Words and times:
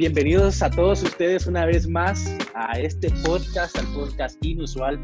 Bienvenidos 0.00 0.62
a 0.62 0.70
todos 0.70 1.02
ustedes 1.02 1.46
una 1.46 1.66
vez 1.66 1.86
más 1.86 2.34
a 2.54 2.80
este 2.80 3.10
podcast, 3.22 3.76
al 3.76 3.86
podcast 3.92 4.42
inusual. 4.42 4.98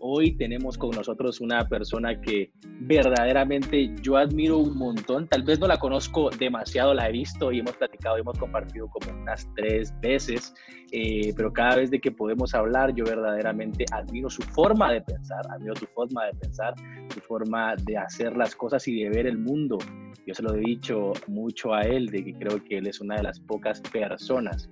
Hoy 0.00 0.38
tenemos 0.38 0.78
con 0.78 0.92
nosotros 0.92 1.42
una 1.42 1.68
persona 1.68 2.18
que 2.18 2.50
verdaderamente 2.80 3.94
yo 4.00 4.16
admiro 4.16 4.56
un 4.56 4.78
montón. 4.78 5.28
Tal 5.28 5.42
vez 5.42 5.58
no 5.58 5.66
la 5.66 5.76
conozco 5.76 6.30
demasiado, 6.30 6.94
la 6.94 7.10
he 7.10 7.12
visto 7.12 7.52
y 7.52 7.58
hemos 7.58 7.76
platicado 7.76 8.16
y 8.16 8.20
hemos 8.22 8.38
compartido 8.38 8.88
como 8.88 9.20
unas 9.20 9.46
tres 9.54 9.92
veces, 10.00 10.54
eh, 10.90 11.32
pero 11.36 11.52
cada 11.52 11.76
vez 11.76 11.90
de 11.90 12.00
que 12.00 12.10
podemos 12.10 12.54
hablar, 12.54 12.94
yo 12.94 13.04
verdaderamente 13.04 13.84
admiro 13.92 14.30
su 14.30 14.42
forma 14.42 14.92
de 14.92 15.02
pensar, 15.02 15.42
admiro 15.50 15.74
tu 15.74 15.86
forma 15.86 16.26
de 16.26 16.34
pensar, 16.34 16.74
su 17.12 17.20
forma 17.20 17.74
de 17.84 17.98
hacer 17.98 18.36
las 18.36 18.54
cosas 18.54 18.86
y 18.88 19.02
de 19.02 19.10
ver 19.10 19.26
el 19.26 19.38
mundo. 19.38 19.78
Yo 20.26 20.34
se 20.34 20.42
lo 20.42 20.54
he 20.54 20.60
dicho 20.60 21.12
mucho 21.26 21.74
a 21.74 21.82
él, 21.82 22.06
de 22.06 22.24
que 22.24 22.34
creo 22.34 22.62
que 22.64 22.78
él 22.78 22.86
es 22.86 23.00
una 23.00 23.16
de 23.16 23.22
las 23.22 23.40
pocas 23.40 23.80
personas 23.80 24.70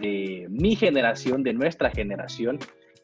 de 0.00 0.46
mi 0.48 0.76
generación, 0.76 1.42
de 1.42 1.52
nuestra 1.52 1.90
generación, 1.90 2.58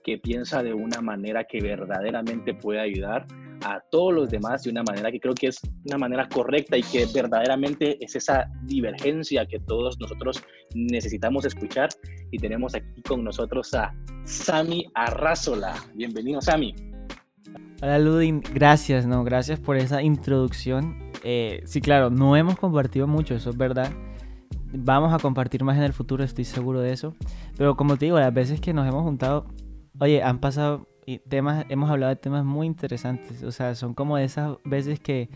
que 0.04 0.18
piensa 0.18 0.62
de 0.62 0.72
una 0.72 1.00
manera 1.00 1.44
que 1.44 1.60
verdaderamente 1.60 2.54
puede 2.54 2.80
ayudar 2.80 3.26
a 3.62 3.80
todos 3.90 4.14
los 4.14 4.30
demás 4.30 4.62
de 4.62 4.70
una 4.70 4.82
manera 4.82 5.10
que 5.10 5.20
creo 5.20 5.34
que 5.34 5.48
es 5.48 5.60
una 5.84 5.98
manera 5.98 6.28
correcta 6.28 6.76
y 6.76 6.82
que 6.82 7.06
verdaderamente 7.06 8.02
es 8.04 8.16
esa 8.16 8.50
divergencia 8.64 9.46
que 9.46 9.58
todos 9.60 9.98
nosotros 9.98 10.42
necesitamos 10.74 11.44
escuchar. 11.44 11.88
Y 12.30 12.38
tenemos 12.38 12.74
aquí 12.74 13.02
con 13.02 13.24
nosotros 13.24 13.72
a 13.74 13.94
Sami 14.24 14.86
Arrazola. 14.94 15.74
Bienvenido, 15.94 16.40
Sami. 16.40 16.74
Hola, 17.82 17.98
Ludin. 17.98 18.42
Gracias, 18.52 19.06
¿no? 19.06 19.22
Gracias 19.24 19.60
por 19.60 19.76
esa 19.76 20.02
introducción 20.02 21.06
eh, 21.28 21.62
sí, 21.66 21.80
claro, 21.80 22.08
no 22.08 22.36
hemos 22.36 22.56
compartido 22.56 23.08
mucho, 23.08 23.34
eso 23.34 23.50
es 23.50 23.56
verdad. 23.56 23.90
Vamos 24.72 25.12
a 25.12 25.18
compartir 25.18 25.64
más 25.64 25.76
en 25.76 25.82
el 25.82 25.92
futuro, 25.92 26.22
estoy 26.22 26.44
seguro 26.44 26.80
de 26.80 26.92
eso. 26.92 27.16
Pero 27.56 27.76
como 27.76 27.96
te 27.96 28.04
digo, 28.06 28.20
las 28.20 28.32
veces 28.32 28.60
que 28.60 28.72
nos 28.72 28.86
hemos 28.86 29.02
juntado, 29.02 29.46
oye, 29.98 30.22
han 30.22 30.38
pasado 30.38 30.86
temas, 31.28 31.66
hemos 31.68 31.90
hablado 31.90 32.10
de 32.10 32.16
temas 32.16 32.44
muy 32.44 32.66
interesantes. 32.66 33.42
O 33.42 33.52
sea, 33.52 33.74
son 33.74 33.94
como 33.94 34.18
esas 34.18 34.56
veces 34.64 35.00
que, 35.00 35.28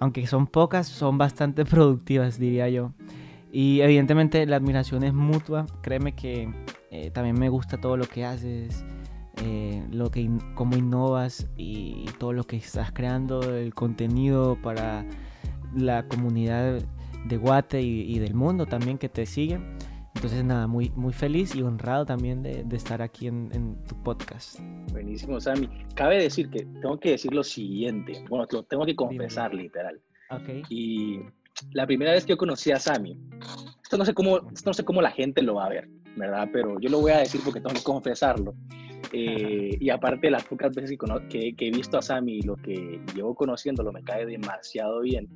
aunque 0.00 0.26
son 0.26 0.46
pocas, 0.46 0.86
son 0.86 1.18
bastante 1.18 1.64
productivas, 1.66 2.38
diría 2.38 2.68
yo. 2.68 2.92
Y 3.52 3.80
evidentemente 3.80 4.46
la 4.46 4.56
admiración 4.56 5.04
es 5.04 5.12
mutua. 5.12 5.66
Créeme 5.82 6.14
que 6.14 6.52
eh, 6.90 7.10
también 7.10 7.38
me 7.38 7.48
gusta 7.48 7.78
todo 7.78 7.96
lo 7.96 8.06
que 8.06 8.24
haces. 8.24 8.84
Eh, 9.42 9.82
lo 9.90 10.10
que 10.10 10.28
cómo 10.54 10.76
innovas 10.76 11.48
y 11.56 12.04
todo 12.18 12.32
lo 12.34 12.44
que 12.44 12.56
estás 12.56 12.92
creando, 12.92 13.42
el 13.56 13.74
contenido 13.74 14.58
para 14.62 15.06
la 15.74 16.06
comunidad 16.06 16.80
de 17.24 17.36
Guate 17.36 17.80
y, 17.80 18.18
del 18.18 18.34
mundo 18.34 18.66
también 18.66 18.98
que 18.98 19.08
te 19.08 19.26
sigue. 19.26 19.60
Entonces 20.22 20.44
nada, 20.44 20.68
muy, 20.68 20.88
muy 20.94 21.12
feliz 21.12 21.52
y 21.56 21.62
honrado 21.62 22.06
también 22.06 22.44
de, 22.44 22.64
estar 22.76 23.02
aquí 23.02 23.26
en, 23.26 23.76
tu 23.88 24.00
podcast. 24.04 24.60
Buenísimo, 24.92 25.40
Sammy. 25.40 25.68
Cabe 25.96 26.22
decir 26.22 26.48
que 26.48 26.60
tengo 26.80 26.96
que 27.00 27.10
decir 27.10 27.34
lo 27.34 27.42
siguiente. 27.42 28.24
Bueno, 28.28 28.46
lo 28.52 28.62
tengo 28.62 28.86
que 28.86 28.94
confesar 28.94 29.52
literal. 29.52 30.00
Okay. 30.30 30.62
Y 30.68 31.22
la 31.72 31.88
primera 31.88 32.12
vez 32.12 32.24
que 32.24 32.34
yo 32.34 32.36
conocí 32.36 32.70
a 32.70 32.78
Sammy, 32.78 33.18
esto 33.82 33.98
no 33.98 34.04
sé 34.04 34.14
cómo, 34.14 34.38
no 34.64 34.72
sé 34.72 34.84
cómo 34.84 35.02
la 35.02 35.10
gente 35.10 35.42
lo 35.42 35.56
va 35.56 35.66
a 35.66 35.70
ver, 35.70 35.88
¿verdad? 36.14 36.48
Pero 36.52 36.78
yo 36.78 36.88
lo 36.88 37.00
voy 37.00 37.10
a 37.10 37.18
decir 37.18 37.40
porque 37.44 37.60
tengo 37.60 37.74
que 37.74 37.82
confesarlo. 37.82 38.54
Eh, 39.12 39.76
y 39.80 39.90
aparte, 39.90 40.30
las 40.30 40.44
pocas 40.44 40.72
veces 40.72 40.96
que, 41.30 41.52
he 41.58 41.70
visto 41.72 41.98
a 41.98 42.02
Sammy 42.02 42.34
y 42.34 42.42
lo 42.42 42.54
que 42.54 43.00
llevo 43.16 43.34
conociéndolo 43.34 43.90
me 43.90 44.04
cae 44.04 44.24
demasiado 44.24 45.00
bien. 45.00 45.28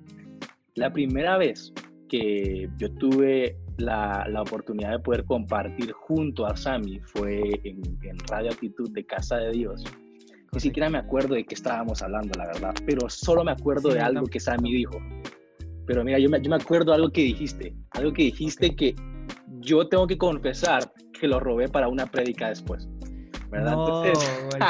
La 0.76 0.92
primera 0.92 1.38
vez 1.38 1.72
que 2.08 2.70
yo 2.78 2.92
tuve 2.92 3.56
la, 3.78 4.26
la 4.28 4.42
oportunidad 4.42 4.92
de 4.92 4.98
poder 4.98 5.24
compartir 5.24 5.92
junto 5.92 6.46
a 6.46 6.56
Sammy 6.56 7.00
fue 7.00 7.42
en, 7.64 7.82
en 8.02 8.18
Radio 8.28 8.50
Actitud 8.50 8.90
de 8.92 9.04
Casa 9.04 9.36
de 9.36 9.52
Dios. 9.52 9.84
Ni 10.52 10.60
siquiera 10.60 10.88
me 10.88 10.98
acuerdo 10.98 11.34
de 11.34 11.44
qué 11.44 11.54
estábamos 11.54 12.02
hablando, 12.02 12.32
la 12.38 12.46
verdad, 12.46 12.74
pero 12.86 13.08
solo 13.10 13.44
me 13.44 13.52
acuerdo 13.52 13.90
de 13.90 14.00
algo 14.00 14.26
que 14.26 14.40
Sammy 14.40 14.72
dijo. 14.72 14.98
Pero 15.86 16.02
mira, 16.02 16.18
yo 16.18 16.28
me, 16.28 16.40
yo 16.40 16.50
me 16.50 16.56
acuerdo 16.56 16.92
de 16.92 16.96
algo 16.96 17.10
que 17.10 17.22
dijiste, 17.22 17.74
algo 17.90 18.12
que 18.12 18.22
dijiste 18.24 18.74
que 18.74 18.94
yo 19.60 19.88
tengo 19.88 20.06
que 20.06 20.16
confesar 20.16 20.92
que 21.18 21.28
lo 21.28 21.40
robé 21.40 21.68
para 21.68 21.88
una 21.88 22.06
prédica 22.06 22.48
después. 22.48 22.88
¿verdad? 23.50 23.72
No, 23.72 24.04
en 24.04 24.14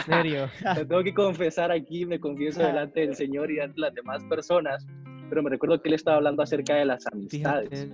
serio. 0.04 0.48
te 0.74 0.84
tengo 0.84 1.02
que 1.02 1.14
confesar 1.14 1.70
aquí, 1.70 2.06
me 2.06 2.20
confieso 2.20 2.60
delante 2.60 3.00
del 3.00 3.14
Señor 3.14 3.50
y 3.50 3.60
ante 3.60 3.80
las 3.80 3.94
demás 3.94 4.22
personas, 4.24 4.86
pero 5.28 5.42
me 5.42 5.50
recuerdo 5.50 5.80
que 5.80 5.88
él 5.88 5.94
estaba 5.94 6.18
hablando 6.18 6.42
acerca 6.42 6.74
de 6.74 6.84
las 6.84 7.06
amistades. 7.06 7.88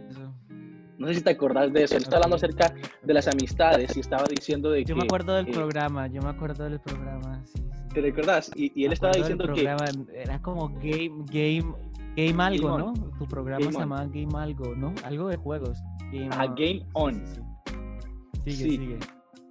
No 1.02 1.08
sé 1.08 1.14
si 1.14 1.22
te 1.22 1.30
acordás 1.30 1.72
de 1.72 1.82
eso. 1.82 1.96
Él 1.96 2.02
estaba 2.04 2.18
hablando 2.18 2.36
acerca 2.36 2.72
de 3.02 3.12
las 3.12 3.26
amistades 3.26 3.96
y 3.96 4.00
estaba 4.00 4.22
diciendo 4.30 4.70
de 4.70 4.84
yo 4.84 4.86
que... 4.86 4.90
Yo 4.90 4.96
me 4.96 5.02
acuerdo 5.02 5.34
del 5.34 5.46
programa, 5.46 6.06
yo 6.06 6.22
me 6.22 6.28
acuerdo 6.28 6.62
del 6.62 6.78
programa, 6.78 7.42
sí, 7.44 7.60
¿Te 7.92 8.00
recordás? 8.00 8.52
Y, 8.54 8.84
él 8.84 8.92
estaba 8.92 9.12
diciendo 9.12 9.52
que... 9.52 9.62
Era 9.62 10.40
como 10.40 10.68
game, 10.68 11.24
game, 11.26 11.74
game 12.16 12.40
algo, 12.40 12.78
¿no? 12.78 12.92
Tu 13.18 13.26
programa 13.26 13.72
se 13.72 13.78
llamaba 13.78 14.06
Game 14.06 14.28
algo, 14.36 14.76
¿no? 14.76 14.94
Algo 15.02 15.26
de 15.26 15.36
juegos. 15.38 15.82
Game 16.12 16.30
ah, 16.30 16.46
Game 16.46 16.86
On. 16.92 17.20
Sigue, 18.44 18.70
sigue 18.70 18.98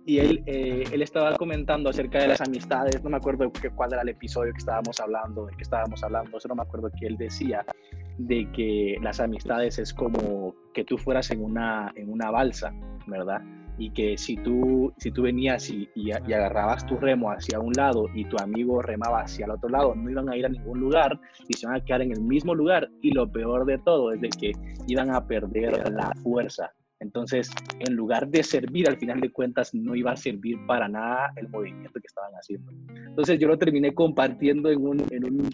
y 0.05 0.17
él, 0.17 0.43
eh, 0.45 0.83
él 0.91 1.01
estaba 1.01 1.35
comentando 1.37 1.89
acerca 1.89 2.19
de 2.19 2.29
las 2.29 2.41
amistades, 2.41 3.03
no 3.03 3.09
me 3.09 3.17
acuerdo 3.17 3.51
cuál 3.75 3.93
era 3.93 4.01
el 4.01 4.09
episodio 4.09 4.51
que 4.51 4.57
estábamos 4.57 4.99
hablando, 4.99 5.45
de 5.45 5.55
que 5.55 5.63
estábamos 5.63 6.03
hablando, 6.03 6.37
eso 6.37 6.47
no 6.47 6.55
me 6.55 6.63
acuerdo 6.63 6.89
que 6.99 7.05
él 7.05 7.17
decía, 7.17 7.63
de 8.27 8.51
que 8.51 8.97
las 9.01 9.19
amistades 9.19 9.79
es 9.79 9.93
como 9.93 10.55
que 10.73 10.83
tú 10.83 10.97
fueras 10.97 11.31
en 11.31 11.43
una, 11.43 11.91
en 11.95 12.11
una 12.11 12.31
balsa, 12.31 12.73
¿verdad? 13.07 13.41
Y 13.77 13.91
que 13.91 14.17
si 14.17 14.37
tú, 14.37 14.93
si 14.97 15.11
tú 15.11 15.23
venías 15.23 15.69
y, 15.69 15.89
y, 15.95 16.11
agarrabas 16.11 16.85
tu 16.85 16.97
remo 16.97 17.31
hacia 17.31 17.59
un 17.59 17.73
lado 17.73 18.07
y 18.13 18.25
tu 18.25 18.37
amigo 18.37 18.81
remaba 18.81 19.21
hacia 19.21 19.45
el 19.45 19.51
otro 19.51 19.69
lado, 19.69 19.95
no 19.95 20.09
iban 20.09 20.29
a 20.29 20.35
ir 20.35 20.45
a 20.45 20.49
ningún 20.49 20.79
lugar 20.79 21.19
y 21.47 21.53
se 21.53 21.65
iban 21.65 21.77
a 21.77 21.83
quedar 21.83 22.01
en 22.01 22.11
el 22.11 22.21
mismo 22.21 22.53
lugar. 22.53 22.89
Y 23.01 23.11
lo 23.11 23.31
peor 23.31 23.65
de 23.65 23.79
todo 23.79 24.11
es 24.11 24.21
de 24.21 24.29
que 24.29 24.51
iban 24.87 25.09
a 25.15 25.25
perder 25.25 25.89
la 25.91 26.11
fuerza 26.21 26.71
entonces, 27.01 27.49
en 27.79 27.95
lugar 27.95 28.27
de 28.27 28.43
servir, 28.43 28.87
al 28.87 28.97
final 28.97 29.19
de 29.19 29.31
cuentas, 29.31 29.73
no 29.73 29.95
iba 29.95 30.11
a 30.11 30.15
servir 30.15 30.55
para 30.67 30.87
nada 30.87 31.33
el 31.35 31.49
movimiento 31.49 31.99
que 31.99 32.05
estaban 32.05 32.31
haciendo. 32.33 32.71
Entonces, 32.95 33.39
yo 33.39 33.47
lo 33.47 33.57
terminé 33.57 33.91
compartiendo 33.93 34.69
en 34.69 34.85
un, 34.85 35.03
en 35.09 35.25
un, 35.25 35.49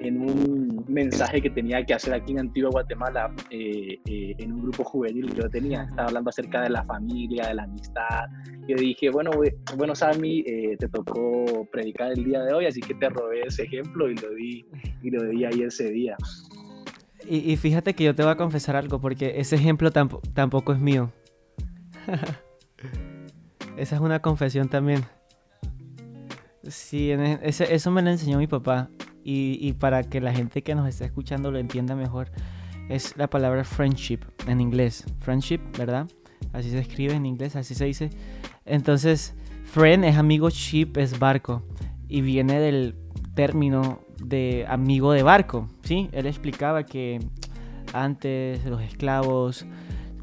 en 0.00 0.20
un 0.20 0.84
mensaje 0.88 1.40
que 1.40 1.50
tenía 1.50 1.84
que 1.86 1.94
hacer 1.94 2.14
aquí 2.14 2.32
en 2.32 2.40
Antigua 2.40 2.70
Guatemala, 2.70 3.32
eh, 3.50 3.96
eh, 4.06 4.34
en 4.38 4.52
un 4.52 4.62
grupo 4.62 4.82
juvenil 4.82 5.30
que 5.30 5.42
yo 5.42 5.48
tenía. 5.48 5.84
Estaba 5.84 6.08
hablando 6.08 6.30
acerca 6.30 6.62
de 6.62 6.70
la 6.70 6.82
familia, 6.84 7.46
de 7.46 7.54
la 7.54 7.62
amistad. 7.62 8.26
Yo 8.66 8.76
dije, 8.76 9.08
bueno, 9.10 9.30
bueno 9.76 9.94
Sammy, 9.94 10.40
eh, 10.40 10.76
te 10.78 10.88
tocó 10.88 11.64
predicar 11.70 12.10
el 12.10 12.24
día 12.24 12.42
de 12.42 12.52
hoy, 12.52 12.66
así 12.66 12.80
que 12.80 12.94
te 12.94 13.08
robé 13.08 13.42
ese 13.46 13.62
ejemplo 13.62 14.10
y 14.10 14.16
lo 14.16 14.30
di, 14.34 14.66
y 15.02 15.10
lo 15.10 15.22
di 15.28 15.44
ahí 15.44 15.62
ese 15.62 15.90
día. 15.90 16.16
Y, 17.26 17.56
fíjate 17.56 17.94
que 17.94 18.04
yo 18.04 18.14
te 18.14 18.22
voy 18.22 18.32
a 18.32 18.36
confesar 18.36 18.76
algo, 18.76 19.00
porque 19.00 19.40
ese 19.40 19.56
ejemplo 19.56 19.90
tampoco 19.90 20.72
es 20.72 20.78
mío. 20.78 21.12
Esa 23.76 23.96
es 23.96 24.00
una 24.00 24.20
confesión 24.20 24.68
también. 24.68 25.04
Sí, 26.66 27.10
e, 27.10 27.38
eso 27.42 27.90
me 27.90 28.02
lo 28.02 28.10
enseñó 28.10 28.38
mi 28.38 28.46
papá. 28.46 28.88
Y, 29.24 29.74
para 29.74 30.04
que 30.04 30.22
la 30.22 30.32
gente 30.32 30.62
que 30.62 30.74
nos 30.74 30.88
está 30.88 31.04
escuchando 31.04 31.50
lo 31.50 31.58
entienda 31.58 31.94
mejor, 31.94 32.30
es 32.88 33.14
la 33.18 33.28
palabra 33.28 33.62
friendship 33.62 34.20
en 34.46 34.62
inglés. 34.62 35.04
Friendship, 35.20 35.60
¿verdad? 35.76 36.08
Así 36.54 36.70
se 36.70 36.78
escribe 36.78 37.12
en 37.12 37.26
inglés, 37.26 37.54
así 37.56 37.74
se 37.74 37.84
dice. 37.84 38.10
Entonces, 38.64 39.34
friend 39.64 40.04
es 40.06 40.16
amigo, 40.16 40.48
ship 40.48 40.96
es 40.96 41.18
barco. 41.18 41.62
Y 42.08 42.22
viene 42.22 42.58
del 42.58 42.94
término 43.34 44.00
de 44.22 44.66
amigo 44.68 45.12
de 45.12 45.22
barco, 45.22 45.68
¿sí? 45.82 46.08
Él 46.12 46.26
explicaba 46.26 46.84
que 46.84 47.20
antes 47.92 48.64
los 48.64 48.82
esclavos 48.82 49.66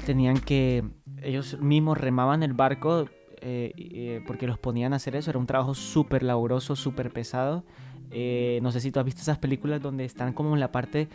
tenían 0.04 0.38
que, 0.38 0.84
ellos 1.22 1.58
mismos 1.60 1.98
remaban 1.98 2.42
el 2.42 2.52
barco 2.52 3.06
eh, 3.40 3.72
eh, 3.76 4.22
porque 4.26 4.46
los 4.46 4.58
ponían 4.58 4.92
a 4.92 4.96
hacer 4.96 5.16
eso, 5.16 5.30
era 5.30 5.38
un 5.38 5.46
trabajo 5.46 5.74
súper 5.74 6.22
laburoso, 6.22 6.76
súper 6.76 7.12
pesado. 7.12 7.64
Eh, 8.10 8.60
no 8.62 8.70
sé 8.70 8.80
si 8.80 8.92
tú 8.92 9.00
has 9.00 9.04
visto 9.04 9.20
esas 9.20 9.38
películas 9.38 9.82
donde 9.82 10.04
están 10.04 10.32
como 10.32 10.54
en 10.54 10.60
la 10.60 10.72
parte 10.72 11.08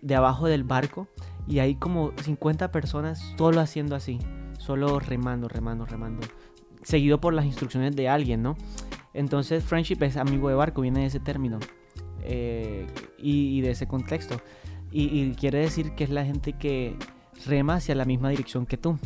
de 0.00 0.14
abajo 0.14 0.46
del 0.46 0.64
barco 0.64 1.08
y 1.46 1.58
hay 1.58 1.74
como 1.74 2.12
50 2.22 2.72
personas 2.72 3.34
solo 3.36 3.60
haciendo 3.60 3.94
así, 3.94 4.18
solo 4.58 4.98
remando, 5.00 5.48
remando, 5.48 5.84
remando, 5.84 6.26
seguido 6.82 7.20
por 7.20 7.34
las 7.34 7.44
instrucciones 7.44 7.94
de 7.94 8.08
alguien, 8.08 8.42
¿no? 8.42 8.56
Entonces 9.12 9.64
friendship 9.64 10.02
es 10.02 10.16
amigo 10.16 10.48
de 10.48 10.54
barco, 10.54 10.80
viene 10.80 11.00
de 11.00 11.06
ese 11.06 11.20
término. 11.20 11.58
Eh, 12.24 12.86
y, 13.18 13.60
de 13.60 13.70
ese 13.70 13.86
contexto. 13.86 14.36
Y, 14.90 15.32
quiere 15.34 15.58
decir 15.58 15.92
que 15.94 16.04
es 16.04 16.10
la 16.10 16.24
gente 16.24 16.52
que 16.54 16.96
rema 17.46 17.74
hacia 17.74 17.94
la 17.94 18.04
misma 18.04 18.30
dirección 18.30 18.66
que 18.66 18.76
tú. 18.76 18.98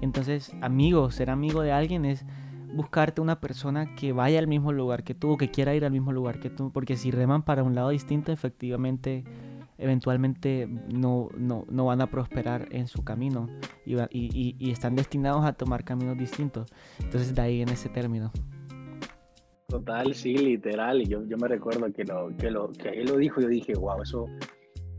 Entonces, 0.00 0.52
amigo, 0.60 1.10
ser 1.10 1.30
amigo 1.30 1.62
de 1.62 1.72
alguien 1.72 2.04
es 2.04 2.24
buscarte 2.74 3.20
una 3.20 3.40
persona 3.40 3.94
que 3.94 4.12
vaya 4.12 4.38
al 4.38 4.48
mismo 4.48 4.72
lugar 4.72 5.04
que 5.04 5.14
tú 5.14 5.32
o 5.32 5.36
que 5.36 5.50
quiera 5.50 5.74
ir 5.74 5.84
al 5.84 5.92
mismo 5.92 6.12
lugar 6.12 6.40
que 6.40 6.50
tú, 6.50 6.70
porque 6.72 6.96
si 6.96 7.10
reman 7.10 7.42
para 7.42 7.62
un 7.62 7.74
lado 7.74 7.90
distinto, 7.90 8.32
efectivamente, 8.32 9.24
eventualmente 9.78 10.68
no, 10.92 11.28
no, 11.36 11.64
no 11.68 11.84
van 11.86 12.00
a 12.00 12.08
prosperar 12.08 12.68
en 12.70 12.86
su 12.88 13.04
camino 13.04 13.48
y, 13.86 13.96
y, 14.10 14.70
están 14.70 14.96
destinados 14.96 15.44
a 15.44 15.52
tomar 15.52 15.84
caminos 15.84 16.18
distintos. 16.18 16.70
Entonces 17.00 17.34
de 17.34 17.42
ahí 17.42 17.62
en 17.62 17.68
ese 17.68 17.88
término. 17.88 18.32
Total, 19.68 20.14
sí, 20.14 20.36
literal. 20.36 21.02
Y 21.02 21.06
yo, 21.06 21.24
yo 21.26 21.36
me 21.36 21.48
recuerdo 21.48 21.92
que, 21.92 22.04
lo, 22.04 22.34
que, 22.36 22.50
lo, 22.50 22.70
que 22.72 22.88
él 22.90 23.06
lo 23.06 23.16
dijo, 23.16 23.40
yo 23.40 23.48
dije, 23.48 23.74
wow, 23.74 24.02
eso, 24.02 24.26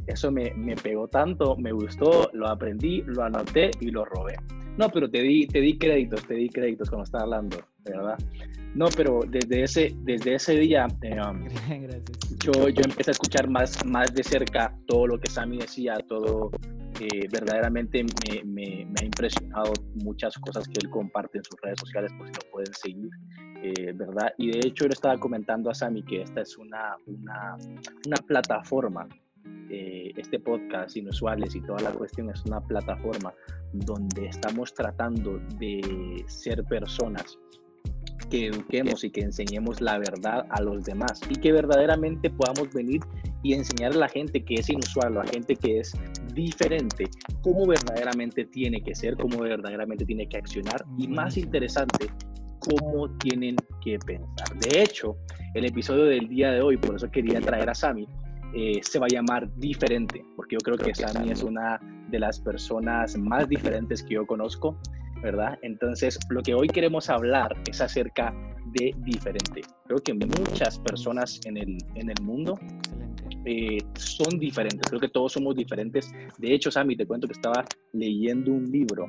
eso 0.07 0.31
me, 0.31 0.53
me 0.56 0.75
pegó 0.75 1.07
tanto, 1.07 1.56
me 1.57 1.71
gustó, 1.71 2.29
lo 2.33 2.47
aprendí, 2.47 3.01
lo 3.06 3.23
anoté 3.23 3.71
y 3.79 3.91
lo 3.91 4.06
robé. 4.06 4.35
No, 4.77 4.89
pero 4.89 5.09
te 5.09 5.21
di, 5.21 5.47
te 5.47 5.62
di 5.62 5.77
créditos, 5.77 6.27
te 6.27 6.33
di 6.33 6.50
créditos 6.50 6.89
cuando 6.89 7.06
estaba 7.06 7.23
hablando, 7.23 7.57
¿verdad? 7.85 8.17
No, 8.75 8.88
pero 8.95 9.21
desde 9.25 9.63
ese, 9.63 9.95
desde 10.03 10.35
ese 10.35 10.56
día 10.56 10.88
eh, 11.01 11.17
um, 11.21 11.47
yo, 12.44 12.67
yo 12.67 12.81
empecé 12.83 13.12
a 13.12 13.13
escuchar 13.13 13.50
más, 13.50 13.85
más 13.85 14.13
de 14.13 14.21
cerca 14.21 14.75
todo 14.85 15.07
lo 15.07 15.17
que 15.17 15.31
Sammy 15.31 15.59
decía, 15.59 15.95
todo, 16.09 16.51
eh, 17.00 17.27
verdaderamente 17.31 18.03
me, 18.03 18.44
me, 18.44 18.85
me, 18.85 18.95
ha 19.01 19.06
impresionado 19.06 19.71
muchas 20.03 20.38
cosas 20.39 20.67
que 20.67 20.73
él 20.83 20.89
comparte 20.89 21.38
en 21.38 21.45
sus 21.45 21.59
redes 21.62 21.79
sociales, 21.79 22.12
por 22.17 22.27
si 22.27 22.33
lo 22.33 22.51
pueden 22.51 22.73
seguir, 22.73 23.09
eh, 23.62 23.94
¿verdad? 23.94 24.34
Y 24.38 24.52
de 24.52 24.60
hecho, 24.60 24.84
yo 24.84 24.88
le 24.88 24.94
estaba 24.94 25.18
comentando 25.18 25.69
a 25.69 25.74
Sammy 25.74 26.04
que 26.04 26.22
esta 26.22 26.42
es 26.42 26.57
una, 26.57 26.98
una, 27.07 27.57
una 28.06 28.18
plataforma 28.28 29.07
eh, 29.69 30.13
este 30.16 30.40
podcast 30.40 30.96
Inusuales 30.96 31.56
y 31.56 31.62
toda 31.62 31.81
la 31.81 31.92
cuestión 31.92 32.30
es 32.30 32.44
una 32.46 32.62
plataforma 32.62 33.34
donde 33.74 34.28
estamos 34.28 34.74
tratando 34.74 35.40
de 35.60 36.24
ser 36.28 36.63
personas 36.66 37.38
que 38.30 38.48
eduquemos 38.48 39.04
y 39.04 39.10
que 39.10 39.22
enseñemos 39.22 39.81
la 39.81 39.98
verdad 39.98 40.46
a 40.50 40.62
los 40.62 40.86
demás 40.86 41.19
y 41.30 41.36
que 41.36 41.51
verdaderamente 41.51 42.30
podamos 42.30 42.74
venir 42.74 43.01
y 43.44 43.54
enseñar 43.54 43.94
a 43.94 43.98
la 43.98 44.08
gente 44.08 44.44
que 44.44 44.56
es 44.56 44.69
inusual, 44.69 45.18
a 45.18 45.24
la 45.24 45.31
gente 45.31 45.56
que 45.56 45.80
es 45.80 45.94
diferente, 46.34 47.06
cómo 47.42 47.68
verdaderamente 47.68 48.46
tiene 48.46 48.81
que 48.81 48.96
ser, 48.96 49.16
cómo 49.16 49.40
verdaderamente 49.40 50.06
tiene 50.06 50.28
que 50.28 50.38
accionar 50.38 50.86
y 50.98 51.08
más 51.08 51.38
interesante, 51.38 52.08
cómo 52.69 53.09
tienen 53.17 53.56
que 53.81 53.97
pensar. 54.00 54.57
De 54.59 54.81
hecho, 54.81 55.17
el 55.53 55.65
episodio 55.65 56.06
del 56.06 56.27
día 56.27 56.51
de 56.51 56.62
hoy, 56.62 56.77
por 56.77 56.95
eso 56.95 57.09
quería 57.09 57.39
traer 57.41 57.69
a 57.69 57.75
Sami, 57.75 58.07
eh, 58.53 58.79
se 58.83 59.00
va 59.00 59.06
a 59.06 59.09
llamar 59.09 59.53
diferente, 59.57 60.23
porque 60.35 60.56
yo 60.56 60.59
creo, 60.59 60.77
que, 60.77 60.95
Sammy 60.95 61.31
es 61.31 61.44
una 61.44 61.79
de 62.09 62.19
las 62.19 62.39
personas 62.39 63.17
más 63.17 63.50
diferentes 63.50 64.01
que 64.03 64.15
yo 64.15 64.25
conozco, 64.25 64.77
¿verdad? 65.21 65.57
Entonces, 65.62 66.17
lo 66.29 66.41
que 66.41 66.53
hoy 66.53 66.67
queremos 66.67 67.09
hablar 67.09 67.56
es 67.69 67.81
acerca 67.81 68.33
de 68.73 68.94
diferente. 69.00 69.62
Creo 69.85 69.97
que 70.00 70.13
muchas 70.13 70.79
personas 70.79 71.39
en 71.45 71.57
el, 71.57 71.77
en 71.95 72.09
el 72.09 72.21
mundo 72.21 72.57
eh, 73.45 73.77
son 73.95 74.39
diferentes, 74.39 74.88
creo 74.88 75.01
que 75.01 75.09
todos 75.09 75.33
somos 75.33 75.56
diferentes. 75.56 76.12
De 76.38 76.53
hecho, 76.53 76.71
Sammy, 76.71 76.95
te 76.95 77.06
cuento 77.06 77.27
que 77.27 77.33
estaba 77.33 77.65
leyendo 77.94 78.51
un 78.51 78.71
libro 78.71 79.06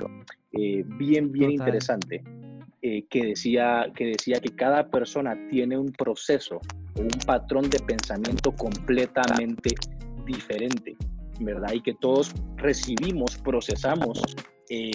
eh, 0.52 0.84
bien, 0.98 1.30
bien 1.30 1.52
interesante 1.52 2.22
que, 2.80 3.26
decía, 3.26 3.86
que 3.94 4.06
decía 4.06 4.40
que 4.40 4.54
cada 4.54 4.88
persona 4.88 5.36
tiene 5.48 5.76
un 5.76 5.92
proceso 5.92 6.60
un 6.96 7.08
patrón 7.26 7.68
de 7.70 7.78
pensamiento 7.80 8.52
completamente 8.52 9.74
diferente, 10.24 10.96
¿verdad? 11.40 11.72
Y 11.72 11.80
que 11.82 11.94
todos 11.94 12.32
recibimos, 12.56 13.36
procesamos 13.38 14.22
eh, 14.68 14.90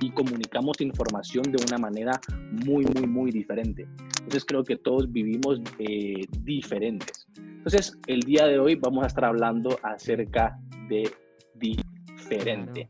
y 0.00 0.10
comunicamos 0.12 0.80
información 0.80 1.44
de 1.44 1.62
una 1.68 1.78
manera 1.78 2.20
muy, 2.64 2.84
muy, 2.86 3.06
muy 3.06 3.30
diferente. 3.30 3.86
Entonces 4.20 4.44
creo 4.44 4.64
que 4.64 4.76
todos 4.76 5.10
vivimos 5.10 5.60
eh, 5.78 6.24
diferentes. 6.40 7.26
Entonces 7.36 7.98
el 8.06 8.20
día 8.20 8.46
de 8.46 8.58
hoy 8.58 8.76
vamos 8.76 9.04
a 9.04 9.08
estar 9.08 9.24
hablando 9.24 9.78
acerca 9.82 10.58
de 10.88 11.10
diferente. 11.54 12.88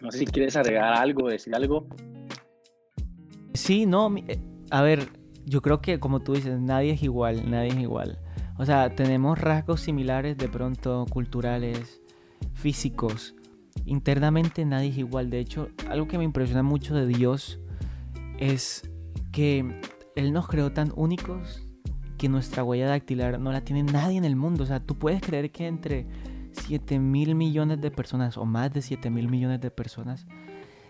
No 0.00 0.10
sé 0.10 0.18
si 0.18 0.26
quieres 0.26 0.56
agregar 0.56 0.94
algo, 0.94 1.28
decir 1.28 1.54
algo. 1.54 1.86
Sí, 3.56 3.86
no, 3.86 4.14
eh, 4.16 4.38
a 4.70 4.82
ver, 4.82 5.08
yo 5.44 5.62
creo 5.62 5.80
que 5.80 5.98
como 5.98 6.20
tú 6.20 6.34
dices, 6.34 6.60
nadie 6.60 6.92
es 6.92 7.02
igual, 7.02 7.50
nadie 7.50 7.68
es 7.68 7.76
igual. 7.76 8.18
O 8.58 8.64
sea, 8.64 8.94
tenemos 8.94 9.38
rasgos 9.38 9.80
similares 9.80 10.36
de 10.36 10.48
pronto 10.48 11.06
culturales, 11.10 12.00
físicos. 12.54 13.34
Internamente 13.84 14.64
nadie 14.64 14.88
es 14.88 14.98
igual. 14.98 15.30
De 15.30 15.38
hecho, 15.38 15.68
algo 15.88 16.08
que 16.08 16.18
me 16.18 16.24
impresiona 16.24 16.62
mucho 16.62 16.94
de 16.94 17.06
Dios 17.06 17.60
es 18.38 18.90
que 19.32 19.80
Él 20.16 20.32
nos 20.32 20.48
creó 20.48 20.72
tan 20.72 20.92
únicos 20.96 21.62
que 22.16 22.28
nuestra 22.28 22.64
huella 22.64 22.88
dactilar 22.88 23.38
no 23.38 23.52
la 23.52 23.60
tiene 23.60 23.82
nadie 23.82 24.16
en 24.16 24.24
el 24.24 24.36
mundo. 24.36 24.64
O 24.64 24.66
sea, 24.66 24.80
tú 24.80 24.98
puedes 24.98 25.20
creer 25.20 25.52
que 25.52 25.66
entre 25.66 26.06
7 26.52 26.98
mil 26.98 27.34
millones 27.34 27.80
de 27.80 27.90
personas 27.90 28.38
o 28.38 28.46
más 28.46 28.72
de 28.72 28.80
7 28.80 29.10
mil 29.10 29.28
millones 29.28 29.60
de 29.60 29.70
personas 29.70 30.26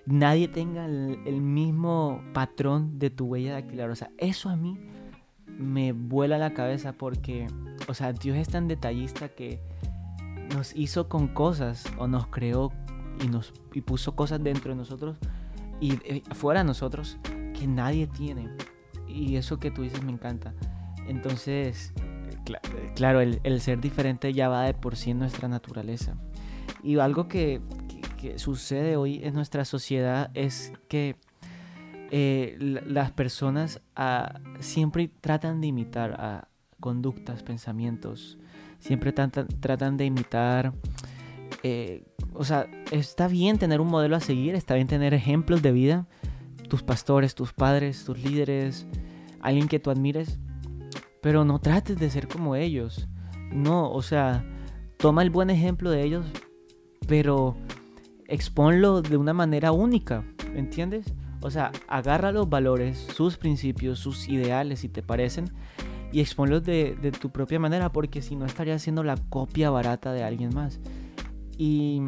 nadie 0.06 0.48
tenga 0.48 0.86
el, 0.86 1.40
mismo 1.40 2.22
patrón 2.32 2.98
de 2.98 3.10
tu 3.10 3.26
huella 3.26 3.54
dactilar. 3.54 3.90
O 3.90 3.96
sea, 3.96 4.10
eso 4.18 4.48
a 4.48 4.56
mí 4.56 4.78
me 5.46 5.92
vuela 5.92 6.38
la 6.38 6.54
cabeza 6.54 6.92
porque, 6.92 7.48
o 7.88 7.94
sea, 7.94 8.12
Dios 8.12 8.36
es 8.36 8.48
tan 8.48 8.68
detallista 8.68 9.28
que 9.28 9.60
nos 10.54 10.74
hizo 10.76 11.08
con 11.08 11.28
cosas 11.28 11.84
o 11.98 12.06
nos 12.06 12.28
creó 12.28 12.72
y 13.22 13.28
nos 13.28 13.52
y 13.72 13.80
puso 13.80 14.14
cosas 14.14 14.42
dentro 14.42 14.70
de 14.70 14.76
nosotros 14.76 15.16
y 15.80 15.94
eh, 16.04 16.22
fuera 16.34 16.60
de 16.60 16.66
nosotros 16.66 17.18
que 17.58 17.66
nadie 17.66 18.06
tiene. 18.06 18.48
Y 19.08 19.36
eso 19.36 19.58
que 19.58 19.70
tú 19.70 19.82
dices 19.82 20.02
me 20.04 20.12
encanta. 20.12 20.54
Entonces, 21.08 21.92
claro, 22.94 23.20
el, 23.20 23.40
el 23.42 23.60
ser 23.60 23.80
diferente 23.80 24.32
ya 24.32 24.48
va 24.48 24.62
de 24.62 24.74
por 24.74 24.96
sí 24.96 25.10
en 25.10 25.18
nuestra 25.18 25.48
naturaleza. 25.48 26.16
Y 26.82 26.98
algo 26.98 27.28
que, 27.28 27.60
que 28.16 28.38
sucede 28.38 28.96
hoy 28.96 29.20
en 29.22 29.34
nuestra 29.34 29.64
sociedad 29.64 30.30
es 30.34 30.72
que 30.88 31.16
eh, 32.10 32.56
las 32.86 33.10
personas 33.12 33.80
ah, 33.96 34.40
siempre 34.60 35.10
tratan 35.20 35.60
de 35.60 35.68
imitar 35.68 36.48
conductas, 36.80 37.42
pensamientos, 37.42 38.38
siempre 38.78 39.12
tratan, 39.12 39.96
de 39.96 40.04
imitar, 40.04 40.72
eh, 41.62 42.04
o 42.34 42.44
sea, 42.44 42.68
está 42.92 43.28
bien 43.28 43.58
tener 43.58 43.80
un 43.80 43.88
modelo 43.88 44.16
a 44.16 44.20
seguir, 44.20 44.54
está 44.54 44.74
bien 44.74 44.86
tener 44.86 45.14
ejemplos 45.14 45.62
de 45.62 45.72
vida, 45.72 46.06
tus 46.68 46.82
pastores, 46.82 47.34
tus 47.34 47.52
padres, 47.52 48.04
tus 48.04 48.22
líderes, 48.22 48.86
alguien 49.40 49.68
que 49.68 49.80
tú 49.80 49.90
admires, 49.90 50.38
pero 51.22 51.44
no 51.44 51.60
trates 51.60 51.98
de 51.98 52.10
ser 52.10 52.28
como 52.28 52.54
ellos, 52.54 53.08
no, 53.50 53.90
o 53.90 54.02
sea, 54.02 54.44
toma 54.98 55.22
el 55.22 55.30
buen 55.30 55.50
ejemplo 55.50 55.90
de 55.90 56.04
ellos, 56.04 56.26
pero 57.08 57.56
exponlo 58.28 59.02
de 59.02 59.16
una 59.16 59.32
manera 59.32 59.72
única, 59.72 60.24
¿entiendes? 60.54 61.14
O 61.42 61.50
sea, 61.50 61.72
agarra 61.88 62.32
los 62.32 62.48
valores, 62.48 62.98
sus 63.14 63.36
principios, 63.36 63.98
sus 63.98 64.28
ideales, 64.28 64.80
si 64.80 64.88
te 64.88 65.02
parecen, 65.02 65.52
y 66.12 66.20
exponlos 66.20 66.64
de, 66.64 67.12
tu 67.20 67.30
propia 67.30 67.58
manera, 67.58 67.92
porque 67.92 68.22
si 68.22 68.36
no 68.36 68.46
estarías 68.46 68.82
haciendo 68.82 69.02
la 69.02 69.16
copia 69.28 69.70
barata 69.70 70.12
de 70.12 70.24
alguien 70.24 70.54
más. 70.54 70.80
Y, 71.58 72.00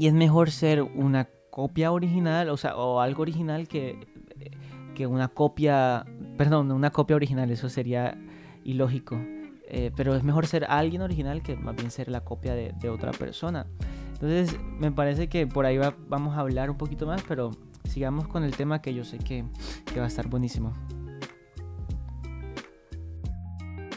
es 0.00 0.12
mejor 0.12 0.50
ser 0.50 0.82
una 0.82 1.28
copia 1.50 1.92
original, 1.92 2.50
o 2.50 2.56
sea, 2.56 2.76
o 2.76 3.00
algo 3.00 3.22
original 3.22 3.68
que, 3.68 4.06
que 4.94 5.06
una 5.06 5.28
copia, 5.28 6.04
perdón, 6.36 6.70
una 6.72 6.90
copia 6.90 7.16
original, 7.16 7.50
eso 7.50 7.68
sería 7.68 8.18
ilógico. 8.64 9.18
Eh, 9.70 9.90
pero 9.94 10.14
es 10.14 10.22
mejor 10.22 10.46
ser 10.46 10.64
alguien 10.64 11.02
original 11.02 11.42
que 11.42 11.54
más 11.54 11.76
bien 11.76 11.90
ser 11.90 12.08
la 12.08 12.24
copia 12.24 12.54
de, 12.54 12.72
de 12.80 12.88
otra 12.88 13.12
persona. 13.12 13.66
Entonces, 14.20 14.58
me 14.80 14.90
parece 14.90 15.28
que 15.28 15.46
por 15.46 15.64
ahí 15.64 15.78
vamos 16.08 16.36
a 16.36 16.40
hablar 16.40 16.70
un 16.70 16.76
poquito 16.76 17.06
más, 17.06 17.22
pero 17.22 17.52
sigamos 17.88 18.26
con 18.26 18.42
el 18.42 18.56
tema 18.56 18.82
que 18.82 18.92
yo 18.92 19.04
sé 19.04 19.18
que, 19.18 19.44
va 19.96 20.04
a 20.04 20.08
estar 20.08 20.26
buenísimo. 20.26 20.72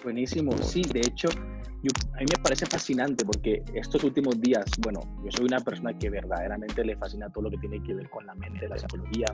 Buenísimo, 0.04 0.52
sí, 0.60 0.84
de 0.84 1.00
hecho, 1.00 1.28
a 1.30 2.20
mí 2.20 2.26
me 2.38 2.44
parece 2.44 2.68
fascinante 2.68 3.26
porque 3.26 3.64
estos 3.74 4.04
últimos 4.04 4.40
días, 4.40 4.66
bueno, 4.80 5.00
yo 5.24 5.32
soy 5.32 5.46
una 5.46 5.60
persona 5.60 5.98
que 5.98 6.12
verdaderamente 6.12 6.86
le 6.86 6.96
fascina 6.96 7.28
todo 7.32 7.46
lo 7.46 7.50
que 7.52 7.58
tiene 7.58 7.82
que 7.82 7.96
ver 7.96 8.08
con 8.12 8.26
la 8.28 8.36
mente, 8.36 8.68
la 8.68 8.78
psicología 8.78 9.26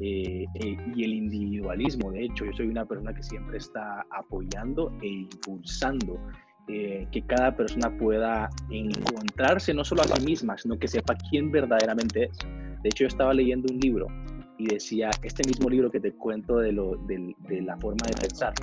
eh, 0.00 0.46
eh, 0.54 0.76
y 0.94 1.04
el 1.04 1.12
individualismo. 1.12 2.10
De 2.12 2.24
hecho, 2.24 2.46
yo 2.46 2.52
soy 2.54 2.68
una 2.68 2.86
persona 2.86 3.12
que 3.12 3.22
siempre 3.22 3.58
está 3.58 4.06
apoyando 4.10 4.90
e 5.02 5.06
impulsando 5.06 6.18
eh, 6.72 7.08
que 7.10 7.22
cada 7.22 7.56
persona 7.56 7.90
pueda 7.98 8.48
encontrarse 8.70 9.74
no 9.74 9.84
solo 9.84 10.02
a 10.02 10.04
sí 10.04 10.24
misma, 10.24 10.56
sino 10.56 10.78
que 10.78 10.86
sepa 10.86 11.16
quién 11.28 11.50
verdaderamente 11.50 12.24
es. 12.24 12.38
De 12.82 12.88
hecho, 12.88 13.04
yo 13.04 13.08
estaba 13.08 13.34
leyendo 13.34 13.72
un 13.72 13.80
libro 13.80 14.06
y 14.56 14.66
decía, 14.66 15.10
este 15.22 15.42
mismo 15.48 15.68
libro 15.68 15.90
que 15.90 15.98
te 15.98 16.12
cuento 16.12 16.58
de, 16.58 16.72
lo, 16.72 16.96
de, 17.06 17.34
de 17.48 17.62
la 17.62 17.76
forma 17.78 18.06
de 18.06 18.14
pensar. 18.14 18.54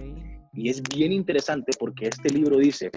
Y 0.54 0.70
es 0.70 0.82
bien 0.84 1.12
interesante 1.12 1.72
porque 1.78 2.08
este 2.08 2.30
libro 2.30 2.58
dice 2.58 2.92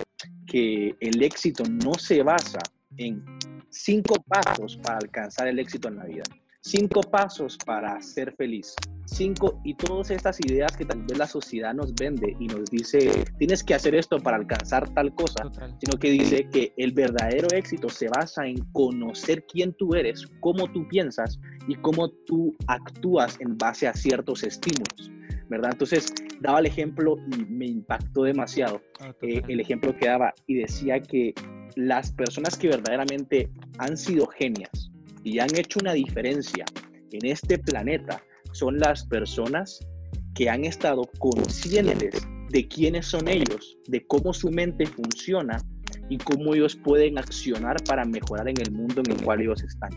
que 0.47 0.95
el 1.01 1.23
éxito 1.23 1.65
no 1.65 1.95
se 1.95 2.23
basa 2.23 2.61
en 2.97 3.25
cinco 3.71 4.15
pasos 4.29 4.77
para 4.79 4.99
alcanzar 4.99 5.49
el 5.49 5.59
éxito 5.59 5.89
en 5.89 5.97
la 5.97 6.05
vida, 6.05 6.23
cinco 6.61 7.01
pasos 7.01 7.57
para 7.65 8.01
ser 8.03 8.35
feliz. 8.37 8.75
Cinco, 9.07 9.61
y 9.65 9.75
todas 9.75 10.11
estas 10.11 10.39
ideas 10.41 10.77
que 10.77 10.85
tal 10.85 11.03
vez 11.03 11.19
la 11.19 11.27
sociedad 11.27 11.75
nos 11.75 11.95
vende 11.95 12.37
y 12.39 12.47
nos 12.47 12.71
dice, 12.71 13.25
tienes 13.39 13.65
que 13.65 13.75
hacer 13.75 13.95
esto 13.95 14.19
para 14.21 14.37
alcanzar 14.37 14.89
tal 14.95 15.13
cosa, 15.15 15.51
sino 15.81 15.99
que 15.99 16.11
dice 16.11 16.49
que 16.49 16.73
el 16.77 16.93
verdadero 16.93 17.49
éxito 17.53 17.89
se 17.89 18.09
basa 18.09 18.47
en 18.47 18.59
conocer 18.73 19.45
quién 19.47 19.73
tú 19.75 19.95
eres, 19.95 20.27
cómo 20.39 20.71
tú 20.71 20.87
piensas 20.89 21.41
y 21.67 21.75
cómo 21.77 22.11
tú 22.27 22.55
actúas 22.69 23.37
en 23.41 23.59
base 23.59 23.89
a 23.89 23.95
ciertos 23.95 24.45
estímulos. 24.45 25.11
¿verdad? 25.49 25.71
Entonces, 25.73 26.15
daba 26.41 26.61
el 26.61 26.67
ejemplo 26.67 27.17
y 27.37 27.45
me 27.47 27.67
impactó 27.67 28.23
demasiado 28.23 28.81
ah, 29.01 29.13
eh, 29.23 29.43
el 29.49 29.59
ejemplo 29.59 29.97
que 29.97 30.07
daba 30.07 30.33
y 30.47 30.55
decía 30.55 31.01
que 31.01 31.35
las 31.75 32.13
personas 32.13 32.57
que 32.57 32.69
verdaderamente 32.69 33.51
han 33.79 33.97
sido 33.97 34.29
genias 34.29 34.90
y 35.25 35.39
han 35.39 35.55
hecho 35.57 35.79
una 35.81 35.93
diferencia 35.93 36.65
en 37.13 37.27
este 37.27 37.59
planeta 37.59 38.23
son 38.53 38.79
las 38.79 39.05
personas 39.07 39.81
que 40.35 40.49
han 40.49 40.65
estado 40.65 41.03
conscientes 41.19 42.27
de 42.49 42.69
quiénes 42.69 43.07
son 43.07 43.29
ellos, 43.29 43.77
de 43.89 44.05
cómo 44.07 44.33
su 44.33 44.51
mente 44.51 44.87
funciona 44.87 45.59
y 46.09 46.19
cómo 46.19 46.55
ellos 46.55 46.77
pueden 46.77 47.19
accionar 47.19 47.77
para 47.85 48.05
mejorar 48.05 48.49
en 48.49 48.61
el 48.61 48.73
mundo 48.73 49.03
en 49.05 49.13
el 49.13 49.23
cual 49.23 49.41
ellos 49.41 49.63
están. 49.63 49.91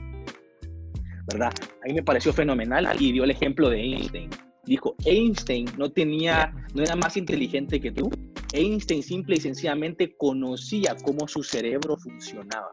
¿Verdad? 1.32 1.54
A 1.84 1.88
mí 1.88 1.94
me 1.94 2.04
pareció 2.04 2.34
fenomenal 2.34 2.88
y 3.00 3.12
dio 3.12 3.24
el 3.24 3.32
ejemplo 3.32 3.70
de 3.70 3.80
Einstein 3.80 4.30
dijo, 4.66 4.96
Einstein 5.06 5.68
no 5.78 5.92
tenía, 5.92 6.54
no 6.74 6.84
era 6.84 6.96
más 6.96 7.18
inteligente 7.18 7.80
que 7.80 7.92
tú. 7.92 8.10
Einstein 8.54 9.04
simple 9.04 9.36
y 9.36 9.42
sencillamente 9.42 10.16
conocía 10.16 10.96
cómo 11.04 11.28
su 11.28 11.44
cerebro 11.44 11.98
funcionaba. 11.98 12.72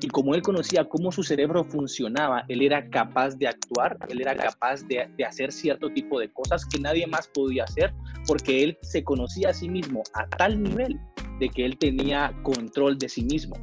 Y 0.00 0.08
como 0.08 0.34
él 0.34 0.42
conocía 0.42 0.84
cómo 0.84 1.10
su 1.10 1.22
cerebro 1.22 1.64
funcionaba, 1.64 2.44
él 2.48 2.60
era 2.62 2.88
capaz 2.90 3.36
de 3.36 3.48
actuar, 3.48 3.96
él 4.08 4.20
era 4.20 4.36
capaz 4.36 4.82
de, 4.86 5.08
hacer 5.24 5.50
cierto 5.50 5.90
tipo 5.90 6.20
de 6.20 6.30
cosas 6.32 6.66
que 6.66 6.78
nadie 6.78 7.06
más 7.06 7.28
podía 7.28 7.64
hacer, 7.64 7.94
porque 8.26 8.62
él 8.62 8.78
se 8.82 9.02
conocía 9.02 9.50
a 9.50 9.54
sí 9.54 9.68
mismo 9.68 10.02
a 10.14 10.28
tal 10.28 10.62
nivel 10.62 11.00
de 11.40 11.48
que 11.48 11.64
él 11.64 11.78
tenía 11.78 12.32
control 12.42 12.98
de 12.98 13.08
sí 13.08 13.24
mismo. 13.24 13.56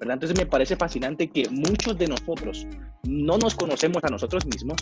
¿verdad? 0.00 0.14
Entonces 0.14 0.38
me 0.38 0.46
parece 0.46 0.76
fascinante 0.76 1.28
que 1.28 1.48
muchos 1.50 1.96
de 1.98 2.06
nosotros 2.06 2.66
no 3.06 3.38
nos 3.38 3.54
conocemos 3.54 4.02
a 4.04 4.08
nosotros 4.08 4.46
mismos, 4.46 4.76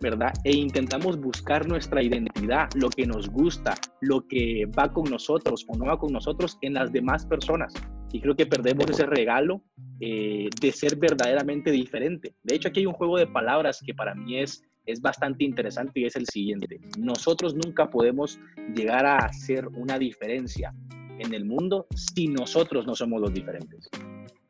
¿verdad? 0.00 0.32
E 0.44 0.54
intentamos 0.54 1.18
buscar 1.18 1.66
nuestra 1.66 2.02
identidad, 2.02 2.68
lo 2.74 2.90
que 2.90 3.06
nos 3.06 3.28
gusta, 3.28 3.74
lo 4.00 4.26
que 4.26 4.66
va 4.78 4.92
con 4.92 5.04
nosotros 5.04 5.64
o 5.68 5.76
no 5.76 5.86
va 5.86 5.98
con 5.98 6.12
nosotros 6.12 6.58
en 6.60 6.74
las 6.74 6.92
demás 6.92 7.26
personas. 7.26 7.74
Y 8.12 8.20
creo 8.20 8.34
que 8.34 8.46
perdemos 8.46 8.88
ese 8.88 9.06
regalo 9.06 9.62
eh, 10.00 10.48
de 10.60 10.72
ser 10.72 10.96
verdaderamente 10.96 11.70
diferente. 11.70 12.34
De 12.42 12.54
hecho, 12.54 12.68
aquí 12.68 12.80
hay 12.80 12.86
un 12.86 12.94
juego 12.94 13.18
de 13.18 13.26
palabras 13.26 13.80
que 13.84 13.94
para 13.94 14.14
mí 14.14 14.38
es, 14.38 14.62
es 14.86 15.00
bastante 15.00 15.44
interesante 15.44 16.00
y 16.00 16.04
es 16.04 16.16
el 16.16 16.26
siguiente. 16.26 16.80
Nosotros 16.98 17.54
nunca 17.54 17.90
podemos 17.90 18.38
llegar 18.74 19.04
a 19.06 19.18
hacer 19.18 19.66
una 19.68 19.98
diferencia 19.98 20.72
en 21.18 21.34
el 21.34 21.44
mundo 21.44 21.86
si 21.94 22.28
nosotros 22.28 22.86
no 22.86 22.94
somos 22.94 23.20
los 23.20 23.32
diferentes. 23.32 23.88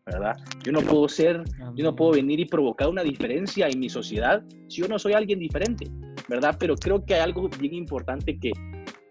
¿verdad? 0.07 0.37
Yo 0.63 0.71
no 0.71 0.81
puedo 0.83 1.09
ser, 1.09 1.43
yo 1.75 1.85
no 1.85 1.97
puedo 1.97 2.13
venir 2.13 2.39
y 2.39 2.45
provocar 2.45 2.89
una 2.89 3.03
diferencia 3.03 3.67
en 3.67 3.81
mi 3.81 3.89
sociedad 3.89 4.45
si 4.69 4.81
yo 4.81 4.89
no 4.89 5.01
soy 5.01 5.15
alguien 5.15 5.41
diferente, 5.41 5.91
¿verdad? 6.29 6.57
Pero 6.61 6.77
creo 6.77 7.05
que 7.05 7.15
hay 7.15 7.21
algo 7.21 7.49
bien 7.49 7.75
importante 7.75 8.39
que 8.39 8.53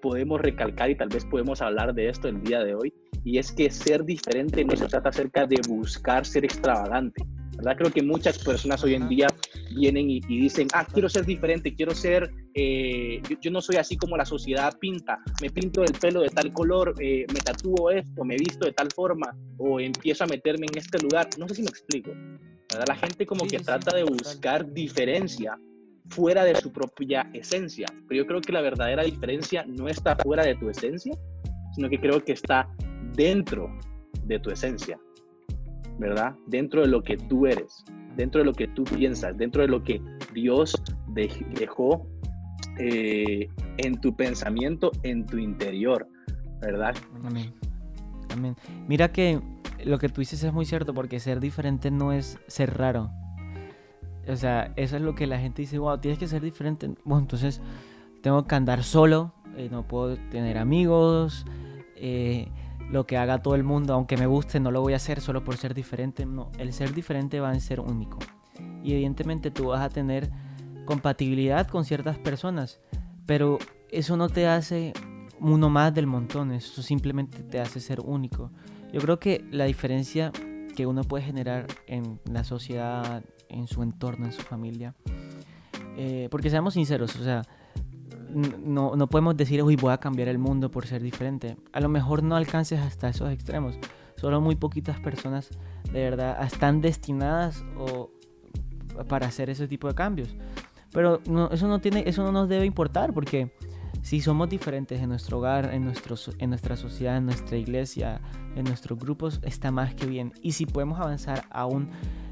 podemos 0.01 0.39
recalcar 0.39 0.89
y 0.89 0.95
tal 0.95 1.09
vez 1.09 1.25
podemos 1.25 1.61
hablar 1.61 1.93
de 1.93 2.07
esto 2.07 2.29
el 2.29 2.41
día 2.41 2.63
de 2.63 2.75
hoy, 2.75 2.93
y 3.25 3.39
es 3.39 3.51
que 3.51 3.69
ser 3.71 4.05
diferente 4.05 4.63
no 4.63 4.75
se 4.77 4.87
trata 4.87 5.09
acerca 5.09 5.47
de 5.47 5.59
buscar 5.67 6.25
ser 6.25 6.45
extravagante, 6.45 7.25
¿verdad? 7.57 7.75
Creo 7.75 7.91
que 7.91 8.03
muchas 8.03 8.37
personas 8.37 8.83
hoy 8.83 8.93
en 8.93 9.09
día 9.09 9.27
vienen 9.75 10.11
y, 10.11 10.19
dicen, 10.21 10.67
ah, 10.73 10.85
quiero 10.85 11.09
ser 11.09 11.25
diferente, 11.25 11.73
quiero 11.73 11.95
ser, 11.95 12.31
eh, 12.53 13.19
yo, 13.41 13.49
no 13.49 13.61
soy 13.61 13.77
así 13.77 13.97
como 13.97 14.15
la 14.15 14.25
sociedad 14.25 14.77
pinta, 14.79 15.17
me 15.41 15.49
pinto 15.49 15.83
el 15.83 15.91
pelo 15.93 16.21
de 16.21 16.29
tal 16.29 16.53
color, 16.53 16.93
eh, 17.01 17.25
me 17.33 17.39
tatúo 17.39 17.89
esto, 17.89 18.23
me 18.23 18.35
visto 18.35 18.67
de 18.67 18.73
tal 18.73 18.89
forma, 18.91 19.35
o 19.57 19.79
empiezo 19.79 20.23
a 20.23 20.27
meterme 20.27 20.67
en 20.67 20.77
este 20.77 20.99
lugar. 20.99 21.27
No 21.39 21.47
sé 21.47 21.55
si 21.55 21.63
me 21.63 21.69
explico. 21.69 22.11
¿verdad? 22.11 22.85
La 22.87 22.95
gente 22.95 23.25
como 23.25 23.47
que 23.47 23.57
trata 23.57 23.95
de 23.95 24.03
buscar 24.03 24.71
diferencia 24.71 25.57
fuera 26.09 26.43
de 26.43 26.53
su 26.53 26.71
propia 26.71 27.27
esencia, 27.33 27.87
pero 28.07 28.21
yo 28.21 28.27
creo 28.27 28.41
que 28.41 28.51
la 28.51 28.61
verdadera 28.61 29.03
diferencia 29.03 29.65
no 29.67 29.87
está 29.87 30.15
fuera 30.15 30.43
de 30.43 30.53
tu 30.55 30.69
esencia, 30.69 31.17
sino 31.75 31.89
que 31.89 31.99
creo 31.99 32.23
que 32.23 32.33
está 32.33 32.69
dentro 33.15 33.69
de 34.23 34.39
tu 34.39 34.49
esencia. 34.49 34.99
¿verdad? 35.97 36.35
Dentro 36.47 36.81
de 36.81 36.87
lo 36.87 37.03
que 37.03 37.17
tú 37.17 37.47
eres, 37.47 37.83
dentro 38.15 38.39
de 38.39 38.45
lo 38.45 38.53
que 38.53 38.67
tú 38.67 38.83
piensas, 38.83 39.37
dentro 39.37 39.61
de 39.61 39.67
lo 39.67 39.83
que 39.83 40.01
Dios 40.33 40.75
dejó 41.07 42.07
eh, 42.77 43.47
en 43.77 44.01
tu 44.01 44.15
pensamiento, 44.15 44.91
en 45.03 45.25
tu 45.25 45.37
interior, 45.37 46.07
¿verdad? 46.61 46.95
Amén. 47.23 47.53
Amén. 48.31 48.55
Mira 48.87 49.11
que 49.11 49.39
lo 49.85 49.99
que 49.99 50.09
tú 50.09 50.21
dices 50.21 50.43
es 50.43 50.51
muy 50.51 50.65
cierto 50.65 50.93
porque 50.93 51.19
ser 51.19 51.39
diferente 51.39 51.91
no 51.91 52.11
es 52.11 52.39
ser 52.47 52.77
raro. 52.77 53.11
O 54.27 54.35
sea, 54.35 54.73
eso 54.75 54.95
es 54.95 55.01
lo 55.01 55.13
que 55.15 55.27
la 55.27 55.39
gente 55.39 55.61
dice, 55.61 55.77
wow, 55.77 55.99
tienes 55.99 56.19
que 56.19 56.27
ser 56.27 56.41
diferente. 56.41 56.89
Bueno, 57.03 57.21
entonces 57.21 57.61
tengo 58.21 58.43
que 58.45 58.55
andar 58.55 58.83
solo, 58.83 59.33
eh, 59.55 59.69
no 59.71 59.87
puedo 59.87 60.17
tener 60.31 60.57
amigos, 60.57 61.45
eh, 61.95 62.49
lo 62.89 63.05
que 63.05 63.17
haga 63.17 63.41
todo 63.41 63.55
el 63.55 63.63
mundo, 63.63 63.93
aunque 63.93 64.17
me 64.17 64.25
guste, 64.25 64.59
no 64.59 64.71
lo 64.71 64.81
voy 64.81 64.93
a 64.93 64.97
hacer 64.97 65.21
solo 65.21 65.43
por 65.43 65.57
ser 65.57 65.73
diferente. 65.73 66.25
No, 66.25 66.51
el 66.57 66.73
ser 66.73 66.93
diferente 66.93 67.39
va 67.39 67.49
a 67.49 67.59
ser 67.59 67.79
único. 67.79 68.19
Y 68.83 68.93
evidentemente 68.93 69.51
tú 69.51 69.67
vas 69.67 69.81
a 69.81 69.89
tener 69.89 70.29
compatibilidad 70.85 71.67
con 71.67 71.83
ciertas 71.83 72.17
personas, 72.17 72.79
pero 73.25 73.57
eso 73.89 74.17
no 74.17 74.29
te 74.29 74.47
hace 74.47 74.93
uno 75.39 75.69
más 75.69 75.93
del 75.93 76.07
montón, 76.07 76.51
eso 76.51 76.81
simplemente 76.81 77.43
te 77.43 77.59
hace 77.59 77.79
ser 77.79 77.99
único. 77.99 78.51
Yo 78.93 79.01
creo 79.01 79.19
que 79.19 79.43
la 79.51 79.65
diferencia 79.65 80.31
que 80.75 80.85
uno 80.85 81.03
puede 81.03 81.25
generar 81.25 81.67
en 81.87 82.19
la 82.31 82.43
sociedad, 82.43 83.23
en 83.49 83.67
su 83.67 83.83
entorno, 83.83 84.25
en 84.25 84.31
su 84.31 84.41
familia, 84.41 84.93
eh, 85.97 86.27
porque 86.29 86.49
seamos 86.49 86.75
sinceros, 86.75 87.15
o 87.15 87.23
sea, 87.23 87.41
no, 88.35 88.95
no 88.95 89.07
podemos 89.07 89.37
decir, 89.37 89.63
uy, 89.63 89.75
voy 89.75 89.93
a 89.93 89.97
cambiar 89.97 90.27
el 90.27 90.37
mundo 90.37 90.69
por 90.69 90.85
ser 90.85 91.01
diferente. 91.01 91.57
A 91.71 91.79
lo 91.79 91.89
mejor 91.89 92.21
no 92.21 92.35
alcances 92.35 92.79
hasta 92.79 93.09
esos 93.09 93.31
extremos. 93.31 93.79
Solo 94.17 94.41
muy 94.41 94.55
poquitas 94.55 94.99
personas 94.99 95.49
de 95.91 96.01
verdad 96.01 96.43
están 96.43 96.81
destinadas 96.81 97.63
o 97.77 98.11
para 99.07 99.27
hacer 99.27 99.49
ese 99.49 99.67
tipo 99.67 99.87
de 99.87 99.95
cambios. 99.95 100.35
Pero 100.91 101.21
eso, 101.51 101.67
no 101.67 101.79
tiene, 101.79 102.03
eso 102.07 102.23
no 102.23 102.31
nos 102.31 102.49
debe 102.49 102.65
importar 102.65 103.13
porque 103.13 103.53
si 104.01 104.21
somos 104.21 104.49
diferentes 104.49 105.01
en 105.01 105.09
nuestro 105.09 105.39
hogar, 105.39 105.73
en, 105.73 105.83
nuestro, 105.83 106.15
en 106.37 106.49
nuestra 106.49 106.75
sociedad, 106.75 107.17
en 107.17 107.25
nuestra 107.25 107.57
iglesia, 107.57 108.21
en 108.55 108.65
nuestros 108.65 108.99
grupos, 108.99 109.39
está 109.43 109.71
más 109.71 109.95
que 109.95 110.05
bien. 110.05 110.33
Y 110.41 110.53
si 110.53 110.65
podemos 110.65 110.99
avanzar 110.99 111.45
a 111.49 111.65
un 111.65 111.89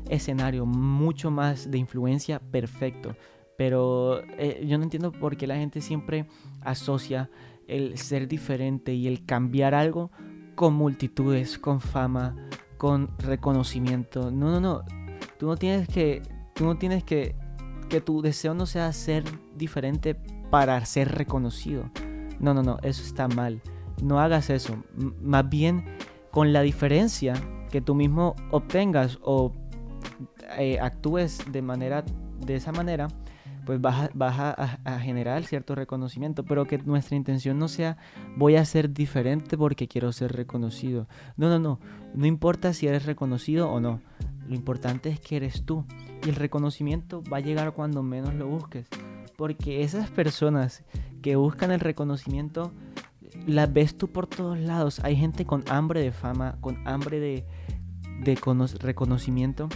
escenario 0.10 0.66
mucho 0.66 1.32
más 1.32 1.72
de 1.72 1.78
influencia, 1.78 2.40
perfecto. 2.40 3.16
Pero 3.58 4.22
eh, 4.38 4.66
yo 4.68 4.78
no 4.78 4.84
entiendo 4.84 5.12
por 5.12 5.38
qué 5.38 5.48
la 5.48 5.56
gente 5.56 5.82
siempre 5.82 6.26
asocia 6.62 7.30
el 7.68 7.98
ser 7.98 8.28
diferente 8.28 8.94
y 8.94 9.08
el 9.08 9.26
cambiar 9.26 9.74
algo 9.76 10.12
con 10.56 10.74
multitudes, 10.74 11.58
con 11.58 11.82
fama, 11.82 12.36
con 12.78 13.10
reconocimiento. 13.20 14.32
No, 14.32 14.52
no, 14.52 14.60
no. 14.60 14.84
Tú 15.38 15.48
no 15.48 15.58
tienes 15.58 15.88
que, 15.88 16.22
tú 16.54 16.66
no 16.66 16.78
tienes 16.78 17.04
que, 17.04 17.36
que 17.90 18.02
tu 18.02 18.22
deseo 18.22 18.54
no 18.54 18.66
sea 18.66 18.92
ser 18.94 19.24
diferente 19.56 20.16
para 20.50 20.84
ser 20.86 21.12
reconocido. 21.12 21.90
No, 22.40 22.54
no, 22.54 22.64
no, 22.64 22.78
eso 22.84 23.04
está 23.04 23.28
mal. 23.28 23.62
No 24.02 24.20
hagas 24.20 24.50
eso. 24.50 24.76
más 25.22 25.48
bien, 25.50 25.86
con 26.32 26.52
la 26.52 26.62
diferencia 26.62 27.34
que 27.72 27.82
tú 27.82 27.96
mismo 27.96 28.36
obtengas 28.52 29.20
o 29.22 29.54
eh, 30.58 30.80
actúes 30.80 31.40
de 31.52 31.62
manera 31.62 32.04
de 32.46 32.56
esa 32.56 32.72
manera, 32.72 33.08
pues 33.66 33.80
vas, 33.82 34.10
a, 34.16 35.00
generar 35.00 35.44
cierto 35.44 35.76
reconocimiento, 35.76 36.44
pero 36.44 36.66
que 36.66 36.78
nuestra 36.80 37.16
intención 37.16 37.58
no 37.58 37.68
sea 37.68 37.98
voy 38.36 38.56
a 38.56 38.66
ser 38.66 38.94
diferente 38.94 39.58
porque 39.58 39.88
quiero 39.88 40.12
ser 40.12 40.34
reconocido. 40.34 41.08
No, 41.38 41.50
no, 41.50 41.60
no, 41.60 41.80
no 42.14 42.26
importa 42.26 42.74
si 42.74 42.88
eres 42.88 43.06
reconocido 43.06 43.70
o 43.70 43.80
no, 43.80 44.02
lo 44.48 44.56
importante 44.56 45.10
es 45.10 45.20
que 45.20 45.38
eres 45.38 45.66
tú. 45.66 45.86
Y 46.26 46.30
el 46.30 46.36
reconocimiento 46.36 47.24
va 47.32 47.38
a 47.38 47.42
llegar 47.42 47.74
cuando 47.74 48.04
menos 48.04 48.34
lo 48.34 48.48
busques, 48.48 48.88
porque 49.38 49.84
esas 49.84 50.10
personas 50.10 50.84
que 51.22 51.36
buscan 51.36 51.72
el 51.72 51.80
reconocimiento 51.80 52.72
las 53.48 53.72
ves 53.72 53.98
tú 53.98 54.10
por 54.10 54.28
todos 54.28 54.60
lados. 54.60 55.00
Hay 55.04 55.16
gente 55.16 55.46
con 55.46 55.64
hambre 55.70 56.02
de 56.02 56.12
fama, 56.12 56.58
con 56.62 56.88
hambre 56.88 57.20
de, 57.20 57.46
de 58.24 58.38
reconocimiento 58.80 59.70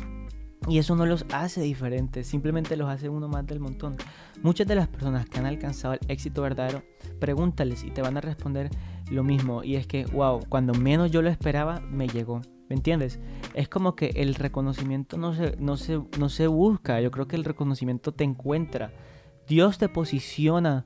y 0.67 0.79
eso 0.79 0.95
no 0.95 1.05
los 1.05 1.25
hace 1.31 1.62
diferentes, 1.62 2.27
simplemente 2.27 2.75
los 2.75 2.89
hace 2.89 3.09
uno 3.09 3.27
más 3.27 3.45
del 3.47 3.59
montón. 3.59 3.95
Muchas 4.43 4.67
de 4.67 4.75
las 4.75 4.88
personas 4.88 5.27
que 5.27 5.39
han 5.39 5.45
alcanzado 5.45 5.93
el 5.93 6.00
éxito 6.09 6.41
verdadero, 6.41 6.83
pregúntales 7.19 7.83
y 7.83 7.91
te 7.91 8.01
van 8.01 8.17
a 8.17 8.21
responder 8.21 8.69
lo 9.09 9.24
mismo. 9.24 9.63
Y 9.63 9.75
es 9.75 9.88
que, 9.88 10.05
wow, 10.05 10.41
cuando 10.50 10.74
menos 10.74 11.12
yo 11.12 11.21
lo 11.21 11.29
esperaba, 11.29 11.79
me 11.79 12.07
llegó. 12.07 12.41
¿Me 12.69 12.75
entiendes? 12.75 13.19
Es 13.53 13.69
como 13.69 13.95
que 13.95 14.07
el 14.15 14.36
reconocimiento 14.36 15.17
no 15.17 15.33
se, 15.33 15.55
no, 15.57 15.77
se, 15.77 16.01
no 16.19 16.27
se 16.27 16.47
busca, 16.47 17.00
yo 17.00 17.12
creo 17.12 17.27
que 17.27 17.38
el 17.38 17.45
reconocimiento 17.45 18.13
te 18.13 18.25
encuentra. 18.25 18.91
Dios 19.47 19.77
te 19.77 19.88
posiciona 19.88 20.86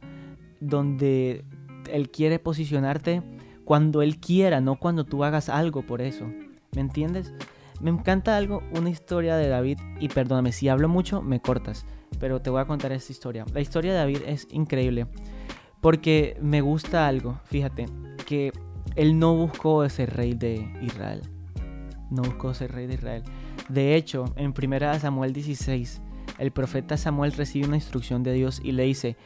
donde 0.60 1.44
Él 1.92 2.12
quiere 2.12 2.38
posicionarte 2.38 3.24
cuando 3.66 4.04
Él 4.04 4.20
quiera, 4.20 4.62
no 4.62 4.76
cuando 4.76 5.06
tú 5.06 5.24
hagas 5.24 5.50
algo 5.50 5.82
por 5.82 6.02
eso. 6.02 6.28
¿Me 6.74 6.82
entiendes? 6.82 7.34
Me 7.82 7.90
encanta 7.90 8.38
algo, 8.38 8.62
una 8.78 8.92
historia 8.92 9.36
de 9.38 9.48
David, 9.48 9.80
y 10.00 10.08
perdóname, 10.08 10.52
si 10.52 10.70
hablo 10.70 10.88
mucho, 10.88 11.24
me 11.24 11.42
cortas, 11.42 11.88
pero 12.20 12.40
te 12.40 12.52
voy 12.52 12.62
a 12.62 12.66
contar 12.66 12.92
esta 12.92 13.12
historia. 13.12 13.44
La 13.54 13.60
historia 13.60 13.92
de 13.92 13.98
David 13.98 14.20
es 14.28 14.48
increíble, 14.52 15.08
porque 15.82 16.38
me 16.40 16.62
gusta 16.62 17.08
algo, 17.08 17.40
fíjate, 17.46 17.88
que 18.28 18.52
él 18.96 19.18
no 19.18 19.36
buscó 19.36 19.88
ser 19.90 20.16
rey 20.16 20.36
de 20.36 20.72
Israel. 20.84 21.22
No 22.12 22.22
buscó 22.22 22.54
ser 22.54 22.72
rey 22.72 22.86
de 22.86 22.94
Israel. 22.94 23.24
De 23.68 23.96
hecho, 23.96 24.26
en 24.36 24.54
1 24.56 25.00
Samuel 25.00 25.34
16, 25.34 26.04
el 26.38 26.52
profeta 26.52 26.98
Samuel 26.98 27.32
recibe 27.32 27.66
una 27.66 27.78
instrucción 27.78 28.22
de 28.22 28.34
Dios 28.34 28.62
y 28.64 28.74
le 28.74 28.84
dice, 28.84 29.18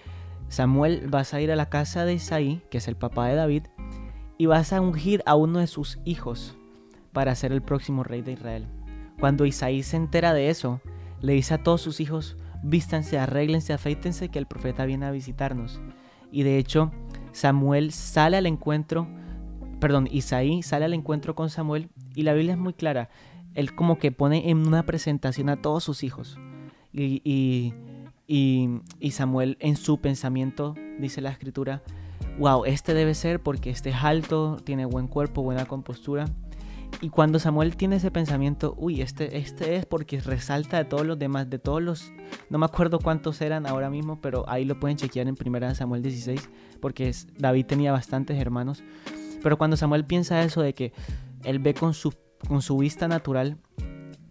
Samuel, 0.48 1.08
vas 1.10 1.34
a 1.34 1.42
ir 1.42 1.52
a 1.52 1.58
la 1.58 1.70
casa 1.70 2.06
de 2.06 2.14
Isaí, 2.14 2.62
que 2.72 2.78
es 2.78 2.88
el 2.88 2.96
papá 2.96 3.28
de 3.28 3.36
David, 3.36 3.64
y 4.38 4.46
vas 4.46 4.72
a 4.72 4.80
ungir 4.80 5.24
a 5.26 5.36
uno 5.36 5.60
de 5.60 5.68
sus 5.68 6.00
hijos 6.06 6.58
para 7.16 7.34
ser 7.34 7.54
el 7.54 7.62
próximo 7.62 8.04
rey 8.04 8.22
de 8.22 8.34
Israel. 8.34 8.68
Cuando 9.20 9.46
Isaí 9.46 9.84
se 9.84 9.96
entera 9.96 10.34
de 10.34 10.50
eso, 10.50 10.82
le 11.22 11.32
dice 11.32 11.54
a 11.54 11.64
todos 11.64 11.80
sus 11.82 12.02
hijos, 12.02 12.36
vístanse, 12.62 13.18
arréglense, 13.18 13.72
afeítense, 13.72 14.28
que 14.28 14.38
el 14.38 14.48
profeta 14.48 14.86
viene 14.86 15.06
a 15.06 15.12
visitarnos. 15.12 15.80
Y 16.30 16.44
de 16.44 16.58
hecho, 16.58 16.92
Samuel 17.32 17.94
sale 17.94 18.36
al 18.36 18.46
encuentro, 18.46 19.08
perdón, 19.80 20.10
Isaí 20.12 20.62
sale 20.62 20.84
al 20.84 20.94
encuentro 20.94 21.36
con 21.36 21.50
Samuel 21.50 21.90
y 22.16 22.24
la 22.24 22.34
Biblia 22.34 22.54
es 22.54 22.60
muy 22.60 22.74
clara. 22.74 23.10
Él 23.54 23.74
como 23.76 23.98
que 23.98 24.12
pone 24.12 24.50
en 24.50 24.68
una 24.68 24.86
presentación 24.86 25.48
a 25.48 25.62
todos 25.62 25.86
sus 25.86 26.04
hijos. 26.04 26.38
Y, 26.92 27.22
y, 27.24 27.74
y, 29.00 29.12
Samuel 29.12 29.58
en 29.62 29.78
su 29.78 30.02
pensamiento, 30.02 30.76
dice 31.00 31.22
la 31.22 31.30
escritura, 31.30 31.82
wow, 32.40 32.66
este 32.66 32.94
debe 32.94 33.14
ser 33.14 33.42
porque 33.42 33.70
este 33.70 33.92
es 33.92 34.04
alto, 34.04 34.58
tiene 34.66 34.84
buen 34.86 35.08
cuerpo, 35.08 35.44
buena 35.44 35.66
compostura. 35.66 36.26
Y 37.02 37.10
cuando 37.10 37.40
Samuel 37.40 37.76
tiene 37.76 37.98
ese 37.98 38.10
pensamiento, 38.10 38.74
uy, 38.78 39.02
este, 39.02 39.38
este 39.38 39.76
es 39.76 39.86
porque 39.86 40.20
resalta 40.20 40.78
de 40.78 40.86
todos 40.86 41.06
los 41.06 41.20
demás, 41.20 41.50
de 41.50 41.60
todos 41.60 41.82
los, 41.82 42.12
no 42.50 42.58
me 42.58 42.66
acuerdo 42.66 43.00
cuántos 43.00 43.42
eran 43.42 43.68
ahora 43.68 43.90
mismo, 43.90 44.20
pero 44.22 44.46
ahí 44.48 44.66
lo 44.66 44.80
pueden 44.80 44.98
chequear 44.98 45.28
en 45.28 45.36
primera 45.36 45.76
Samuel 45.76 46.02
16, 46.02 46.50
porque 46.80 47.14
David 47.38 47.66
tenía 47.66 47.92
bastantes 47.92 48.40
hermanos. 48.40 48.84
Pero 49.44 49.58
cuando 49.58 49.78
Samuel 49.78 50.06
piensa 50.06 50.42
eso 50.42 50.62
de 50.62 50.74
que 50.74 50.94
él 51.44 51.60
ve 51.60 51.74
con 51.74 51.94
su, 51.94 52.14
con 52.48 52.62
su 52.62 52.78
vista 52.78 53.08
natural 53.08 53.58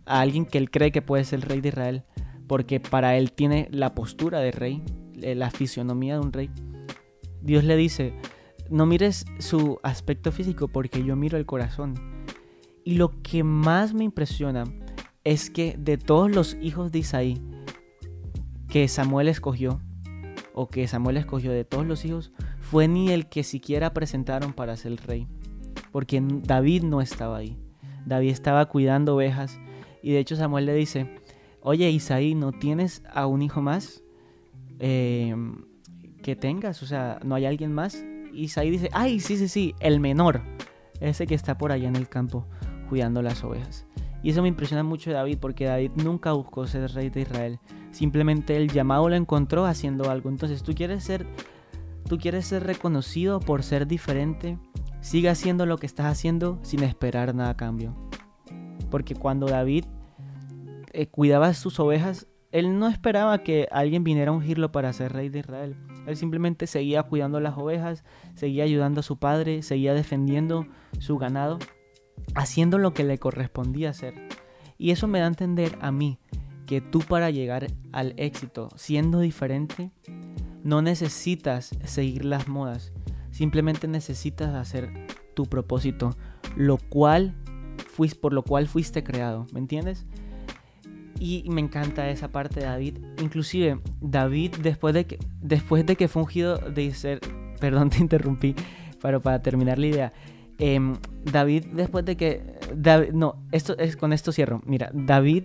a 0.07 0.21
alguien 0.21 0.47
que 0.47 0.59
él 0.59 0.71
cree 0.71 0.91
que 0.91 1.03
puede 1.03 1.25
ser 1.25 1.41
el 1.41 1.43
rey 1.43 1.61
de 1.61 1.69
Israel, 1.69 2.05
porque 2.47 2.81
para 2.81 3.17
él 3.17 3.33
tiene 3.33 3.69
la 3.71 3.95
postura 3.95 4.41
de 4.41 4.51
rey, 4.51 4.83
eh, 5.21 5.35
la 5.35 5.51
fisionomía 5.51 6.15
de 6.15 6.21
un 6.21 6.33
rey. 6.33 6.51
Dios 7.41 7.65
le 7.65 7.77
dice, 7.77 8.15
no 8.71 8.87
mires 8.87 9.27
su 9.39 9.79
aspecto 9.83 10.33
físico 10.33 10.69
porque 10.69 11.05
yo 11.05 11.15
miro 11.15 11.39
el 11.39 11.47
corazón. 11.47 12.14
Y 12.85 12.97
lo 12.97 13.23
que 13.23 13.43
más 13.43 13.95
me 13.95 14.05
impresiona 14.05 14.65
es 15.25 15.49
que 15.49 15.75
de 15.79 15.97
todos 15.97 16.31
los 16.31 16.55
hijos 16.61 16.93
de 16.93 16.99
Isaí 16.99 17.41
que 18.69 18.87
Samuel 18.89 19.29
escogió, 19.29 19.81
o 20.53 20.69
que 20.69 20.87
Samuel 20.87 21.17
escogió 21.17 21.51
de 21.53 21.65
todos 21.65 21.87
los 21.87 22.05
hijos, 22.05 22.33
fue 22.61 22.89
ni 22.89 23.11
el 23.11 23.29
que 23.29 23.43
siquiera 23.43 23.95
presentaron 23.95 24.53
para 24.53 24.77
ser 24.77 24.97
rey. 25.07 25.27
Porque 25.93 26.23
David 26.23 26.83
no 26.83 27.01
estaba 27.01 27.39
ahí. 27.39 27.57
David 28.05 28.31
estaba 28.31 28.67
cuidando 28.67 29.15
ovejas. 29.15 29.59
Y 30.03 30.13
de 30.13 30.19
hecho 30.19 30.37
Samuel 30.37 30.67
le 30.67 30.75
dice, 30.75 31.09
oye 31.61 31.89
Isaí, 31.91 32.35
¿no 32.35 32.53
tienes 32.53 33.03
a 33.13 33.27
un 33.27 33.43
hijo 33.43 33.63
más 33.63 34.03
em, 34.79 35.65
que 36.23 36.37
tengas? 36.37 36.83
O 36.83 36.87
sea, 36.87 37.19
¿no 37.25 37.35
hay 37.35 37.47
alguien 37.47 37.73
más? 37.73 38.05
Isaí 38.33 38.71
dice, 38.71 38.91
ay, 38.93 39.21
sí, 39.21 39.37
sí, 39.37 39.49
sí, 39.49 39.75
el 39.81 40.01
menor. 40.01 40.43
Ese 41.01 41.27
que 41.27 41.35
está 41.35 41.57
por 41.57 41.73
allá 41.73 41.89
en 41.89 41.97
el 41.97 42.09
campo 42.09 42.47
cuidando 42.85 43.23
las 43.23 43.43
ovejas. 43.45 43.87
Y 44.23 44.31
eso 44.31 44.41
me 44.41 44.49
impresiona 44.49 44.83
mucho 44.83 45.13
David 45.13 45.39
porque 45.39 45.67
David 45.67 45.91
nunca 45.97 46.33
buscó 46.33 46.67
ser 46.67 46.91
rey 46.93 47.11
de 47.11 47.21
Israel. 47.21 47.59
Simplemente 47.91 48.57
el 48.57 48.71
llamado 48.71 49.09
lo 49.09 49.17
encontró 49.17 49.67
haciendo 49.67 50.11
algo. 50.11 50.31
Entonces 50.31 50.63
tú 50.63 50.75
quieres 50.75 51.05
ser, 51.05 51.27
tú 52.09 52.17
quieres 52.17 52.47
ser 52.47 52.65
reconocido 52.65 53.39
por 53.39 53.63
ser 53.63 53.87
diferente. 53.87 54.59
Sigue 55.01 55.29
haciendo 55.29 55.67
lo 55.67 55.77
que 55.77 55.85
estás 55.85 56.07
haciendo 56.07 56.59
sin 56.63 56.83
esperar 56.83 57.35
nada 57.35 57.51
a 57.51 57.57
cambio. 57.57 57.95
Porque 58.91 59.15
cuando 59.15 59.47
David 59.47 59.85
eh, 60.93 61.07
cuidaba 61.07 61.53
sus 61.53 61.79
ovejas, 61.79 62.27
él 62.51 62.79
no 62.79 62.89
esperaba 62.89 63.43
que 63.43 63.69
alguien 63.73 64.05
viniera 64.05 64.31
a 64.31 64.35
ungirlo 64.35 64.73
para 64.73 64.93
ser 64.93 65.13
rey 65.13 65.29
de 65.29 65.41
Israel. 65.41 65.77
Él 66.07 66.17
simplemente 66.17 66.67
seguía 66.67 67.03
cuidando 67.03 67.41
las 67.41 67.59
ovejas, 67.59 68.05
seguía 68.37 68.65
ayudando 68.65 69.01
a 69.01 69.03
su 69.03 69.19
padre, 69.19 69.63
seguía 69.63 69.93
defendiendo 69.93 70.67
su 70.99 71.19
ganado, 71.19 71.59
haciendo 72.35 72.79
lo 72.79 72.95
que 72.95 73.05
le 73.05 73.19
correspondía 73.19 73.91
hacer. 73.91 74.15
Y 74.79 74.91
eso 74.91 75.07
me 75.07 75.21
da 75.21 75.27
a 75.27 75.29
entender 75.29 75.79
a 75.81 75.93
mí 75.93 76.19
que 76.67 76.81
tú 76.81 77.01
para 77.01 77.31
llegar 77.31 77.67
al 77.93 78.15
éxito 78.17 78.69
siendo 78.77 79.21
diferente, 79.21 79.91
no 80.63 80.83
necesitas 80.83 81.71
seguir 81.85 82.25
las 82.25 82.49
modas, 82.49 82.93
simplemente 83.31 83.87
necesitas 83.87 84.55
hacer 84.55 84.91
tu 85.35 85.45
propósito, 85.45 86.17
lo 86.57 86.79
cual 86.79 87.35
fuiste, 87.87 88.19
por 88.19 88.33
lo 88.33 88.43
cual 88.43 88.67
fuiste 88.67 89.05
creado, 89.05 89.47
¿me 89.53 89.61
entiendes? 89.61 90.07
Y 91.21 91.45
me 91.49 91.61
encanta 91.61 92.11
esa 92.11 92.29
parte 92.29 92.61
de 92.61 92.67
David. 92.67 92.99
Inclusive, 93.23 93.81
David, 94.01 94.57
después 94.63 94.95
de 94.95 95.07
que, 95.07 95.19
después 95.41 95.87
de 95.87 95.97
que 95.97 96.09
fue 96.09 96.23
ungido 96.23 96.57
de 96.59 96.93
ser... 96.93 97.21
Perdón, 97.61 97.91
te 97.91 97.99
interrumpí, 97.99 98.55
pero 99.01 99.21
para 99.21 99.41
terminar 99.41 99.79
la 99.79 99.87
idea. 99.87 100.13
Em, 100.59 100.97
David, 101.25 101.67
después 101.73 102.05
de 102.05 102.17
que... 102.17 102.43
no, 103.13 103.43
esto 103.53 103.77
es, 103.79 103.97
con 103.97 104.13
esto 104.13 104.33
cierro. 104.33 104.63
Mira, 104.67 104.91
David, 104.93 105.45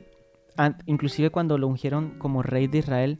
inclusive 0.86 1.30
cuando 1.30 1.58
lo 1.58 1.68
ungieron 1.68 2.18
como 2.18 2.44
rey 2.44 2.68
de 2.68 2.80
Israel, 2.80 3.20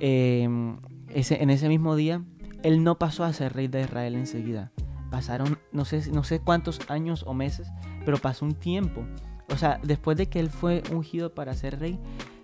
em, 0.00 0.78
ese, 1.08 1.42
en 1.42 1.50
ese 1.50 1.68
mismo 1.68 1.96
día, 1.96 2.22
él 2.62 2.82
no 2.82 2.98
pasó 2.98 3.24
a 3.24 3.32
ser 3.32 3.52
rey 3.54 3.68
de 3.68 3.82
Israel 3.82 4.14
enseguida. 4.14 4.72
Pasaron, 5.10 5.58
no 5.72 5.84
sé, 5.84 6.10
no 6.10 6.24
sé 6.24 6.40
cuántos 6.40 6.80
años 6.88 7.24
o 7.26 7.34
meses, 7.34 7.68
pero 8.04 8.18
pasó 8.18 8.44
un 8.44 8.54
tiempo. 8.54 9.04
O 9.52 9.56
sea, 9.56 9.78
después 9.82 10.16
de 10.16 10.26
que 10.26 10.40
él 10.40 10.50
fue 10.50 10.82
ungido 10.90 11.34
para 11.34 11.54
ser 11.54 11.78
rey, 11.78 11.98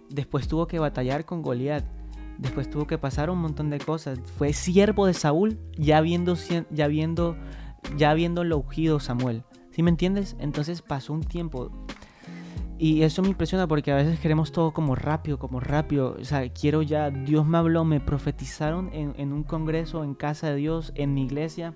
después 0.08 0.46
tuvo 0.46 0.66
que 0.66 0.78
batallar 0.78 1.24
con 1.24 1.42
Goliat. 1.42 1.84
Después 2.38 2.70
tuvo 2.70 2.86
que 2.86 2.98
pasar 2.98 3.28
un 3.28 3.38
montón 3.38 3.70
de 3.70 3.78
cosas. 3.78 4.18
Fue 4.38 4.52
siervo 4.52 5.06
de 5.06 5.14
Saúl, 5.14 5.58
ya 5.76 6.00
viendo, 6.00 6.36
ya 6.70 6.86
viendo, 6.86 7.36
ya 7.96 8.14
lo 8.14 8.58
ungido 8.58 9.00
Samuel. 9.00 9.44
¿Sí 9.70 9.82
me 9.82 9.90
entiendes? 9.90 10.36
Entonces 10.38 10.82
pasó 10.82 11.12
un 11.12 11.22
tiempo. 11.22 11.70
Y 12.78 13.02
eso 13.02 13.20
me 13.20 13.28
impresiona 13.28 13.66
porque 13.66 13.92
a 13.92 13.96
veces 13.96 14.18
queremos 14.20 14.52
todo 14.52 14.72
como 14.72 14.94
rápido, 14.94 15.38
como 15.38 15.60
rápido. 15.60 16.16
O 16.18 16.24
sea, 16.24 16.48
quiero 16.50 16.80
ya, 16.80 17.10
Dios 17.10 17.46
me 17.46 17.58
habló, 17.58 17.84
me 17.84 18.00
profetizaron 18.00 18.90
en, 18.94 19.32
un 19.32 19.42
congreso, 19.42 20.02
en 20.02 20.14
casa 20.14 20.48
de 20.48 20.56
Dios, 20.56 20.92
en 20.94 21.12
mi 21.12 21.24
iglesia. 21.24 21.74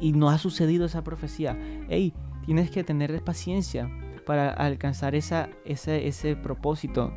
Y 0.00 0.12
no 0.12 0.30
ha 0.30 0.38
sucedido 0.38 0.86
esa 0.86 1.04
profecía. 1.04 1.58
Hey, 1.88 2.14
tienes 2.46 2.70
que 2.70 2.84
tener 2.84 3.22
paciencia 3.22 3.90
para 4.24 4.50
alcanzar 4.50 5.14
esa, 5.14 5.50
ese, 5.66 6.08
ese 6.08 6.36
propósito. 6.36 7.12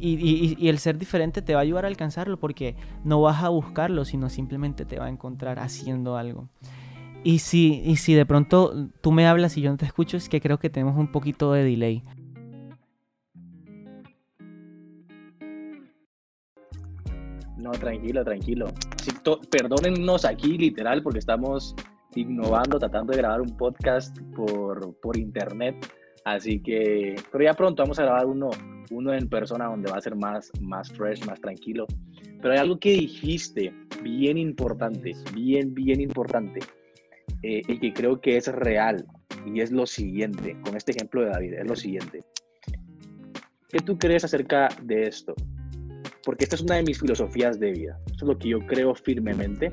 Y, 0.00 0.68
el 0.68 0.78
ser 0.78 0.98
diferente 0.98 1.42
te 1.42 1.54
va 1.54 1.60
a 1.60 1.62
ayudar 1.62 1.84
a 1.84 1.88
alcanzarlo 1.88 2.38
porque 2.38 2.76
no 3.04 3.20
vas 3.20 3.42
a 3.42 3.48
buscarlo, 3.48 4.04
sino 4.04 4.28
simplemente 4.28 4.84
te 4.84 4.98
va 4.98 5.06
a 5.06 5.08
encontrar 5.08 5.58
haciendo 5.58 6.16
algo. 6.16 6.48
Y 7.24 7.40
si, 7.40 7.82
y 7.84 7.96
si 7.96 8.14
de 8.14 8.24
pronto 8.24 8.88
tú 9.00 9.12
me 9.12 9.26
hablas 9.26 9.56
y 9.56 9.62
yo 9.62 9.70
no 9.70 9.76
te 9.76 9.86
escucho, 9.86 10.16
es 10.16 10.28
que 10.28 10.40
creo 10.40 10.58
que 10.58 10.70
tenemos 10.70 10.96
un 10.96 11.10
poquito 11.10 11.52
de 11.52 11.64
delay. 11.64 12.02
No, 17.56 17.72
tranquilo, 17.72 18.24
tranquilo. 18.24 18.68
perdónennos 19.50 20.24
aquí 20.24 20.56
literal 20.56 21.02
porque 21.02 21.18
estamos 21.18 21.74
innovando, 22.14 22.78
tratando 22.78 23.12
de 23.12 23.18
grabar 23.18 23.40
un 23.42 23.56
podcast 23.56 24.18
por, 24.34 24.98
por 25.00 25.16
internet 25.16 25.76
Así 26.28 26.60
que, 26.60 27.16
pero 27.32 27.44
ya 27.44 27.54
pronto 27.54 27.82
vamos 27.82 27.98
a 27.98 28.02
grabar 28.02 28.26
uno, 28.26 28.50
uno 28.90 29.14
en 29.14 29.30
persona 29.30 29.64
donde 29.64 29.90
va 29.90 29.96
a 29.96 30.00
ser 30.02 30.14
más, 30.14 30.50
más 30.60 30.92
fresh, 30.92 31.24
más 31.26 31.40
tranquilo. 31.40 31.86
Pero 32.42 32.52
hay 32.52 32.58
algo 32.58 32.78
que 32.78 32.92
dijiste 32.92 33.72
bien 34.02 34.36
importante, 34.36 35.14
bien, 35.34 35.72
bien 35.72 36.02
importante, 36.02 36.60
eh, 37.42 37.62
y 37.66 37.78
que 37.78 37.92
creo 37.92 38.20
que 38.20 38.36
es 38.36 38.46
real, 38.48 39.06
y 39.46 39.60
es 39.60 39.70
lo 39.70 39.86
siguiente, 39.86 40.56
con 40.64 40.76
este 40.76 40.92
ejemplo 40.92 41.22
de 41.22 41.30
David, 41.30 41.54
es 41.54 41.66
lo 41.66 41.76
siguiente. 41.76 42.24
¿Qué 43.68 43.78
tú 43.80 43.98
crees 43.98 44.24
acerca 44.24 44.68
de 44.82 45.04
esto? 45.04 45.34
Porque 46.24 46.44
esta 46.44 46.56
es 46.56 46.62
una 46.62 46.76
de 46.76 46.82
mis 46.82 47.00
filosofías 47.00 47.60
de 47.60 47.72
vida. 47.72 47.98
Esto 48.06 48.24
es 48.24 48.28
lo 48.28 48.38
que 48.38 48.48
yo 48.48 48.60
creo 48.66 48.94
firmemente. 48.94 49.72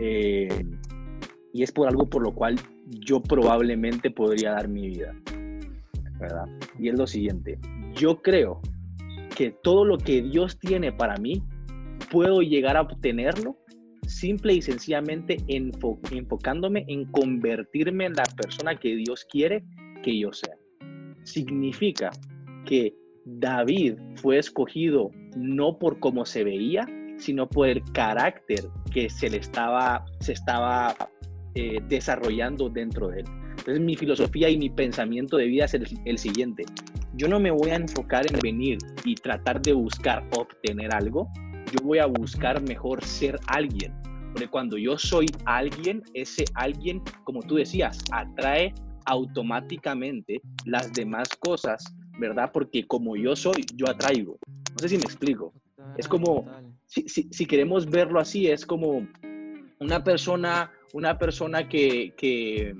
Eh, 0.00 0.48
y 1.52 1.62
es 1.62 1.72
por 1.72 1.88
algo 1.88 2.08
por 2.08 2.22
lo 2.22 2.34
cual 2.34 2.56
yo 2.86 3.22
probablemente 3.22 4.10
podría 4.10 4.52
dar 4.52 4.68
mi 4.68 4.88
vida. 4.88 5.14
¿verdad? 6.18 6.46
Y 6.78 6.88
es 6.88 6.98
lo 6.98 7.06
siguiente, 7.06 7.58
yo 7.94 8.22
creo 8.22 8.60
que 9.36 9.50
todo 9.62 9.84
lo 9.84 9.98
que 9.98 10.22
Dios 10.22 10.58
tiene 10.58 10.92
para 10.92 11.16
mí, 11.16 11.42
puedo 12.10 12.40
llegar 12.40 12.76
a 12.76 12.82
obtenerlo 12.82 13.56
simple 14.08 14.54
y 14.54 14.62
sencillamente 14.62 15.38
enfocándome 15.48 16.84
en 16.88 17.04
convertirme 17.06 18.06
en 18.06 18.14
la 18.14 18.24
persona 18.36 18.76
que 18.76 18.96
Dios 18.96 19.26
quiere 19.30 19.64
que 20.02 20.18
yo 20.18 20.32
sea. 20.32 20.56
Significa 21.24 22.10
que 22.64 22.94
David 23.24 23.94
fue 24.16 24.38
escogido 24.38 25.10
no 25.36 25.78
por 25.78 25.98
cómo 25.98 26.24
se 26.24 26.44
veía, 26.44 26.86
sino 27.18 27.48
por 27.48 27.68
el 27.68 27.82
carácter 27.92 28.64
que 28.92 29.10
se 29.10 29.28
le 29.28 29.38
estaba, 29.38 30.04
se 30.20 30.32
estaba 30.32 30.94
eh, 31.54 31.80
desarrollando 31.88 32.68
dentro 32.68 33.08
de 33.08 33.20
él. 33.20 33.26
Entonces 33.50 33.80
mi 33.80 33.96
filosofía 33.96 34.48
y 34.48 34.58
mi 34.58 34.70
pensamiento 34.70 35.36
de 35.36 35.46
vida 35.46 35.64
es 35.64 35.74
el, 35.74 35.86
el 36.04 36.18
siguiente. 36.18 36.64
Yo 37.14 37.28
no 37.28 37.40
me 37.40 37.50
voy 37.50 37.70
a 37.70 37.76
enfocar 37.76 38.26
en 38.30 38.38
venir 38.40 38.78
y 39.04 39.14
tratar 39.14 39.60
de 39.62 39.72
buscar 39.72 40.24
obtener 40.36 40.94
algo, 40.94 41.28
yo 41.72 41.84
voy 41.84 41.98
a 41.98 42.06
buscar 42.06 42.60
mejor 42.62 43.04
ser 43.04 43.38
alguien. 43.46 43.94
Porque 44.32 44.48
cuando 44.48 44.76
yo 44.76 44.98
soy 44.98 45.26
alguien, 45.46 46.02
ese 46.14 46.44
alguien, 46.54 47.02
como 47.24 47.40
tú 47.42 47.56
decías, 47.56 47.98
atrae 48.12 48.74
automáticamente 49.06 50.40
las 50.64 50.92
demás 50.92 51.28
cosas, 51.40 51.84
¿verdad? 52.18 52.50
Porque 52.52 52.86
como 52.86 53.16
yo 53.16 53.34
soy, 53.34 53.64
yo 53.74 53.88
atraigo. 53.88 54.38
No 54.48 54.78
sé 54.78 54.88
si 54.88 54.96
me 54.96 55.04
explico. 55.04 55.54
Es 55.96 56.06
como, 56.08 56.46
si, 56.86 57.08
si, 57.08 57.46
queremos 57.46 57.88
verlo 57.88 58.20
así, 58.20 58.48
es 58.48 58.66
como 58.66 59.06
una 59.80 60.04
persona, 60.04 60.70
una 60.92 61.18
persona 61.18 61.68
que, 61.68 62.12
que 62.16 62.74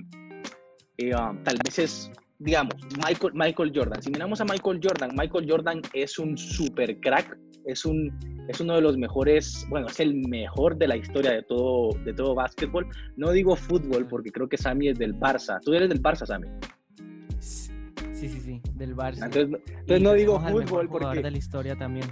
eh, 0.99 1.15
um, 1.15 1.43
tal 1.43 1.59
vez 1.65 1.79
es, 1.79 2.11
digamos, 2.39 2.75
Michael, 3.07 3.33
Michael 3.35 3.73
Jordan. 3.75 4.03
Si 4.03 4.11
miramos 4.11 4.41
a 4.41 4.45
Michael 4.45 4.81
Jordan, 4.83 5.11
Michael 5.17 5.47
Jordan 5.49 5.83
es 5.93 6.19
un 6.19 6.37
super 6.37 6.99
crack, 7.01 7.39
es, 7.65 7.85
un, 7.85 8.13
es 8.49 8.61
uno 8.61 8.75
de 8.75 8.81
los 8.81 8.97
mejores, 8.97 9.67
bueno, 9.69 9.87
es 9.89 10.01
el 10.01 10.15
mejor 10.29 10.77
de 10.77 10.89
la 10.89 10.97
historia 10.97 11.33
de 11.33 11.43
todo, 11.43 11.91
de 12.05 12.13
todo 12.13 12.35
básquetbol. 12.35 12.87
No 13.17 13.33
digo 13.33 13.57
fútbol 13.57 14.07
porque 14.09 14.31
creo 14.31 14.49
que 14.49 14.57
Sammy 14.57 14.89
es 14.89 14.99
del 14.99 15.19
Barça. 15.19 15.59
¿Tú 15.65 15.75
eres 15.75 15.89
del 15.89 16.03
Barça, 16.03 16.27
Sammy? 16.27 16.49
Sí, 17.41 18.29
sí, 18.29 18.41
sí, 18.41 18.63
del 18.75 18.97
Barça. 18.97 19.25
Entonces, 19.25 19.61
entonces 19.69 20.03
no 20.03 20.13
digo 20.15 20.41
fútbol 20.41 20.89
porque... 20.89 21.23
de 21.23 21.31
la 21.31 21.37
historia 21.39 21.77
también. 21.77 22.07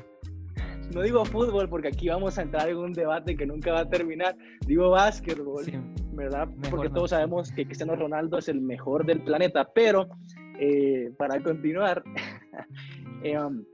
No 0.92 1.02
digo 1.02 1.24
fútbol 1.24 1.68
porque 1.68 1.88
aquí 1.88 2.08
vamos 2.08 2.38
a 2.38 2.42
entrar 2.42 2.68
en 2.68 2.76
un 2.76 2.92
debate 2.92 3.36
que 3.36 3.46
nunca 3.46 3.72
va 3.72 3.80
a 3.80 3.88
terminar. 3.88 4.36
Digo 4.66 4.90
básquetbol, 4.90 5.64
¿verdad? 6.12 6.48
porque 6.70 6.90
todos 6.90 7.10
sabemos 7.10 7.50
que 7.50 7.64
Cristiano 7.64 7.96
Ronaldo 7.96 8.38
es 8.38 8.48
el 8.48 8.60
mejor 8.60 9.06
del 9.06 9.22
planeta. 9.22 9.68
Pero 9.74 10.08
eh, 10.58 11.10
para 11.16 11.42
continuar, 11.42 12.02
eh, 13.24 13.38
um, 13.38 13.64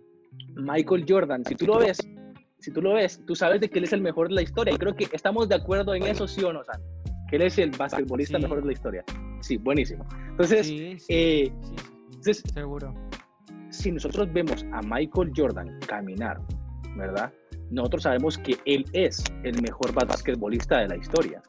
Michael 0.54 1.04
Jordan, 1.06 1.44
si 1.44 1.54
tú 1.56 1.66
lo 1.66 1.78
ves, 1.78 1.98
si 2.60 2.70
tú 2.70 2.82
lo 2.82 2.94
ves, 2.94 3.20
tú 3.26 3.34
sabes 3.34 3.60
de 3.60 3.68
que 3.68 3.78
él 3.78 3.84
es 3.84 3.92
el 3.92 4.02
mejor 4.02 4.28
de 4.28 4.34
la 4.34 4.42
historia. 4.42 4.74
Y 4.74 4.78
creo 4.78 4.94
que 4.94 5.08
estamos 5.12 5.48
de 5.48 5.54
acuerdo 5.56 5.94
en 5.94 6.04
eso, 6.04 6.28
sí 6.28 6.44
o 6.44 6.52
no, 6.52 6.62
Sam? 6.62 6.80
Que 7.28 7.36
él 7.36 7.42
es 7.42 7.58
el 7.58 7.70
basquetbolista 7.70 8.38
mejor 8.38 8.60
de 8.60 8.66
la 8.66 8.72
historia. 8.72 9.04
Sí, 9.40 9.56
buenísimo. 9.56 10.06
Entonces, 10.28 10.70
eh, 11.08 11.50
seguro. 12.52 12.92
Si 13.70 13.90
nosotros 13.90 14.30
vemos 14.32 14.64
a 14.72 14.82
Michael 14.82 15.32
Jordan 15.34 15.78
caminar, 15.86 16.40
¿verdad? 16.96 17.32
Nosotros 17.70 18.02
sabemos 18.02 18.36
que 18.36 18.56
él 18.64 18.84
es 18.92 19.24
el 19.44 19.62
mejor 19.62 19.94
basquetbolista 19.94 20.80
de 20.80 20.88
la 20.88 20.96
historia. 20.96 21.40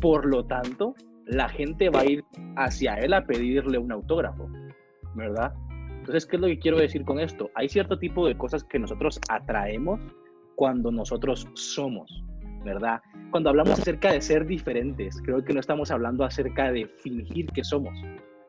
Por 0.00 0.26
lo 0.26 0.44
tanto, 0.44 0.94
la 1.26 1.48
gente 1.48 1.88
va 1.88 2.00
a 2.00 2.04
ir 2.04 2.24
hacia 2.56 2.96
él 2.96 3.12
a 3.12 3.24
pedirle 3.24 3.78
un 3.78 3.92
autógrafo, 3.92 4.48
¿verdad? 5.14 5.54
Entonces, 6.00 6.26
¿qué 6.26 6.36
es 6.36 6.42
lo 6.42 6.48
que 6.48 6.58
quiero 6.58 6.78
decir 6.78 7.04
con 7.04 7.20
esto? 7.20 7.50
Hay 7.54 7.68
cierto 7.68 7.98
tipo 7.98 8.26
de 8.26 8.36
cosas 8.36 8.64
que 8.64 8.78
nosotros 8.78 9.20
atraemos 9.28 10.00
cuando 10.58 10.90
nosotros 10.90 11.46
somos, 11.54 12.24
¿verdad? 12.64 13.00
Cuando 13.30 13.50
hablamos 13.50 13.78
acerca 13.78 14.12
de 14.12 14.20
ser 14.20 14.44
diferentes, 14.44 15.22
creo 15.22 15.44
que 15.44 15.54
no 15.54 15.60
estamos 15.60 15.92
hablando 15.92 16.24
acerca 16.24 16.72
de 16.72 16.88
fingir 17.00 17.46
que 17.46 17.62
somos, 17.62 17.96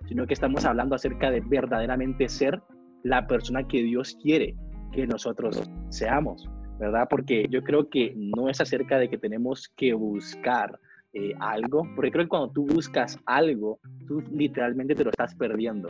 sino 0.08 0.26
que 0.26 0.34
estamos 0.34 0.66
hablando 0.66 0.96
acerca 0.96 1.30
de 1.30 1.42
verdaderamente 1.42 2.28
ser 2.28 2.64
la 3.04 3.28
persona 3.28 3.68
que 3.68 3.84
Dios 3.84 4.18
quiere 4.24 4.56
que 4.92 5.06
nosotros 5.06 5.70
seamos, 5.90 6.50
¿verdad? 6.80 7.06
Porque 7.08 7.46
yo 7.48 7.62
creo 7.62 7.88
que 7.92 8.16
no 8.16 8.50
es 8.50 8.60
acerca 8.60 8.98
de 8.98 9.08
que 9.08 9.20
tenemos 9.20 9.72
que 9.78 9.94
buscar 9.94 10.80
eh, 11.14 11.36
algo, 11.40 11.84
porque 11.96 12.10
creo 12.12 12.26
que 12.26 12.30
cuando 12.30 12.52
tú 12.52 12.66
buscas 12.66 13.20
algo, 13.28 13.80
tú 14.08 14.24
literalmente 14.32 14.96
te 14.96 15.04
lo 15.04 15.12
estás 15.12 15.36
perdiendo. 15.36 15.90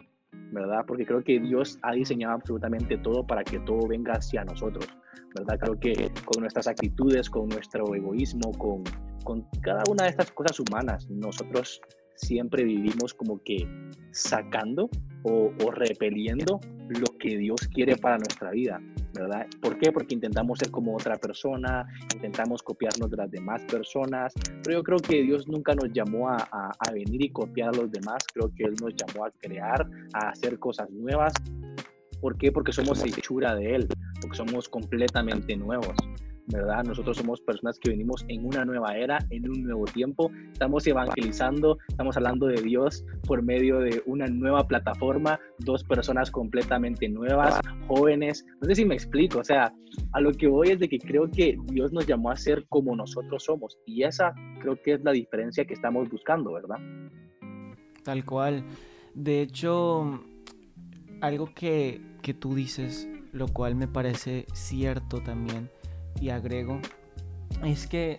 ¿Verdad? 0.52 0.84
Porque 0.88 1.06
creo 1.06 1.24
que 1.24 1.40
Dios 1.40 1.78
ha 1.82 1.94
diseñado 1.94 2.36
absolutamente 2.36 2.98
todo 2.98 3.26
para 3.26 3.44
que 3.44 3.60
todo 3.60 3.88
venga 3.88 4.14
hacia 4.14 4.44
nosotros, 4.44 4.88
¿verdad? 5.36 5.60
Creo 5.60 5.80
que 5.80 6.12
con 6.26 6.42
nuestras 6.42 6.68
actitudes, 6.68 7.30
con 7.30 7.48
nuestro 7.50 7.94
egoísmo, 7.94 8.52
con, 8.58 8.84
con 9.24 9.46
cada 9.62 9.84
una 9.90 10.04
de 10.04 10.10
estas 10.10 10.32
cosas 10.32 10.60
humanas, 10.60 11.10
nosotros 11.10 11.82
siempre 12.16 12.64
vivimos 12.64 13.14
como 13.14 13.42
que 13.44 13.68
sacando 14.12 14.90
o, 15.24 15.52
o 15.66 15.72
repeliendo 15.72 16.60
lo 16.90 17.18
que 17.18 17.38
Dios 17.38 17.68
quiere 17.74 17.96
para 17.96 18.18
nuestra 18.18 18.52
vida, 18.52 18.82
¿verdad? 19.14 19.48
¿Por 19.62 19.78
qué? 19.78 19.92
Porque 19.92 20.16
intentamos 20.16 20.60
ser 20.60 20.72
como 20.72 20.96
otra 20.96 21.18
persona, 21.18 21.88
intentamos 22.14 22.62
copiarnos 22.62 23.10
de 23.10 23.18
las 23.18 23.32
demás 23.32 23.62
personas, 23.64 24.34
pero 24.64 24.80
yo 24.80 24.84
creo 24.84 24.98
que 24.98 25.24
Dios 25.24 25.48
nunca 25.48 25.74
nos 25.76 25.92
llamó 25.92 26.30
a, 26.30 26.38
a, 26.52 26.92
venir 26.92 27.24
y 27.24 27.30
copiar 27.30 27.70
a 27.70 27.78
los 27.78 27.92
demás, 27.92 28.24
creo 28.34 28.52
que 28.56 28.64
Él 28.64 28.76
nos 28.82 28.94
llamó 28.96 29.26
a 29.26 29.32
crear, 29.32 29.88
a 30.14 30.30
hacer 30.30 30.60
cosas 30.60 30.90
nuevas. 30.92 31.34
¿Por 32.22 32.38
qué? 32.38 32.52
Porque 32.52 32.74
somos 32.74 33.04
hechura 33.04 33.56
de 33.56 33.76
Él, 33.76 33.88
porque 34.22 34.38
somos 34.38 34.68
completamente 34.68 35.56
nuevos. 35.56 35.96
¿Verdad? 36.52 36.84
Nosotros 36.84 37.18
somos 37.18 37.42
personas 37.42 37.80
que 37.80 37.92
venimos 37.92 38.26
en 38.28 38.46
una 38.46 38.66
nueva 38.66 38.98
era, 38.98 39.20
en 39.30 39.50
un 39.50 39.64
nuevo 39.64 39.86
tiempo. 39.86 40.32
Estamos 40.52 40.86
evangelizando, 40.88 41.78
estamos 41.88 42.18
hablando 42.18 42.48
de 42.48 42.62
Dios 42.62 43.06
por 43.28 43.42
medio 43.42 43.80
de 43.80 44.02
una 44.06 44.28
nueva 44.28 44.68
plataforma, 44.68 45.40
dos 45.60 45.84
personas 45.84 46.32
completamente 46.32 47.08
nuevas, 47.08 47.60
jóvenes. 47.88 48.46
No 48.62 48.68
sé 48.68 48.76
si 48.76 48.86
me 48.86 48.96
explico, 48.96 49.40
o 49.40 49.44
sea, 49.44 49.74
a 50.14 50.22
lo 50.22 50.32
que 50.32 50.48
voy 50.48 50.70
es 50.70 50.80
de 50.80 50.90
que 50.90 50.98
creo 50.98 51.30
que 51.30 51.58
Dios 51.66 51.92
nos 51.92 52.08
llamó 52.08 52.32
a 52.32 52.36
ser 52.36 52.66
como 52.68 52.96
nosotros 52.96 53.44
somos 53.44 53.78
y 53.86 54.04
esa 54.04 54.34
creo 54.62 54.82
que 54.82 54.94
es 54.94 55.04
la 55.04 55.12
diferencia 55.12 55.66
que 55.66 55.74
estamos 55.74 56.10
buscando, 56.10 56.54
¿verdad? 56.54 56.78
Tal 58.04 58.26
cual. 58.26 58.64
De 59.14 59.42
hecho, 59.42 60.22
algo 61.22 61.54
que, 61.54 62.02
que 62.22 62.34
tú 62.34 62.56
dices, 62.56 63.08
lo 63.32 63.48
cual 63.48 63.76
me 63.76 63.88
parece 63.88 64.46
cierto 64.54 65.22
también, 65.22 65.70
y 66.20 66.30
agrego 66.30 66.80
es 67.64 67.88
que 67.88 68.18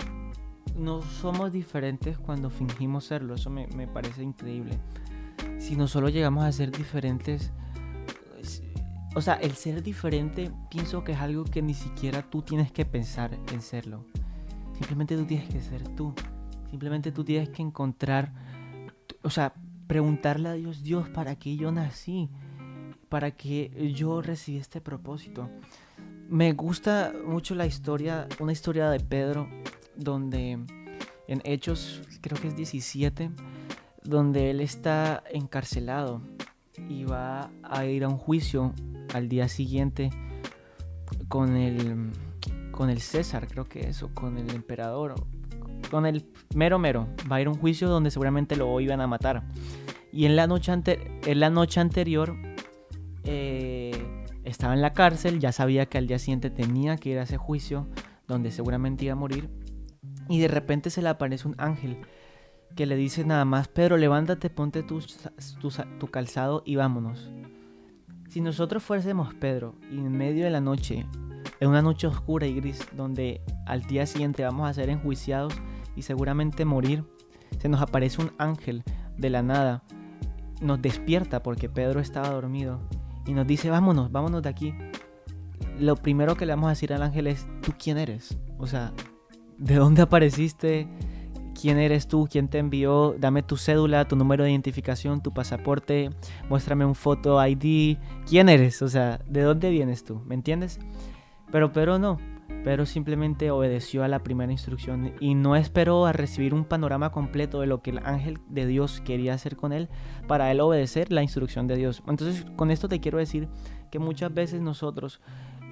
no 0.77 1.03
somos 1.03 1.53
diferentes 1.53 2.19
cuando 2.19 2.51
fingimos 2.51 3.05
serlo. 3.05 3.35
Eso 3.35 3.51
me, 3.51 3.67
parece 3.87 4.23
increíble. 4.23 4.79
Si 5.59 5.77
no 5.77 5.89
solo 5.89 6.09
llegamos 6.09 6.45
a 6.45 6.53
ser 6.53 6.71
diferentes, 6.71 7.53
o 9.15 9.21
sea, 9.21 9.35
el 9.35 9.53
ser 9.53 9.83
diferente 9.83 10.51
pienso 10.71 11.05
que 11.05 11.13
es 11.13 11.19
algo 11.19 11.45
que 11.45 11.63
ni 11.63 11.75
siquiera 11.75 12.23
tú 12.23 12.43
tienes 12.43 12.73
que 12.73 12.85
pensar 12.85 13.39
en 13.53 13.61
serlo. 13.61 14.05
Simplemente 14.75 15.17
tú 15.17 15.25
tienes 15.25 15.49
que 15.49 15.61
ser 15.61 15.87
tú. 15.95 16.15
Simplemente 16.71 17.13
tú 17.13 17.25
tienes 17.25 17.49
que 17.51 17.63
encontrar, 17.63 18.33
o 19.23 19.31
sea, 19.31 19.53
preguntarle 19.87 20.49
a 20.49 20.53
Dios, 20.53 20.83
Dios, 20.83 21.09
¿para 21.09 21.37
qué 21.37 21.57
yo 21.57 21.73
nací? 21.73 22.31
¿Para 23.09 23.33
qué 23.33 23.93
yo 23.95 24.23
recibí 24.23 24.59
este 24.59 24.81
propósito? 24.81 25.51
Me 26.31 26.53
gusta 26.53 27.13
mucho 27.27 27.57
la 27.57 27.67
historia, 27.67 28.29
una 28.39 28.53
historia 28.53 28.89
de 28.89 29.01
Pedro, 29.01 29.49
donde 29.97 30.61
en 31.27 31.41
Hechos, 31.43 32.03
creo 32.21 32.41
que 32.41 32.47
es 32.47 32.57
17, 32.57 33.33
donde 34.05 34.51
él 34.51 34.61
está 34.61 35.25
encarcelado 35.33 36.23
y 36.89 37.03
va 37.03 37.51
a 37.65 37.85
ir 37.85 38.05
a 38.05 38.09
un 38.09 38.17
juicio 38.17 38.73
al 39.13 39.29
día 39.29 39.49
siguiente 39.49 40.11
con 41.27 41.57
el, 41.57 42.13
con 42.71 42.91
el 42.91 43.01
César, 43.01 43.49
creo 43.49 43.65
que 43.65 43.89
eso, 43.89 44.11
con 44.15 44.39
el 44.39 44.51
emperador, 44.55 45.17
con 45.91 46.07
el 46.07 46.31
mero 46.55 46.79
mero. 46.79 47.09
Va 47.31 47.37
a 47.37 47.41
ir 47.41 47.49
a 47.49 47.51
un 47.51 47.59
juicio 47.59 47.89
donde 47.89 48.13
seguramente 48.13 48.55
lo 48.55 48.81
iban 48.81 49.01
a 49.01 49.09
matar. 49.09 49.43
Y 50.13 50.27
en 50.27 50.37
la 50.37 50.47
noche, 50.47 50.73
en 51.27 51.41
la 51.41 51.51
noche 51.51 51.81
anterior, 51.81 52.37
eh, 53.25 53.70
estaba 54.51 54.75
en 54.75 54.83
la 54.83 54.93
cárcel, 54.93 55.41
ya 55.41 55.53
sabía 55.53 55.87
que 55.87 55.99
al 55.99 56.07
día 56.07 56.19
siguiente 56.19 56.51
tenía 56.51 56.97
que 56.97 57.11
ir 57.11 57.19
a 57.19 57.23
ese 57.23 57.37
juicio 57.37 57.87
donde 58.27 58.51
seguramente 58.51 59.05
iba 59.05 59.13
a 59.13 59.17
morir. 59.17 59.51
Y 60.29 60.41
de 60.41 60.49
repente 60.49 60.91
se 60.91 61.03
le 61.03 61.09
aparece 61.09 61.49
un 61.49 61.55
ángel 61.59 61.99
que 62.77 62.87
le 62.87 62.97
dice 62.97 63.25
nada 63.25 63.45
más, 63.45 63.69
Pedro, 63.69 63.97
levántate, 63.97 64.49
ponte 64.51 64.83
tu, 64.83 65.01
tu, 65.99 66.07
calzado 66.09 66.63
y 66.65 66.77
vámonos. 66.77 67.31
Si 68.29 68.41
nosotros 68.41 68.83
fuésemos 68.83 69.35
Pedro 69.35 69.75
y 69.91 69.97
en 69.97 70.13
medio 70.13 70.45
de 70.45 70.51
la 70.51 70.61
noche, 70.61 71.05
en 71.59 71.69
una 71.69 71.83
noche 71.83 72.07
oscura 72.07 72.47
y 72.47 72.55
gris, 72.55 72.87
donde 72.93 73.43
al 73.67 73.83
día 73.83 74.07
siguiente 74.07 74.45
vamos 74.45 74.69
a 74.69 74.75
ser 74.75 74.89
enjuiciados 74.89 75.53
y 75.97 76.03
seguramente 76.03 76.65
morir, 76.65 77.05
se 77.59 77.69
nos 77.69 77.83
aparece 77.83 78.23
un 78.23 78.31
ángel 78.39 78.85
de 79.17 79.31
la 79.31 79.43
nada 79.43 79.83
nos 80.61 80.81
despierta 80.81 81.43
porque 81.43 81.69
Pedro 81.69 82.01
estaba 82.01 82.31
dormido 82.31 82.81
y 83.27 83.33
nos 83.33 83.47
dice, 83.47 83.71
vámonos, 83.71 84.11
vámonos 84.11 84.43
de 84.43 84.49
aquí. 84.49 84.75
Lo 85.79 85.97
primero 85.97 86.37
que 86.37 86.47
le 86.47 86.53
vamos 86.53 86.69
a 86.69 86.71
decir 86.71 86.93
al 86.93 87.03
ángel 87.03 87.27
es, 87.27 87.47
¿tú 87.63 87.73
quién 87.79 87.99
eres? 87.99 88.39
O 88.59 88.67
sea, 88.67 88.93
¿de 89.59 89.75
dónde 89.77 90.03
apareciste? 90.03 90.89
¿Quién 91.59 91.79
eres 91.79 92.09
tú? 92.09 92.29
¿Quién 92.31 92.49
te 92.49 92.59
envió? 92.59 93.15
Dame 93.19 93.43
tu 93.43 93.57
cédula, 93.57 94.07
tu 94.07 94.17
número 94.17 94.45
de 94.45 94.51
identificación, 94.51 95.23
tu 95.23 95.33
pasaporte, 95.33 96.11
muéstrame 96.49 96.85
un 96.85 96.95
foto 96.95 97.45
ID. 97.47 97.99
¿Quién 98.29 98.49
eres? 98.49 98.81
O 98.83 98.89
sea, 98.89 99.21
¿de 99.27 99.43
dónde 99.43 99.71
vienes 99.71 100.05
tú? 100.05 100.21
¿Me 100.27 100.35
entiendes? 100.35 100.79
Pero 101.51 101.73
Pedro 101.73 101.99
no 101.99 102.19
pero 102.65 102.87
simplemente 102.87 103.51
obedeció 103.51 104.05
a 104.05 104.09
la 104.09 104.23
primera 104.23 104.53
instrucción 104.53 105.15
y 105.21 105.35
no 105.35 105.57
esperó 105.57 106.07
a 106.07 106.13
recibir 106.13 106.55
un 106.55 106.65
panorama 106.65 107.11
completo 107.11 107.61
de 107.61 107.67
lo 107.67 107.83
que 107.83 107.91
el 107.91 107.99
ángel 107.99 108.39
de 108.49 108.67
Dios 108.67 109.01
quería 109.01 109.35
hacer 109.35 109.57
con 109.57 109.73
él 109.73 109.89
para 110.27 110.51
él 110.51 110.61
obedecer 110.61 111.11
la 111.11 111.23
instrucción 111.23 111.67
de 111.67 111.77
Dios. 111.77 112.03
Entonces, 112.07 112.45
con 112.57 112.71
esto 112.71 112.89
te 112.89 113.01
quiero 113.01 113.19
decir 113.19 113.49
que 113.91 113.99
muchas 113.99 114.33
veces 114.33 114.61
nosotros 114.61 115.21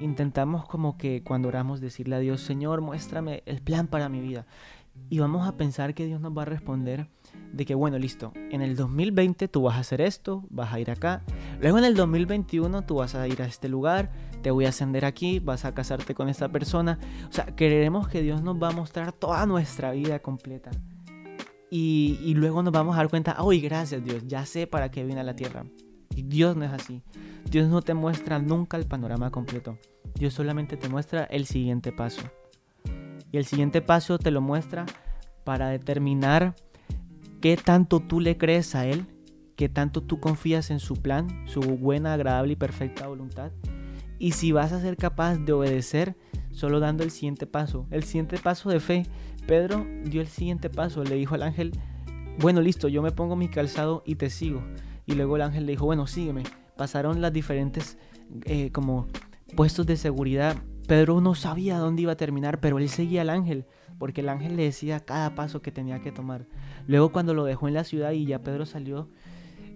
intentamos 0.00 0.66
como 0.66 0.96
que 0.96 1.22
cuando 1.22 1.48
oramos 1.48 1.80
decirle 1.80 2.16
a 2.16 2.20
Dios, 2.20 2.40
Señor, 2.40 2.80
muéstrame 2.80 3.42
el 3.46 3.60
plan 3.60 3.86
para 3.86 4.08
mi 4.08 4.20
vida. 4.20 4.46
Y 5.10 5.18
vamos 5.18 5.46
a 5.46 5.56
pensar 5.56 5.94
que 5.94 6.06
Dios 6.06 6.20
nos 6.20 6.36
va 6.36 6.42
a 6.42 6.46
responder 6.46 7.08
de 7.52 7.64
que, 7.64 7.74
bueno, 7.74 7.98
listo, 7.98 8.32
en 8.50 8.62
el 8.62 8.76
2020 8.76 9.48
tú 9.48 9.62
vas 9.62 9.76
a 9.76 9.80
hacer 9.80 10.00
esto, 10.00 10.44
vas 10.50 10.72
a 10.72 10.80
ir 10.80 10.90
acá, 10.90 11.22
luego 11.60 11.78
en 11.78 11.84
el 11.84 11.94
2021 11.94 12.82
tú 12.82 12.96
vas 12.96 13.14
a 13.14 13.26
ir 13.26 13.42
a 13.42 13.46
este 13.46 13.68
lugar, 13.68 14.12
te 14.42 14.50
voy 14.50 14.66
a 14.66 14.68
ascender 14.68 15.04
aquí, 15.04 15.38
vas 15.38 15.64
a 15.64 15.74
casarte 15.74 16.14
con 16.14 16.28
esta 16.28 16.48
persona. 16.48 16.98
O 17.28 17.32
sea, 17.32 17.46
queremos 17.46 18.08
que 18.08 18.22
Dios 18.22 18.42
nos 18.42 18.62
va 18.62 18.68
a 18.68 18.72
mostrar 18.72 19.12
toda 19.12 19.44
nuestra 19.46 19.92
vida 19.92 20.20
completa. 20.20 20.70
Y, 21.70 22.18
y 22.22 22.34
luego 22.34 22.62
nos 22.62 22.72
vamos 22.72 22.94
a 22.94 22.98
dar 22.98 23.10
cuenta, 23.10 23.36
¡ay, 23.38 23.60
gracias 23.60 24.02
Dios! 24.04 24.22
Ya 24.26 24.46
sé 24.46 24.66
para 24.66 24.90
qué 24.90 25.04
vine 25.04 25.20
a 25.20 25.24
la 25.24 25.36
tierra. 25.36 25.64
Y 26.14 26.22
Dios 26.22 26.56
no 26.56 26.64
es 26.64 26.72
así. 26.72 27.02
Dios 27.50 27.68
no 27.68 27.82
te 27.82 27.94
muestra 27.94 28.38
nunca 28.38 28.76
el 28.76 28.86
panorama 28.86 29.30
completo. 29.30 29.78
Dios 30.14 30.34
solamente 30.34 30.76
te 30.76 30.88
muestra 30.88 31.24
el 31.24 31.46
siguiente 31.46 31.92
paso. 31.92 32.22
Y 33.30 33.36
el 33.36 33.44
siguiente 33.44 33.82
paso 33.82 34.18
te 34.18 34.30
lo 34.30 34.40
muestra 34.40 34.86
para 35.44 35.68
determinar 35.68 36.54
qué 37.40 37.56
tanto 37.56 38.00
tú 38.00 38.20
le 38.20 38.36
crees 38.36 38.74
a 38.74 38.86
Él, 38.86 39.06
qué 39.56 39.68
tanto 39.68 40.02
tú 40.02 40.20
confías 40.20 40.70
en 40.70 40.80
su 40.80 40.94
plan, 40.96 41.28
su 41.46 41.60
buena, 41.60 42.14
agradable 42.14 42.52
y 42.52 42.56
perfecta 42.56 43.06
voluntad, 43.06 43.52
y 44.18 44.32
si 44.32 44.52
vas 44.52 44.72
a 44.72 44.80
ser 44.80 44.96
capaz 44.96 45.36
de 45.36 45.52
obedecer 45.52 46.16
solo 46.50 46.80
dando 46.80 47.04
el 47.04 47.10
siguiente 47.10 47.46
paso, 47.46 47.86
el 47.90 48.02
siguiente 48.02 48.36
paso 48.38 48.68
de 48.68 48.80
fe. 48.80 49.06
Pedro 49.46 49.86
dio 50.04 50.20
el 50.20 50.26
siguiente 50.26 50.68
paso, 50.68 51.04
le 51.04 51.14
dijo 51.14 51.34
al 51.34 51.42
ángel, 51.42 51.72
bueno, 52.38 52.60
listo, 52.60 52.88
yo 52.88 53.00
me 53.00 53.12
pongo 53.12 53.36
mi 53.36 53.48
calzado 53.48 54.02
y 54.04 54.16
te 54.16 54.28
sigo. 54.28 54.62
Y 55.06 55.14
luego 55.14 55.36
el 55.36 55.42
ángel 55.42 55.66
le 55.66 55.72
dijo, 55.72 55.86
bueno, 55.86 56.06
sígueme. 56.06 56.42
Pasaron 56.76 57.20
las 57.20 57.32
diferentes 57.32 57.96
eh, 58.44 58.70
como 58.72 59.08
puestos 59.56 59.86
de 59.86 59.96
seguridad. 59.96 60.56
Pedro 60.88 61.20
no 61.20 61.36
sabía 61.36 61.78
dónde 61.78 62.02
iba 62.02 62.12
a 62.12 62.16
terminar, 62.16 62.58
pero 62.58 62.78
él 62.78 62.88
seguía 62.88 63.20
al 63.20 63.30
ángel 63.30 63.66
porque 63.98 64.20
el 64.20 64.28
ángel 64.28 64.56
le 64.56 64.64
decía 64.64 65.00
cada 65.00 65.34
paso 65.34 65.60
que 65.60 65.72
tenía 65.72 66.00
que 66.00 66.12
tomar. 66.12 66.46
Luego 66.86 67.12
cuando 67.12 67.34
lo 67.34 67.44
dejó 67.44 67.68
en 67.68 67.74
la 67.74 67.84
ciudad 67.84 68.12
y 68.12 68.24
ya 68.24 68.42
Pedro 68.42 68.64
salió, 68.64 69.08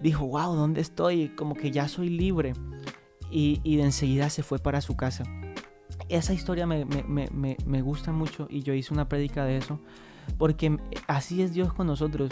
dijo, 0.00 0.26
wow, 0.26 0.54
¿dónde 0.54 0.80
estoy? 0.80 1.28
Como 1.28 1.54
que 1.54 1.70
ya 1.70 1.88
soy 1.88 2.08
libre. 2.08 2.54
Y, 3.30 3.76
de 3.76 3.82
enseguida 3.82 4.28
se 4.30 4.42
fue 4.42 4.58
para 4.58 4.80
su 4.80 4.96
casa. 4.96 5.24
Esa 6.08 6.34
historia 6.34 6.66
me, 6.66 6.84
me 6.84 7.82
gusta 7.82 8.12
mucho 8.12 8.46
y 8.50 8.62
yo 8.62 8.74
hice 8.74 8.92
una 8.92 9.08
prédica 9.08 9.44
de 9.44 9.56
eso, 9.56 9.80
porque 10.36 10.76
así 11.06 11.42
es 11.42 11.54
Dios 11.54 11.72
con 11.72 11.86
nosotros. 11.86 12.30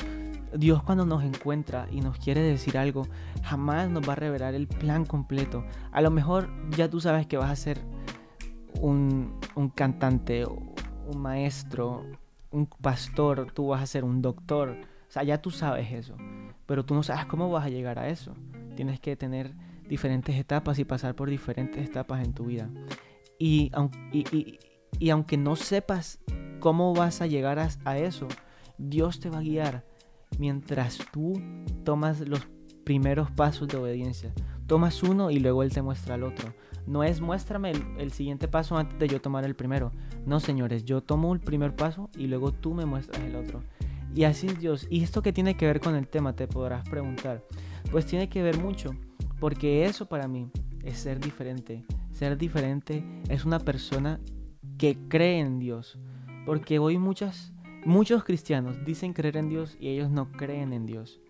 Dios 0.52 0.82
cuando 0.82 1.06
nos 1.06 1.22
encuentra 1.22 1.86
y 1.90 2.00
nos 2.00 2.18
quiere 2.18 2.42
decir 2.42 2.76
algo, 2.76 3.06
jamás 3.42 3.88
nos 3.88 4.06
va 4.06 4.12
a 4.12 4.16
revelar 4.16 4.54
el 4.54 4.66
plan 4.66 5.06
completo. 5.06 5.64
A 5.92 6.02
lo 6.02 6.10
mejor 6.10 6.50
ya 6.76 6.90
tú 6.90 7.00
sabes 7.00 7.26
que 7.26 7.36
vas 7.36 7.50
a 7.50 7.56
ser 7.56 7.80
un, 8.80 9.38
un 9.54 9.68
cantante 9.70 10.44
un 11.10 11.20
maestro, 11.20 12.04
un 12.50 12.66
pastor, 12.66 13.50
tú 13.52 13.68
vas 13.68 13.82
a 13.82 13.86
ser 13.86 14.04
un 14.04 14.22
doctor. 14.22 14.76
O 15.08 15.12
sea, 15.12 15.22
ya 15.22 15.42
tú 15.42 15.50
sabes 15.50 15.92
eso, 15.92 16.16
pero 16.66 16.84
tú 16.84 16.94
no 16.94 17.02
sabes 17.02 17.26
cómo 17.26 17.50
vas 17.50 17.66
a 17.66 17.68
llegar 17.68 17.98
a 17.98 18.08
eso. 18.08 18.34
Tienes 18.76 19.00
que 19.00 19.16
tener 19.16 19.54
diferentes 19.88 20.36
etapas 20.36 20.78
y 20.78 20.84
pasar 20.84 21.16
por 21.16 21.28
diferentes 21.28 21.84
etapas 21.84 22.24
en 22.24 22.32
tu 22.32 22.44
vida. 22.46 22.70
Y, 23.38 23.72
aunque 25.10 25.36
no 25.36 25.56
sepas 25.56 26.20
cómo 26.60 26.94
vas 26.94 27.20
a 27.22 27.26
llegar 27.26 27.58
a 27.58 27.98
eso, 27.98 28.28
Dios 28.78 29.18
te 29.18 29.30
va 29.30 29.38
a 29.38 29.42
guiar 29.42 29.84
mientras 30.38 30.98
tú 31.12 31.40
tomas 31.84 32.20
los 32.20 32.46
primeros 32.84 33.30
pasos 33.30 33.66
de 33.68 33.78
obediencia. 33.78 34.32
Tomas 34.66 35.02
uno 35.02 35.30
y 35.30 35.40
luego 35.40 35.62
Él 35.62 35.72
te 35.72 35.82
muestra 35.82 36.14
el 36.14 36.22
otro. 36.22 36.54
No 36.90 37.04
es 37.04 37.20
muéstrame 37.20 37.70
el, 37.98 38.10
siguiente 38.10 38.48
paso 38.48 38.76
antes 38.76 38.98
de 38.98 39.06
yo 39.06 39.20
tomar 39.20 39.44
el 39.44 39.54
primero. 39.54 39.92
No, 40.26 40.40
señores, 40.40 40.84
yo 40.84 41.00
tomo 41.00 41.32
el 41.32 41.38
primer 41.38 41.76
paso 41.76 42.10
y 42.16 42.26
luego 42.26 42.50
tú 42.50 42.74
me 42.74 42.84
muestras 42.84 43.22
el 43.22 43.36
otro. 43.36 43.62
Y 44.12 44.24
así 44.24 44.48
es 44.48 44.58
Dios. 44.58 44.88
¿Y 44.90 45.04
esto 45.04 45.22
qué 45.22 45.32
tiene 45.32 45.56
que 45.56 45.66
ver 45.66 45.78
con 45.78 45.94
el 45.94 46.08
tema? 46.08 46.34
Te 46.34 46.48
podrás 46.48 46.82
preguntar. 46.88 47.44
Pues 47.92 48.06
tiene 48.06 48.28
que 48.28 48.42
ver 48.42 48.58
mucho, 48.58 48.90
porque 49.38 49.84
eso 49.84 50.06
para 50.06 50.26
mí 50.26 50.50
es 50.82 50.98
ser 50.98 51.20
diferente. 51.20 51.84
Ser 52.10 52.36
diferente 52.36 53.04
es 53.28 53.44
una 53.44 53.60
persona 53.60 54.18
que 54.76 54.98
cree 55.06 55.38
en 55.38 55.60
Dios. 55.60 55.96
Porque 56.44 56.80
hoy 56.80 56.98
muchas, 56.98 57.52
muchos 57.84 58.24
cristianos 58.24 58.84
dicen 58.84 59.12
creer 59.12 59.36
en 59.36 59.48
Dios 59.48 59.76
y 59.78 59.90
ellos 59.90 60.10
no 60.10 60.32
creen 60.32 60.72
en 60.72 60.86
Dios. 60.86 61.20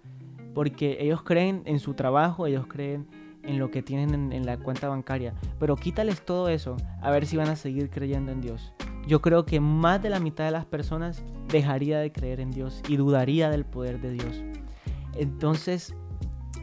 Porque 0.55 0.96
ellos 1.01 1.20
creen 1.23 1.61
en 1.66 1.81
su 1.81 1.92
trabajo, 1.92 2.46
ellos 2.46 2.66
creen 2.66 3.19
en 3.42 3.59
lo 3.59 3.70
que 3.70 3.83
tienen 3.83 4.33
en, 4.33 4.46
la 4.46 4.59
cuenta 4.59 4.88
bancaria. 4.88 5.35
Pero 5.59 5.76
quítales 5.76 6.22
todo 6.24 6.48
eso, 6.48 6.76
a 7.00 7.11
ver 7.11 7.26
si 7.26 7.37
van 7.37 7.48
a 7.48 7.57
seguir 7.57 7.90
creyendo 7.90 8.33
en 8.33 8.40
Dios. 8.40 8.72
Yo 9.07 9.20
creo 9.20 9.46
que 9.46 9.61
más 9.61 10.03
de 10.03 10.11
la 10.11 10.20
mitad 10.20 10.44
de 10.44 10.50
las 10.50 10.66
personas 10.66 11.22
dejaría 11.48 11.98
de 11.98 12.12
creer 12.12 12.40
en 12.40 12.50
Dios 12.50 12.83
y 12.88 12.96
dudaría 12.96 13.50
del 13.50 13.64
poder 13.64 14.00
de 14.00 14.12
Dios. 14.12 14.42
Entonces, 15.16 15.94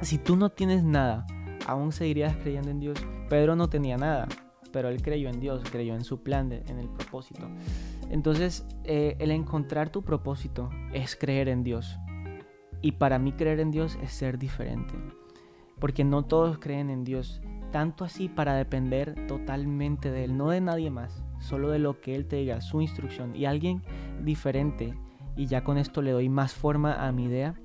si 0.02 0.18
tú 0.18 0.36
no 0.36 0.50
tienes 0.50 0.84
nada, 0.84 1.26
aún 1.66 1.92
seguirías 1.92 2.36
creyendo 2.38 2.70
en 2.70 2.80
Dios. 2.80 3.00
Pedro 3.30 3.56
no 3.56 3.70
tenía 3.70 3.98
nada, 3.98 4.28
pero 4.72 4.90
él 4.90 5.02
creyó 5.02 5.30
en 5.30 5.40
Dios, 5.40 5.63
creyó 5.70 5.96
en 5.96 6.04
su 6.04 6.22
plan, 6.22 6.52
en 6.52 6.80
el 6.80 6.88
propósito. 6.90 7.50
Entonces, 8.10 8.66
eh, 8.84 9.18
el 9.20 9.32
encontrar 9.32 9.90
tu 9.90 10.04
propósito 10.04 10.70
es 10.94 11.16
creer 11.16 11.50
en 11.50 11.63
Dios. 11.63 11.98
Y 12.82 12.94
para 12.94 13.20
mí 13.20 13.34
creer 13.34 13.60
en 13.60 13.72
Dios 13.72 13.98
es 14.02 14.12
ser 14.12 14.38
diferente 14.38 14.94
porque 15.80 16.04
no 16.04 16.24
todos 16.24 16.60
creen 16.60 16.90
en 16.90 17.04
Dios, 17.04 17.42
tanto 17.72 18.06
así 18.06 18.30
para 18.30 18.56
depender 18.56 19.28
totalmente 19.28 20.12
de 20.12 20.26
Él, 20.26 20.38
no 20.38 20.50
de 20.50 20.62
nadie 20.62 20.90
más, 20.90 21.24
solo 21.40 21.70
de 21.70 21.80
lo 21.80 22.00
que 22.02 22.16
Él 22.16 22.26
te 22.26 22.38
diga, 22.38 22.62
su 22.62 22.82
instrucción. 22.82 23.36
Y 23.36 23.46
alguien 23.46 23.82
diferente, 24.24 24.94
y 25.36 25.46
ya 25.46 25.63
con 25.63 25.78
esto 25.78 26.02
le 26.02 26.12
doy 26.12 26.30
más 26.30 26.54
forma 26.54 27.08
a 27.08 27.12
mi 27.12 27.26
idea, 27.26 27.56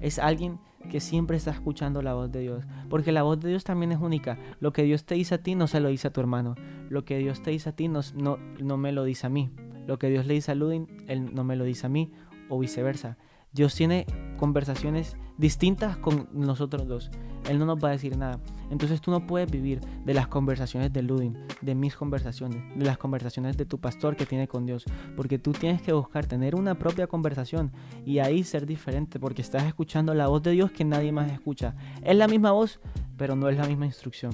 es 0.00 0.18
alguien 0.18 0.58
que 0.90 1.00
siempre 1.00 1.36
está 1.36 1.50
escuchando 1.50 2.02
la 2.02 2.14
voz 2.14 2.30
de 2.30 2.40
Dios, 2.40 2.64
porque 2.88 3.12
la 3.12 3.22
voz 3.22 3.40
de 3.40 3.48
Dios 3.48 3.64
también 3.64 3.92
es 3.92 3.98
única. 3.98 4.38
Lo 4.60 4.72
que 4.72 4.82
Dios 4.82 5.04
te 5.04 5.16
dice 5.16 5.34
a 5.34 5.42
ti 5.42 5.54
no 5.54 5.66
se 5.66 5.80
lo 5.80 5.88
dice 5.88 6.08
a 6.08 6.12
tu 6.12 6.20
hermano, 6.20 6.54
lo 6.88 7.04
que 7.04 7.18
Dios 7.18 7.42
te 7.42 7.50
dice 7.50 7.70
a 7.70 7.72
ti 7.72 7.88
no, 7.88 8.00
no, 8.14 8.38
no 8.60 8.76
me 8.76 8.92
lo 8.92 9.04
dice 9.04 9.26
a 9.26 9.30
mí, 9.30 9.50
lo 9.86 9.98
que 9.98 10.08
Dios 10.08 10.26
le 10.26 10.34
dice 10.34 10.52
a 10.52 10.54
Ludin, 10.54 10.86
Él 11.08 11.34
no 11.34 11.44
me 11.44 11.56
lo 11.56 11.64
dice 11.64 11.86
a 11.86 11.88
mí, 11.88 12.12
o 12.48 12.58
viceversa. 12.58 13.16
Dios 13.56 13.74
tiene 13.74 14.04
conversaciones 14.36 15.16
distintas 15.38 15.96
con 15.96 16.28
nosotros 16.34 16.86
dos. 16.86 17.10
Él 17.48 17.58
no 17.58 17.64
nos 17.64 17.82
va 17.82 17.88
a 17.88 17.92
decir 17.92 18.14
nada. 18.18 18.38
Entonces 18.70 19.00
tú 19.00 19.10
no 19.10 19.26
puedes 19.26 19.50
vivir 19.50 19.80
de 20.04 20.12
las 20.12 20.28
conversaciones 20.28 20.92
de 20.92 21.00
Ludin, 21.00 21.38
de 21.62 21.74
mis 21.74 21.96
conversaciones, 21.96 22.62
de 22.76 22.84
las 22.84 22.98
conversaciones 22.98 23.56
de 23.56 23.64
tu 23.64 23.80
pastor 23.80 24.14
que 24.14 24.26
tiene 24.26 24.46
con 24.46 24.66
Dios. 24.66 24.84
Porque 25.16 25.38
tú 25.38 25.52
tienes 25.52 25.80
que 25.80 25.94
buscar 25.94 26.26
tener 26.26 26.54
una 26.54 26.78
propia 26.78 27.06
conversación 27.06 27.72
y 28.04 28.18
ahí 28.18 28.44
ser 28.44 28.66
diferente 28.66 29.18
porque 29.18 29.40
estás 29.40 29.64
escuchando 29.64 30.12
la 30.12 30.28
voz 30.28 30.42
de 30.42 30.50
Dios 30.50 30.70
que 30.70 30.84
nadie 30.84 31.10
más 31.10 31.32
escucha. 31.32 31.74
Es 32.02 32.14
la 32.14 32.28
misma 32.28 32.52
voz, 32.52 32.78
pero 33.16 33.36
no 33.36 33.48
es 33.48 33.56
la 33.56 33.66
misma 33.66 33.86
instrucción. 33.86 34.32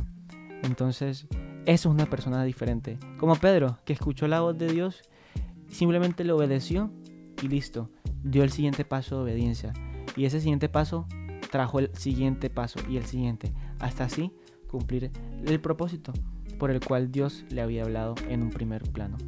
Entonces, 0.65 1.29
eso 1.65 1.89
es 1.89 1.95
una 1.95 2.07
persona 2.07 2.43
diferente. 2.43 2.99
Como 3.19 3.37
Pedro, 3.37 3.79
que 3.85 3.93
escuchó 3.93 4.27
la 4.27 4.41
voz 4.41 4.59
de 4.59 4.67
Dios, 4.67 5.03
simplemente 5.69 6.25
le 6.25 6.33
obedeció 6.33 6.91
y 7.43 7.49
listo. 7.49 7.91
Dio 8.23 8.43
el 8.45 8.51
siguiente 8.51 8.85
paso 8.85 9.17
de 9.17 9.23
obediencia. 9.23 9.73
Y 10.17 10.25
ese 10.25 10.41
siguiente 10.41 10.69
paso 10.69 11.07
trajo 11.51 11.79
el 11.79 11.95
siguiente 11.95 12.49
paso 12.49 12.81
y 12.89 12.97
el 12.97 13.05
siguiente, 13.05 13.53
hasta 13.79 14.05
así 14.05 14.33
cumplir 14.69 15.11
el 15.45 15.61
propósito 15.61 16.13
por 16.59 16.71
el 16.71 16.81
cual 16.81 17.13
Dios 17.13 17.45
le 17.51 17.61
había 17.61 17.83
hablado 17.83 18.15
en 18.29 18.43
un 18.43 18.51
primer 18.51 18.83
plano. 18.91 19.19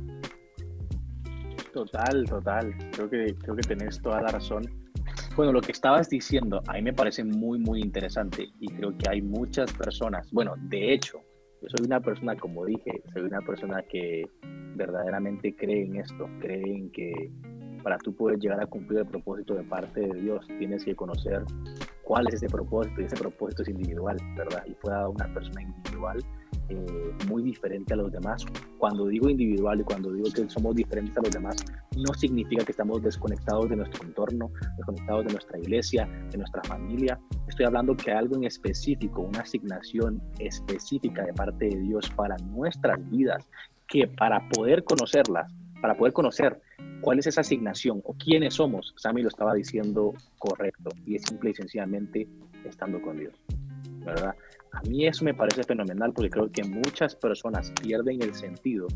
Total, 1.73 2.25
total. 2.25 2.75
Creo 2.93 3.11
que, 3.11 3.35
creo 3.35 3.57
que 3.57 3.63
tenés 3.63 4.01
toda 4.01 4.23
la 4.23 4.29
razón. 4.29 4.63
Bueno, 5.37 5.53
lo 5.53 5.61
que 5.61 5.73
estabas 5.73 6.09
diciendo 6.09 6.63
a 6.69 6.75
mí 6.75 6.83
me 6.83 6.93
parece 6.93 7.25
muy, 7.25 7.59
muy 7.59 7.81
interesante 7.81 8.49
y 8.61 8.69
creo 8.69 8.97
que 8.97 9.11
hay 9.11 9.21
muchas 9.21 9.73
personas, 9.73 10.31
bueno, 10.31 10.55
de 10.57 10.95
hecho, 10.95 11.19
yo 11.61 11.69
soy 11.69 11.87
una 11.87 12.01
persona, 12.01 12.37
como 12.37 12.65
dije, 12.65 13.03
soy 13.13 13.23
una 13.23 13.41
persona 13.41 13.83
que 13.91 14.25
verdaderamente 14.77 15.55
cree 15.57 15.85
en 15.85 15.97
esto, 15.97 16.29
cree 16.41 16.63
en 16.63 16.91
que 16.93 17.33
para 17.85 17.99
tú 17.99 18.13
poder 18.15 18.39
llegar 18.41 18.61
a 18.61 18.67
cumplir 18.67 19.01
el 19.01 19.07
propósito 19.07 19.55
de 19.55 19.63
parte 19.63 20.01
de 20.01 20.21
Dios, 20.21 20.45
tienes 20.59 20.85
que 20.85 20.97
conocer 20.97 21.45
cuál 22.03 22.27
es 22.29 22.35
ese 22.35 22.49
propósito, 22.49 23.01
y 23.01 23.05
ese 23.05 23.17
propósito 23.17 23.63
es 23.63 23.69
individual, 23.69 24.17
¿verdad? 24.37 24.65
Y 24.67 24.75
fue 24.75 24.93
a 24.93 25.07
una 25.07 25.33
persona 25.33 25.63
individual 25.63 26.19
eh, 26.71 27.13
muy 27.29 27.43
diferente 27.43 27.93
a 27.93 27.97
los 27.97 28.11
demás. 28.11 28.45
Cuando 28.79 29.07
digo 29.07 29.29
individual 29.29 29.81
y 29.81 29.85
cuando 29.85 30.11
digo 30.13 30.31
que 30.35 30.49
somos 30.49 30.75
diferentes 30.75 31.17
a 31.19 31.21
los 31.21 31.31
demás, 31.31 31.57
no 31.97 32.15
significa 32.15 32.65
que 32.65 32.73
estamos 32.73 33.03
desconectados 33.03 33.69
de 33.69 33.77
nuestro 33.77 34.03
entorno, 34.03 34.51
desconectados 34.79 35.27
de 35.27 35.33
nuestra 35.33 35.59
iglesia, 35.59 36.09
de 36.31 36.39
nuestra 36.39 36.63
familia. 36.65 37.21
Estoy 37.49 37.67
hablando 37.67 37.95
que 37.95 38.13
algo 38.13 38.37
en 38.37 38.45
específico, 38.45 39.21
una 39.21 39.41
asignación 39.41 40.23
específica 40.39 41.25
de 41.27 41.35
parte 41.35 41.67
de 41.67 41.79
Dios 41.81 42.09
para 42.17 42.37
nuestras 42.39 42.99
vidas, 43.11 43.47
que 43.87 44.09
para 44.09 44.49
poder 44.49 44.85
conocerlas, 44.85 45.53
para 45.85 45.99
poder 45.99 46.15
conocer 46.15 46.63
cuál 47.03 47.19
es 47.19 47.27
esa 47.27 47.43
asignación 47.43 48.01
o 48.07 48.15
quiénes 48.15 48.55
somos, 48.55 48.95
Sammy 48.97 49.21
lo 49.21 49.29
estaba 49.29 49.53
diciendo 49.53 50.15
correcto 50.39 50.89
y 51.05 51.17
es 51.17 51.23
simple 51.29 51.51
y 51.51 51.55
sencillamente 51.55 52.27
estando 52.65 53.03
con 53.03 53.19
Dios, 53.19 53.35
¿verdad? 53.99 54.35
A 54.73 54.81
mí 54.89 55.07
eso 55.07 55.27
me 55.27 55.35
parece 55.35 55.63
fenomenal 55.63 56.15
porque 56.15 56.31
creo 56.31 56.51
que 56.51 56.65
muchas 56.65 57.15
personas 57.15 57.71
pierden 57.83 58.23
el 58.23 58.33
sentido 58.35 58.87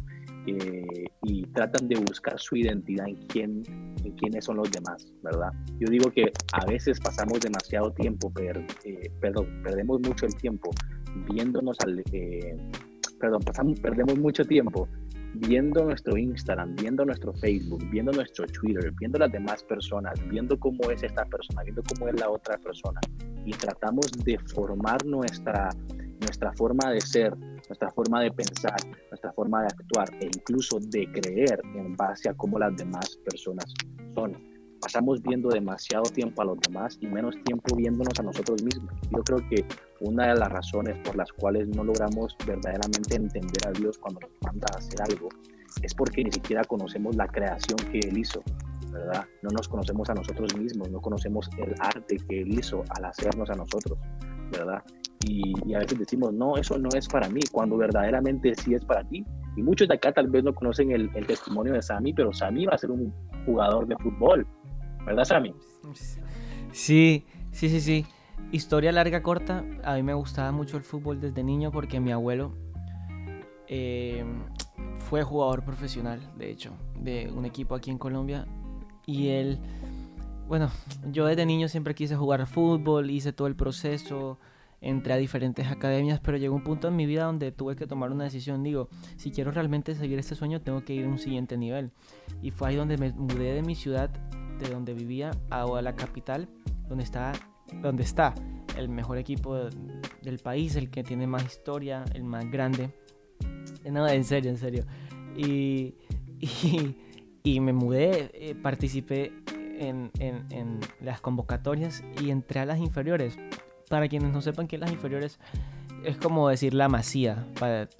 eh, 0.46 1.04
y 1.24 1.42
tratan 1.48 1.88
de 1.88 1.96
buscar 1.96 2.40
su 2.40 2.56
identidad 2.56 3.06
en 3.06 3.16
quién, 3.26 3.62
en 4.02 4.12
quiénes 4.12 4.46
son 4.46 4.56
los 4.56 4.70
demás, 4.70 5.12
¿verdad? 5.22 5.52
Yo 5.78 5.88
digo 5.90 6.10
que 6.10 6.32
a 6.54 6.64
veces 6.64 6.98
pasamos 7.00 7.40
demasiado 7.40 7.92
tiempo, 7.92 8.32
eh, 8.40 9.10
perdón, 9.20 9.60
perdemos 9.62 10.00
mucho 10.00 10.24
el 10.24 10.34
tiempo 10.36 10.70
viéndonos 11.30 11.76
al, 11.80 12.02
eh, 12.12 12.56
perdón, 13.20 13.42
pasamos, 13.42 13.78
perdemos 13.78 14.18
mucho 14.18 14.42
tiempo 14.46 14.88
viendo 15.34 15.84
nuestro 15.84 16.16
Instagram, 16.16 16.74
viendo 16.76 17.04
nuestro 17.04 17.32
Facebook, 17.34 17.84
viendo 17.90 18.12
nuestro 18.12 18.46
Twitter, 18.46 18.92
viendo 18.98 19.18
las 19.18 19.30
demás 19.30 19.62
personas, 19.64 20.14
viendo 20.28 20.58
cómo 20.58 20.90
es 20.90 21.02
esta 21.02 21.24
persona, 21.26 21.62
viendo 21.62 21.82
cómo 21.82 22.08
es 22.08 22.20
la 22.20 22.30
otra 22.30 22.58
persona 22.58 23.00
y 23.44 23.52
tratamos 23.52 24.10
de 24.24 24.38
formar 24.38 25.04
nuestra, 25.06 25.70
nuestra 26.20 26.52
forma 26.52 26.90
de 26.90 27.00
ser, 27.00 27.36
nuestra 27.68 27.90
forma 27.90 28.22
de 28.22 28.30
pensar, 28.30 28.76
nuestra 29.10 29.32
forma 29.32 29.62
de 29.62 29.66
actuar 29.66 30.08
e 30.20 30.26
incluso 30.26 30.78
de 30.80 31.10
creer 31.12 31.60
en 31.74 31.96
base 31.96 32.28
a 32.28 32.34
cómo 32.34 32.58
las 32.58 32.76
demás 32.76 33.16
personas 33.24 33.72
son. 34.14 34.47
Pasamos 34.80 35.22
viendo 35.22 35.48
demasiado 35.48 36.04
tiempo 36.04 36.42
a 36.42 36.44
los 36.44 36.58
demás 36.60 36.98
y 37.00 37.06
menos 37.06 37.34
tiempo 37.44 37.74
viéndonos 37.76 38.18
a 38.18 38.22
nosotros 38.22 38.62
mismos. 38.62 38.92
Yo 39.10 39.22
creo 39.24 39.38
que 39.48 39.64
una 40.00 40.28
de 40.28 40.38
las 40.38 40.48
razones 40.48 40.96
por 41.04 41.16
las 41.16 41.32
cuales 41.32 41.68
no 41.68 41.84
logramos 41.84 42.36
verdaderamente 42.46 43.16
entender 43.16 43.66
a 43.66 43.72
Dios 43.72 43.98
cuando 43.98 44.20
nos 44.20 44.30
manda 44.42 44.66
a 44.74 44.78
hacer 44.78 45.02
algo 45.02 45.28
es 45.82 45.94
porque 45.94 46.24
ni 46.24 46.32
siquiera 46.32 46.64
conocemos 46.64 47.16
la 47.16 47.26
creación 47.26 47.76
que 47.90 47.98
Él 48.00 48.18
hizo, 48.18 48.42
¿verdad? 48.92 49.24
No 49.42 49.50
nos 49.50 49.68
conocemos 49.68 50.08
a 50.10 50.14
nosotros 50.14 50.56
mismos, 50.56 50.90
no 50.90 51.00
conocemos 51.00 51.48
el 51.58 51.74
arte 51.80 52.16
que 52.28 52.42
Él 52.42 52.58
hizo 52.58 52.82
al 52.96 53.04
hacernos 53.04 53.50
a 53.50 53.54
nosotros, 53.54 53.98
¿verdad? 54.50 54.82
Y, 55.26 55.74
a 55.74 55.78
veces 55.78 55.98
decimos, 55.98 56.32
no, 56.32 56.56
eso 56.56 56.78
no 56.78 56.88
es 56.94 57.08
para 57.08 57.28
mí, 57.28 57.40
cuando 57.50 57.76
verdaderamente 57.76 58.54
sí 58.54 58.74
es 58.74 58.84
para 58.84 59.02
ti. 59.04 59.24
Y 59.56 59.62
muchos 59.62 59.88
de 59.88 59.94
acá 59.94 60.12
tal 60.12 60.28
vez 60.28 60.44
no 60.44 60.54
conocen 60.54 60.92
el, 60.92 61.10
el 61.14 61.26
testimonio 61.26 61.72
de 61.72 61.82
Sammy, 61.82 62.12
pero 62.12 62.32
Sammy 62.32 62.66
va 62.66 62.74
a 62.74 62.78
ser 62.78 62.92
un 62.92 63.12
jugador 63.44 63.88
de 63.88 63.96
fútbol, 63.96 64.46
¿verdad, 65.08 65.24
Sammy? 65.24 65.54
Sí, 66.72 67.24
sí, 67.50 67.68
sí, 67.68 67.80
sí. 67.80 68.06
Historia 68.52 68.92
larga, 68.92 69.22
corta. 69.22 69.64
A 69.84 69.94
mí 69.94 70.02
me 70.02 70.14
gustaba 70.14 70.52
mucho 70.52 70.76
el 70.76 70.82
fútbol 70.82 71.20
desde 71.20 71.42
niño 71.42 71.72
porque 71.72 71.98
mi 71.98 72.12
abuelo 72.12 72.52
eh, 73.66 74.24
fue 75.08 75.22
jugador 75.22 75.64
profesional, 75.64 76.20
de 76.36 76.50
hecho, 76.50 76.72
de 76.94 77.30
un 77.34 77.44
equipo 77.44 77.74
aquí 77.74 77.90
en 77.90 77.98
Colombia. 77.98 78.46
Y 79.06 79.28
él, 79.28 79.58
bueno, 80.46 80.70
yo 81.10 81.26
desde 81.26 81.46
niño 81.46 81.68
siempre 81.68 81.94
quise 81.94 82.14
jugar 82.14 82.46
fútbol, 82.46 83.10
hice 83.10 83.32
todo 83.32 83.48
el 83.48 83.56
proceso, 83.56 84.38
entré 84.80 85.14
a 85.14 85.16
diferentes 85.16 85.66
academias, 85.66 86.20
pero 86.20 86.36
llegó 86.36 86.54
un 86.54 86.64
punto 86.64 86.88
en 86.88 86.96
mi 86.96 87.06
vida 87.06 87.24
donde 87.24 87.50
tuve 87.52 87.76
que 87.76 87.86
tomar 87.86 88.12
una 88.12 88.24
decisión. 88.24 88.62
Digo, 88.62 88.88
si 89.16 89.30
quiero 89.30 89.50
realmente 89.50 89.94
seguir 89.94 90.18
este 90.18 90.34
sueño, 90.34 90.60
tengo 90.60 90.84
que 90.84 90.94
ir 90.94 91.06
a 91.06 91.08
un 91.08 91.18
siguiente 91.18 91.56
nivel. 91.56 91.90
Y 92.42 92.50
fue 92.50 92.68
ahí 92.68 92.76
donde 92.76 92.98
me 92.98 93.10
mudé 93.12 93.54
de 93.54 93.62
mi 93.62 93.74
ciudad, 93.74 94.10
de 94.58 94.70
donde 94.70 94.94
vivía, 94.94 95.30
a 95.50 95.66
la 95.82 95.94
capital, 95.94 96.48
donde 96.88 97.04
estaba 97.04 97.32
donde 97.82 98.02
está 98.02 98.34
el 98.76 98.88
mejor 98.88 99.18
equipo 99.18 99.56
del 100.22 100.38
país, 100.38 100.76
el 100.76 100.90
que 100.90 101.02
tiene 101.02 101.26
más 101.26 101.44
historia, 101.44 102.04
el 102.14 102.24
más 102.24 102.50
grande. 102.50 102.90
Eh, 103.84 103.90
no, 103.90 104.06
en 104.08 104.24
serio, 104.24 104.50
en 104.50 104.58
serio. 104.58 104.84
Y, 105.36 105.94
y, 107.42 107.60
me 107.60 107.72
mudé, 107.72 108.30
eh, 108.34 108.54
participé 108.54 109.32
en, 109.78 110.10
en, 110.18 110.80
las 111.00 111.20
convocatorias 111.20 112.02
y 112.20 112.30
entré 112.30 112.60
a 112.60 112.66
las 112.66 112.78
inferiores. 112.78 113.38
Para 113.88 114.08
quienes 114.08 114.32
no 114.32 114.42
sepan 114.42 114.66
que 114.68 114.78
las 114.78 114.92
inferiores 114.92 115.38
es 116.04 116.16
como 116.16 116.48
decir 116.48 116.74
la 116.74 116.88
masía 116.88 117.46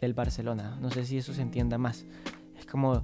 del 0.01 0.15
Barcelona. 0.15 0.79
No 0.81 0.91
sé 0.91 1.05
si 1.05 1.19
eso 1.19 1.33
se 1.33 1.43
entienda 1.43 1.79
más. 1.79 2.07
Es 2.59 2.67
como 2.67 3.03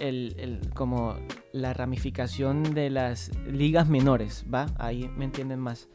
el, 0.00 0.60
como 0.74 1.16
la 1.52 1.72
ramificación 1.74 2.62
de 2.74 2.90
las 2.90 3.30
ligas 3.46 3.88
menores, 3.88 4.44
¿va? 4.52 4.66
Ahí 4.78 5.10
me 5.16 5.24
entienden 5.24 5.60
más. 5.60 5.88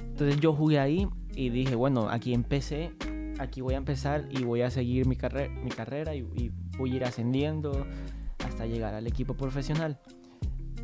Entonces 0.00 0.40
yo 0.40 0.52
jugué 0.52 0.78
ahí 0.78 1.08
y 1.34 1.50
dije, 1.50 1.74
bueno, 1.74 2.08
aquí 2.08 2.34
empecé, 2.34 2.92
aquí 3.38 3.60
voy 3.60 3.74
a 3.74 3.78
empezar 3.78 4.28
y 4.30 4.44
voy 4.44 4.62
a 4.62 4.70
seguir 4.70 5.06
mi, 5.06 5.16
carrera 5.16 5.52
mi 5.62 5.70
carrera 5.70 6.14
y, 6.14 6.52
voy 6.78 6.92
a 6.92 6.96
ir 6.96 7.04
ascendiendo 7.04 7.86
hasta 8.44 8.66
llegar 8.66 8.94
al 8.94 9.06
equipo 9.06 9.34
profesional. 9.34 10.00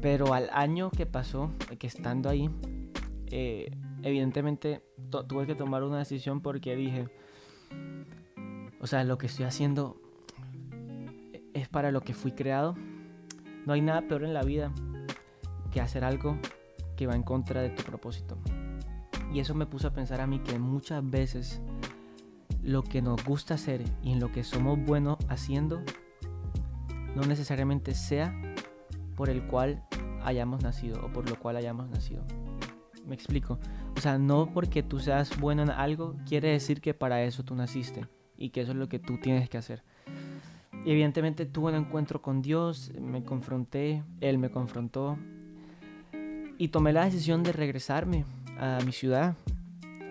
Pero 0.00 0.32
al 0.32 0.48
año 0.52 0.90
que 0.90 1.04
pasó, 1.04 1.52
que 1.78 1.86
estando 1.86 2.28
ahí, 2.28 2.48
eh, 3.26 3.70
evidentemente 4.02 4.82
tuve 5.28 5.46
que 5.46 5.54
tomar 5.54 5.82
una 5.82 5.98
decisión 5.98 6.40
porque 6.40 6.74
dije, 6.74 7.08
o 8.80 8.86
sea, 8.86 9.04
lo 9.04 9.18
que 9.18 9.26
estoy 9.26 9.44
haciendo 9.44 10.00
es 11.54 11.68
para 11.68 11.90
lo 11.90 12.00
que 12.00 12.14
fui 12.14 12.32
creado. 12.32 12.76
No 13.66 13.72
hay 13.72 13.80
nada 13.80 14.02
peor 14.02 14.24
en 14.24 14.34
la 14.34 14.42
vida 14.42 14.72
que 15.70 15.80
hacer 15.80 16.04
algo 16.04 16.38
que 16.96 17.06
va 17.06 17.14
en 17.14 17.22
contra 17.22 17.62
de 17.62 17.70
tu 17.70 17.82
propósito. 17.82 18.38
Y 19.32 19.40
eso 19.40 19.54
me 19.54 19.66
puso 19.66 19.88
a 19.88 19.92
pensar 19.92 20.20
a 20.20 20.26
mí 20.26 20.40
que 20.40 20.58
muchas 20.58 21.08
veces 21.08 21.60
lo 22.62 22.82
que 22.82 23.00
nos 23.00 23.24
gusta 23.24 23.54
hacer 23.54 23.82
y 24.02 24.12
en 24.12 24.20
lo 24.20 24.32
que 24.32 24.44
somos 24.44 24.78
buenos 24.84 25.16
haciendo 25.28 25.82
no 27.14 27.22
necesariamente 27.22 27.94
sea 27.94 28.34
por 29.16 29.30
el 29.30 29.46
cual 29.46 29.82
hayamos 30.22 30.62
nacido 30.62 31.04
o 31.04 31.12
por 31.12 31.28
lo 31.28 31.38
cual 31.38 31.56
hayamos 31.56 31.88
nacido. 31.88 32.24
Me 33.06 33.14
explico. 33.14 33.58
O 33.96 34.00
sea, 34.00 34.18
no 34.18 34.52
porque 34.52 34.82
tú 34.82 35.00
seas 35.00 35.38
bueno 35.40 35.62
en 35.62 35.70
algo 35.70 36.16
quiere 36.28 36.50
decir 36.50 36.80
que 36.80 36.94
para 36.94 37.22
eso 37.22 37.42
tú 37.42 37.54
naciste 37.54 38.06
y 38.36 38.50
que 38.50 38.62
eso 38.62 38.72
es 38.72 38.78
lo 38.78 38.88
que 38.88 38.98
tú 38.98 39.18
tienes 39.20 39.48
que 39.48 39.58
hacer. 39.58 39.82
Y 40.84 40.90
evidentemente 40.90 41.44
tuve 41.46 41.72
un 41.72 41.76
encuentro 41.76 42.22
con 42.22 42.40
Dios, 42.40 42.92
me 42.98 43.22
confronté, 43.22 44.02
Él 44.20 44.38
me 44.38 44.50
confrontó 44.50 45.18
y 46.56 46.68
tomé 46.68 46.92
la 46.92 47.04
decisión 47.04 47.42
de 47.42 47.52
regresarme 47.52 48.24
a 48.58 48.78
mi 48.84 48.92
ciudad, 48.92 49.36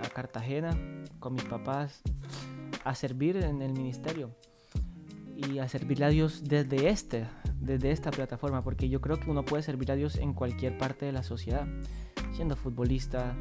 a 0.01 0.09
Cartagena, 0.09 0.77
con 1.19 1.33
mis 1.33 1.43
papás, 1.43 2.01
a 2.83 2.95
servir 2.95 3.37
en 3.37 3.61
el 3.61 3.73
ministerio 3.73 4.31
y 5.35 5.59
a 5.59 5.67
servirle 5.67 6.05
a 6.05 6.09
Dios 6.09 6.43
desde 6.43 6.89
este, 6.89 7.25
desde 7.59 7.91
esta 7.91 8.11
plataforma, 8.11 8.63
porque 8.63 8.89
yo 8.89 9.01
creo 9.01 9.19
que 9.19 9.29
uno 9.29 9.43
puede 9.43 9.63
servir 9.63 9.91
a 9.91 9.95
Dios 9.95 10.17
en 10.17 10.33
cualquier 10.33 10.77
parte 10.77 11.05
de 11.05 11.11
la 11.11 11.23
sociedad, 11.23 11.67
siendo 12.33 12.55
futbolista, 12.55 13.35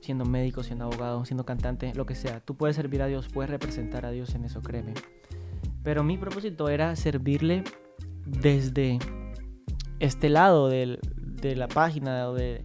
siendo 0.00 0.24
médico, 0.24 0.62
siendo 0.62 0.84
abogado, 0.84 1.24
siendo 1.24 1.44
cantante, 1.44 1.92
lo 1.94 2.06
que 2.06 2.14
sea. 2.14 2.40
Tú 2.40 2.56
puedes 2.56 2.76
servir 2.76 3.02
a 3.02 3.06
Dios, 3.06 3.28
puedes 3.28 3.50
representar 3.50 4.06
a 4.06 4.10
Dios 4.10 4.34
en 4.34 4.44
eso, 4.44 4.62
créeme. 4.62 4.94
Pero 5.84 6.02
mi 6.02 6.16
propósito 6.16 6.68
era 6.70 6.96
servirle 6.96 7.62
desde 8.26 8.98
este 10.00 10.30
lado 10.30 10.68
de 10.68 10.98
la 11.54 11.68
página 11.68 12.32
de, 12.32 12.64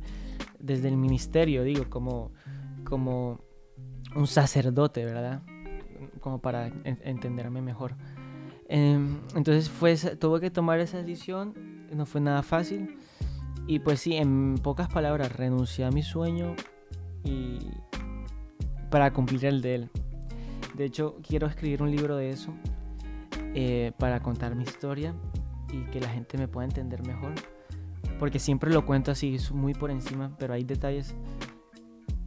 desde 0.59 0.87
el 0.87 0.95
ministerio, 0.95 1.63
digo, 1.63 1.89
como, 1.89 2.31
como 2.85 3.41
un 4.15 4.25
sacerdote, 4.25 5.03
¿verdad? 5.03 5.43
Como 6.21 6.39
para 6.39 6.67
entenderme 6.85 7.61
mejor. 7.61 7.95
Em, 8.69 9.19
entonces 9.35 9.69
fue, 9.69 9.97
tuve 10.15 10.39
que 10.39 10.49
tomar 10.49 10.79
esa 10.79 10.99
decisión, 10.99 11.53
no 11.91 12.05
fue 12.05 12.21
nada 12.21 12.41
fácil. 12.41 12.97
Y 13.67 13.79
pues 13.79 13.99
sí, 13.99 14.15
en 14.15 14.55
pocas 14.63 14.87
palabras, 14.87 15.35
renuncié 15.35 15.83
a 15.83 15.91
mi 15.91 16.03
sueño 16.03 16.55
y 17.25 17.59
para 18.89 19.11
cumplir 19.11 19.45
el 19.45 19.61
de 19.61 19.75
él. 19.75 19.89
De 20.75 20.85
hecho, 20.85 21.17
quiero 21.21 21.47
escribir 21.47 21.83
un 21.83 21.91
libro 21.91 22.15
de 22.15 22.29
eso 22.29 22.53
eh, 23.53 23.91
para 23.97 24.21
contar 24.21 24.55
mi 24.55 24.63
historia 24.63 25.13
y 25.71 25.83
que 25.91 25.99
la 25.99 26.09
gente 26.09 26.37
me 26.37 26.47
pueda 26.47 26.65
entender 26.65 27.05
mejor. 27.05 27.33
Porque 28.17 28.39
siempre 28.39 28.71
lo 28.71 28.85
cuento 28.85 29.11
así, 29.11 29.37
muy 29.53 29.73
por 29.73 29.91
encima, 29.91 30.35
pero 30.37 30.53
hay 30.53 30.63
detalles 30.63 31.15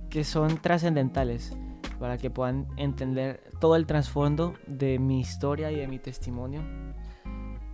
que 0.08 0.24
son 0.24 0.58
trascendentales 0.58 1.56
para 1.98 2.18
que 2.18 2.30
puedan 2.30 2.66
entender 2.76 3.42
todo 3.60 3.76
el 3.76 3.86
trasfondo 3.86 4.54
de 4.66 4.98
mi 4.98 5.20
historia 5.20 5.70
y 5.70 5.76
de 5.76 5.88
mi 5.88 5.98
testimonio. 5.98 6.62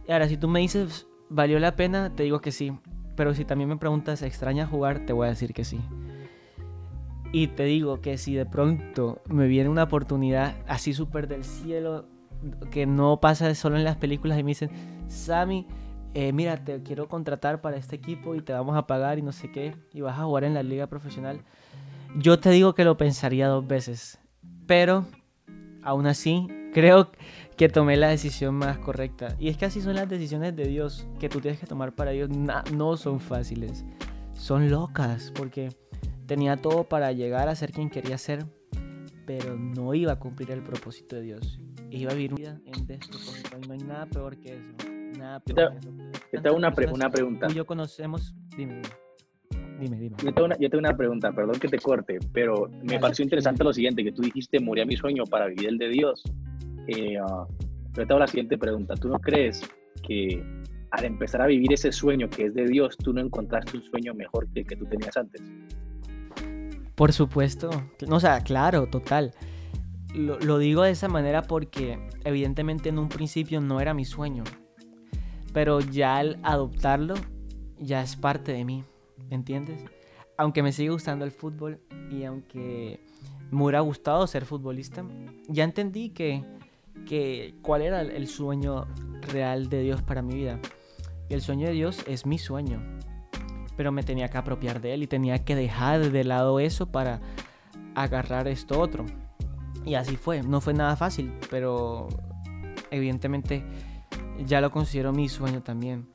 Y 0.06 0.12
ahora, 0.12 0.28
si 0.28 0.36
tú 0.36 0.48
me 0.48 0.60
dices, 0.60 1.06
¿valió 1.28 1.58
la 1.58 1.76
pena? 1.76 2.14
Te 2.14 2.24
digo 2.24 2.40
que 2.40 2.52
sí. 2.52 2.72
Pero 3.16 3.34
si 3.34 3.44
también 3.44 3.68
me 3.68 3.76
preguntas, 3.76 4.22
¿extraña 4.22 4.66
jugar? 4.66 5.06
Te 5.06 5.12
voy 5.12 5.26
a 5.26 5.30
decir 5.30 5.52
que 5.52 5.64
sí. 5.64 5.80
Y 7.32 7.48
te 7.48 7.64
digo 7.64 8.00
que 8.00 8.16
si 8.16 8.34
de 8.34 8.46
pronto 8.46 9.20
me 9.28 9.46
viene 9.48 9.68
una 9.68 9.84
oportunidad 9.84 10.56
así 10.66 10.94
súper 10.94 11.28
del 11.28 11.44
cielo, 11.44 12.06
que 12.70 12.86
no 12.86 13.20
pasa 13.20 13.54
solo 13.54 13.76
en 13.76 13.84
las 13.84 13.96
películas 13.96 14.38
y 14.38 14.42
me 14.42 14.50
dicen, 14.50 14.70
Sammy, 15.08 15.66
eh, 16.14 16.32
mira, 16.32 16.56
te 16.56 16.82
quiero 16.82 17.08
contratar 17.08 17.60
para 17.60 17.76
este 17.76 17.96
equipo 17.96 18.34
y 18.34 18.40
te 18.40 18.52
vamos 18.52 18.76
a 18.76 18.86
pagar 18.86 19.18
y 19.18 19.22
no 19.22 19.32
sé 19.32 19.50
qué, 19.50 19.74
y 19.92 20.00
vas 20.00 20.18
a 20.18 20.24
jugar 20.24 20.44
en 20.44 20.54
la 20.54 20.62
liga 20.62 20.86
profesional, 20.86 21.42
yo 22.16 22.38
te 22.38 22.50
digo 22.50 22.74
que 22.74 22.84
lo 22.84 22.96
pensaría 22.96 23.48
dos 23.48 23.66
veces. 23.66 24.18
Pero, 24.66 25.06
aún 25.82 26.06
así, 26.06 26.48
creo 26.72 27.10
que 27.56 27.68
tomé 27.68 27.96
la 27.96 28.08
decisión 28.08 28.54
más 28.54 28.78
correcta. 28.78 29.34
Y 29.38 29.48
es 29.48 29.56
que 29.56 29.66
así 29.66 29.80
son 29.80 29.96
las 29.96 30.08
decisiones 30.08 30.54
de 30.56 30.66
Dios 30.66 31.06
que 31.18 31.28
tú 31.28 31.40
tienes 31.40 31.60
que 31.60 31.66
tomar 31.66 31.94
para 31.94 32.12
Dios. 32.12 32.30
no 32.30 32.96
son 32.96 33.20
fáciles, 33.20 33.84
son 34.34 34.70
locas, 34.70 35.32
porque 35.34 35.70
tenía 36.26 36.56
todo 36.56 36.84
para 36.84 37.12
llegar 37.12 37.48
a 37.48 37.54
ser 37.54 37.72
quien 37.72 37.90
quería 37.90 38.18
ser, 38.18 38.46
pero 39.26 39.56
no 39.56 39.94
iba 39.94 40.12
a 40.12 40.18
cumplir 40.18 40.50
el 40.50 40.62
propósito 40.62 41.16
de 41.16 41.22
Dios. 41.22 41.60
Iba 41.90 42.12
a 42.12 42.14
vivir 42.14 42.34
una 42.34 42.40
vida 42.40 42.60
en 42.64 42.86
despropósito. 42.86 43.58
Y 43.62 43.66
no 43.66 43.72
hay 43.74 43.80
nada 43.80 44.06
peor 44.06 44.36
que 44.38 44.54
eso. 44.54 45.18
Nada 45.18 45.40
peor 45.40 45.72
yo 46.32 46.42
te, 46.42 46.48
hago 46.48 46.56
una, 46.56 46.74
una 46.92 47.10
pregunta. 47.10 47.46
Tú 47.46 47.52
y 47.52 47.56
yo 47.56 47.66
conocemos. 47.66 48.34
Dime, 48.56 48.74
dime. 48.74 48.88
Dime, 49.80 50.10
Yo 50.24 50.34
tengo, 50.34 50.46
una, 50.46 50.58
yo 50.58 50.68
tengo 50.68 50.80
una 50.80 50.96
pregunta, 50.96 51.32
perdón 51.32 51.60
que 51.60 51.68
te 51.68 51.78
corte, 51.78 52.18
pero 52.32 52.68
me 52.82 52.98
pareció 52.98 53.22
interesante 53.22 53.62
lo 53.62 53.72
siguiente, 53.72 54.02
que 54.02 54.10
tú 54.10 54.22
dijiste, 54.22 54.58
moría 54.58 54.84
mi 54.84 54.96
sueño 54.96 55.22
para 55.24 55.46
vivir 55.46 55.68
el 55.68 55.78
de 55.78 55.88
Dios. 55.88 56.24
Eh, 56.88 57.16
uh, 57.20 57.46
yo 57.92 58.06
te 58.06 58.12
hago 58.12 58.18
la 58.18 58.26
siguiente 58.26 58.58
pregunta, 58.58 58.94
¿tú 58.94 59.08
no 59.08 59.20
crees 59.20 59.62
que 60.02 60.42
al 60.90 61.04
empezar 61.04 61.42
a 61.42 61.46
vivir 61.46 61.72
ese 61.72 61.92
sueño 61.92 62.28
que 62.28 62.46
es 62.46 62.54
de 62.54 62.66
Dios, 62.66 62.96
tú 62.96 63.12
no 63.12 63.20
encontraste 63.20 63.76
un 63.76 63.84
sueño 63.84 64.14
mejor 64.14 64.48
que 64.52 64.60
el 64.60 64.66
que 64.66 64.74
tú 64.74 64.84
tenías 64.86 65.16
antes? 65.16 65.42
Por 66.96 67.12
supuesto, 67.12 67.70
o 68.08 68.20
sea, 68.20 68.40
claro, 68.40 68.88
total. 68.88 69.32
Lo, 70.14 70.58
digo 70.58 70.82
de 70.82 70.90
esa 70.90 71.08
manera 71.08 71.42
porque 71.42 71.98
evidentemente 72.24 72.88
en 72.88 72.98
un 72.98 73.08
principio 73.08 73.60
no 73.60 73.80
era 73.80 73.94
mi 73.94 74.04
sueño, 74.04 74.44
pero 75.52 75.80
ya 75.80 76.16
al 76.16 76.38
adoptarlo 76.42 77.14
ya 77.78 78.02
es 78.02 78.16
parte 78.16 78.52
de 78.52 78.64
mí, 78.64 78.84
¿me 79.28 79.36
entiendes? 79.36 79.84
Aunque 80.36 80.62
me 80.62 80.72
sigue 80.72 80.90
gustando 80.90 81.24
el 81.24 81.30
fútbol 81.30 81.80
y 82.10 82.24
aunque 82.24 83.00
me 83.50 83.62
hubiera 83.62 83.80
gustado 83.80 84.26
ser 84.26 84.44
futbolista, 84.44 85.04
ya 85.46 85.64
entendí 85.64 86.10
que, 86.10 86.44
que 87.06 87.54
cuál 87.62 87.82
era 87.82 88.00
el 88.00 88.26
sueño 88.28 88.86
real 89.32 89.68
de 89.68 89.82
Dios 89.82 90.02
para 90.02 90.22
mi 90.22 90.34
vida. 90.34 90.58
Y 91.28 91.34
el 91.34 91.42
sueño 91.42 91.66
de 91.66 91.74
Dios 91.74 92.02
es 92.06 92.24
mi 92.24 92.38
sueño 92.38 92.80
pero 93.78 93.92
me 93.92 94.02
tenía 94.02 94.26
que 94.26 94.36
apropiar 94.36 94.80
de 94.80 94.92
él 94.92 95.04
y 95.04 95.06
tenía 95.06 95.44
que 95.44 95.54
dejar 95.54 96.10
de 96.10 96.24
lado 96.24 96.58
eso 96.58 96.86
para 96.86 97.20
agarrar 97.94 98.48
esto 98.48 98.80
otro. 98.80 99.06
Y 99.84 99.94
así 99.94 100.16
fue, 100.16 100.42
no 100.42 100.60
fue 100.60 100.74
nada 100.74 100.96
fácil, 100.96 101.32
pero 101.50 102.08
evidentemente 102.90 103.64
ya 104.46 104.60
lo 104.60 104.70
considero 104.70 105.12
mi 105.12 105.28
sueño 105.28 105.62
también. 105.62 106.06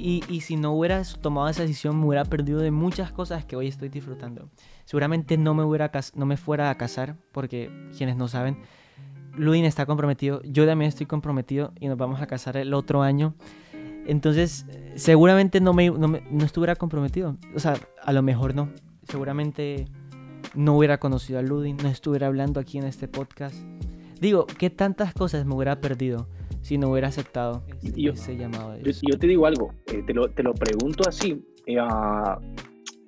Y, 0.00 0.22
si 0.42 0.54
no 0.54 0.72
hubiera 0.74 1.02
tomado 1.20 1.48
esa 1.48 1.62
decisión, 1.62 1.98
me 1.98 2.06
hubiera 2.06 2.24
perdido 2.24 2.60
de 2.60 2.70
muchas 2.70 3.10
cosas 3.10 3.44
que 3.44 3.56
hoy 3.56 3.66
estoy 3.66 3.88
disfrutando. 3.88 4.48
Seguramente 4.84 5.36
no 5.36 5.54
me, 5.54 5.64
hubiera, 5.64 5.90
no 6.14 6.24
me 6.24 6.36
fuera 6.36 6.70
a 6.70 6.76
casar, 6.76 7.16
porque 7.32 7.68
quienes 7.96 8.16
no 8.16 8.28
saben, 8.28 8.58
Ludin 9.34 9.64
está 9.64 9.86
comprometido, 9.86 10.40
yo 10.44 10.66
también 10.66 10.88
estoy 10.88 11.06
comprometido 11.06 11.72
y 11.80 11.88
nos 11.88 11.98
vamos 11.98 12.22
a 12.22 12.28
casar 12.28 12.56
el 12.56 12.74
otro 12.74 13.02
año. 13.02 13.34
Entonces, 14.06 14.66
seguramente 14.94 15.60
no 15.60 15.72
me, 15.72 15.90
no, 15.90 16.44
estuviera 16.44 16.76
comprometido. 16.76 17.36
O 17.56 17.58
sea, 17.58 17.74
a 18.02 18.12
lo 18.12 18.22
mejor 18.22 18.54
no. 18.54 18.70
Seguramente 19.08 19.86
no 20.54 20.76
hubiera 20.76 20.98
conocido 20.98 21.38
a 21.38 21.42
Ludin, 21.42 21.76
no 21.78 21.88
estuviera 21.88 22.26
hablando 22.26 22.60
aquí 22.60 22.78
en 22.78 22.84
este 22.84 23.08
podcast. 23.08 23.56
Digo, 24.20 24.46
¿qué 24.46 24.70
tantas 24.70 25.12
cosas 25.14 25.46
me 25.46 25.54
hubiera 25.54 25.80
perdido 25.80 26.28
si 26.62 26.76
no 26.78 26.90
hubiera 26.90 27.08
aceptado 27.08 27.62
ese 27.82 28.36
llamado 28.36 28.72
de 28.72 28.78
Dios? 28.80 29.00
Yo, 29.08 29.18
te 29.18 29.26
digo 29.26 29.46
algo, 29.46 29.72
eh, 29.86 30.02
te, 30.06 30.12
lo, 30.12 30.28
te, 30.28 30.42
lo, 30.42 30.54
pregunto 30.54 31.08
así. 31.08 31.40
Eh, 31.66 31.76
ah, 31.80 32.38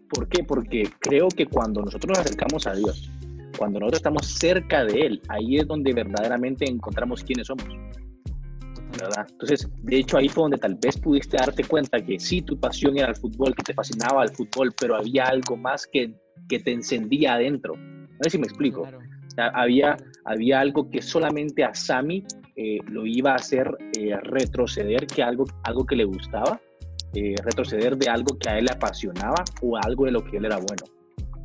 ¿Por 0.08 0.28
qué? 0.28 0.44
Porque 0.44 0.88
creo 1.00 1.28
que 1.28 1.46
cuando 1.46 1.82
nosotros 1.82 2.10
nos 2.10 2.18
acercamos 2.18 2.66
a 2.66 2.74
Dios, 2.74 3.10
cuando 3.58 3.80
nosotros 3.80 3.98
estamos 3.98 4.26
cerca 4.26 4.84
de 4.84 5.00
Él, 5.00 5.22
ahí 5.28 5.56
es 5.58 5.66
donde 5.66 5.92
verdaderamente 5.92 6.68
encontramos 6.68 7.22
quiénes 7.24 7.46
somos. 7.46 7.66
Entonces, 9.28 9.68
de 9.82 9.98
hecho, 9.98 10.18
ahí 10.18 10.28
fue 10.28 10.42
donde 10.42 10.58
tal 10.58 10.74
vez 10.74 10.98
pudiste 10.98 11.36
darte 11.36 11.64
cuenta 11.64 12.00
que 12.04 12.18
sí, 12.18 12.42
tu 12.42 12.58
pasión 12.58 12.98
era 12.98 13.08
el 13.08 13.16
fútbol, 13.16 13.54
que 13.54 13.62
te 13.62 13.74
fascinaba 13.74 14.24
el 14.24 14.30
fútbol, 14.30 14.72
pero 14.78 14.96
había 14.96 15.24
algo 15.24 15.56
más 15.56 15.86
que, 15.86 16.12
que 16.50 16.58
te 16.58 16.72
encendía 16.72 17.34
adentro. 17.34 17.74
No 17.76 18.24
sé 18.24 18.30
si 18.30 18.38
me 18.38 18.46
explico. 18.46 18.86
había, 19.36 19.96
había 20.24 20.60
algo 20.60 20.90
que 20.90 21.00
solamente 21.00 21.64
a 21.64 21.72
Sammy 21.74 22.24
eh, 22.56 22.78
lo 22.88 23.06
iba 23.06 23.32
a 23.32 23.36
hacer 23.36 23.70
eh, 23.96 24.16
retroceder, 24.22 25.06
que 25.06 25.22
algo, 25.22 25.44
algo 25.62 25.86
que 25.86 25.96
le 25.96 26.04
gustaba, 26.04 26.60
eh, 27.14 27.36
retroceder 27.42 27.96
de 27.96 28.10
algo 28.10 28.36
que 28.36 28.50
a 28.50 28.58
él 28.58 28.64
le 28.66 28.72
apasionaba 28.72 29.44
o 29.62 29.76
algo 29.76 30.04
de 30.04 30.10
lo 30.10 30.24
que 30.24 30.36
él 30.36 30.44
era 30.44 30.56
bueno. 30.56 30.99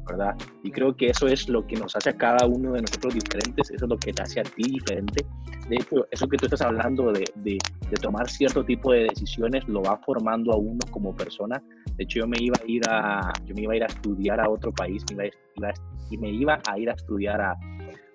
¿Verdad? 0.07 0.35
Y 0.63 0.71
creo 0.71 0.95
que 0.95 1.07
eso 1.07 1.27
es 1.27 1.49
lo 1.49 1.65
que 1.65 1.75
nos 1.75 1.95
hace 1.95 2.09
a 2.09 2.17
cada 2.17 2.45
uno 2.45 2.73
de 2.73 2.81
nosotros 2.81 3.13
diferentes, 3.13 3.71
eso 3.71 3.85
es 3.85 3.89
lo 3.89 3.97
que 3.97 4.13
te 4.13 4.21
hace 4.21 4.39
a 4.39 4.43
ti 4.43 4.63
diferente. 4.63 5.25
De 5.69 5.75
hecho, 5.77 6.07
eso 6.11 6.27
que 6.27 6.37
tú 6.37 6.45
estás 6.45 6.61
hablando 6.61 7.11
de, 7.11 7.25
de, 7.35 7.57
tomar 8.01 8.29
cierto 8.29 8.63
tipo 8.63 8.91
de 8.91 9.03
decisiones 9.03 9.67
lo 9.67 9.81
va 9.81 9.97
formando 10.05 10.53
a 10.53 10.57
uno 10.57 10.79
como 10.91 11.15
persona. 11.15 11.61
De 11.95 12.03
hecho, 12.03 12.19
yo 12.19 12.27
me 12.27 12.37
iba 12.39 12.55
a 12.61 12.67
ir 12.67 12.81
a, 12.87 13.33
yo 13.45 13.55
me 13.55 13.63
iba 13.63 13.73
a, 13.73 13.75
ir 13.77 13.83
a 13.83 13.87
estudiar 13.87 14.39
a 14.39 14.49
otro 14.49 14.71
país 14.71 15.03
me 15.15 15.31
iba 15.55 15.69
a, 15.69 15.73
y 16.11 16.17
me 16.17 16.29
iba 16.29 16.61
a 16.69 16.77
ir 16.77 16.89
a 16.89 16.93
estudiar 16.93 17.41
a, 17.41 17.57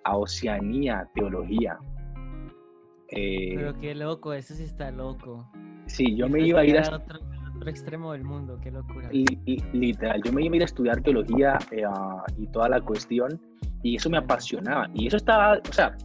a 0.05 0.17
Oceanía, 0.17 1.09
teología. 1.15 1.79
Eh, 3.09 3.55
Pero 3.57 3.79
qué 3.81 3.95
loco, 3.95 4.33
eso 4.33 4.55
sí 4.55 4.63
está 4.63 4.93
loco. 4.93 5.51
Sí, 5.87 6.15
yo 6.15 6.29
me 6.29 6.47
iba 6.47 6.61
a 6.61 6.65
ir 6.65 6.79
a... 6.79 6.97
Otro 6.97 7.19
extremo 7.69 8.13
del 8.13 8.25
mundo, 8.25 8.59
qué 8.63 8.71
locura. 8.71 9.09
literal, 9.73 10.23
yo 10.25 10.33
me 10.33 10.45
iba 10.45 10.55
a 10.55 10.57
ir 10.57 10.63
a 10.63 10.67
estudiar 10.67 11.03
teología 11.03 11.59
eh, 11.71 11.83
y 12.39 12.47
toda 12.49 12.69
la 12.69 12.81
cuestión, 12.81 13.41
y 13.83 13.97
eso 13.97 14.11
me 14.11 14.19
apasionaba. 14.19 14.89
Y 14.95 15.07
eso 15.07 15.17
estaba, 15.17 15.59
o 15.59 15.73
sea, 15.73 15.97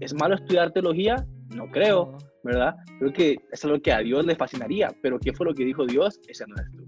¿es 0.00 0.14
malo 0.14 0.34
estudiar 0.34 0.72
teología? 0.72 1.16
No 1.54 1.66
creo, 1.70 2.16
¿verdad? 2.44 2.76
Creo 2.98 3.12
que 3.12 3.32
eso 3.52 3.68
es 3.68 3.72
lo 3.72 3.82
que 3.82 3.92
a 3.92 3.98
Dios 3.98 4.24
le 4.24 4.36
fascinaría, 4.36 4.90
pero 5.02 5.18
¿qué 5.18 5.32
fue 5.32 5.46
lo 5.46 5.54
que 5.54 5.64
dijo 5.64 5.86
Dios? 5.86 6.20
Ese 6.28 6.44
no 6.46 6.54
es 6.56 6.70
tú. 6.72 6.86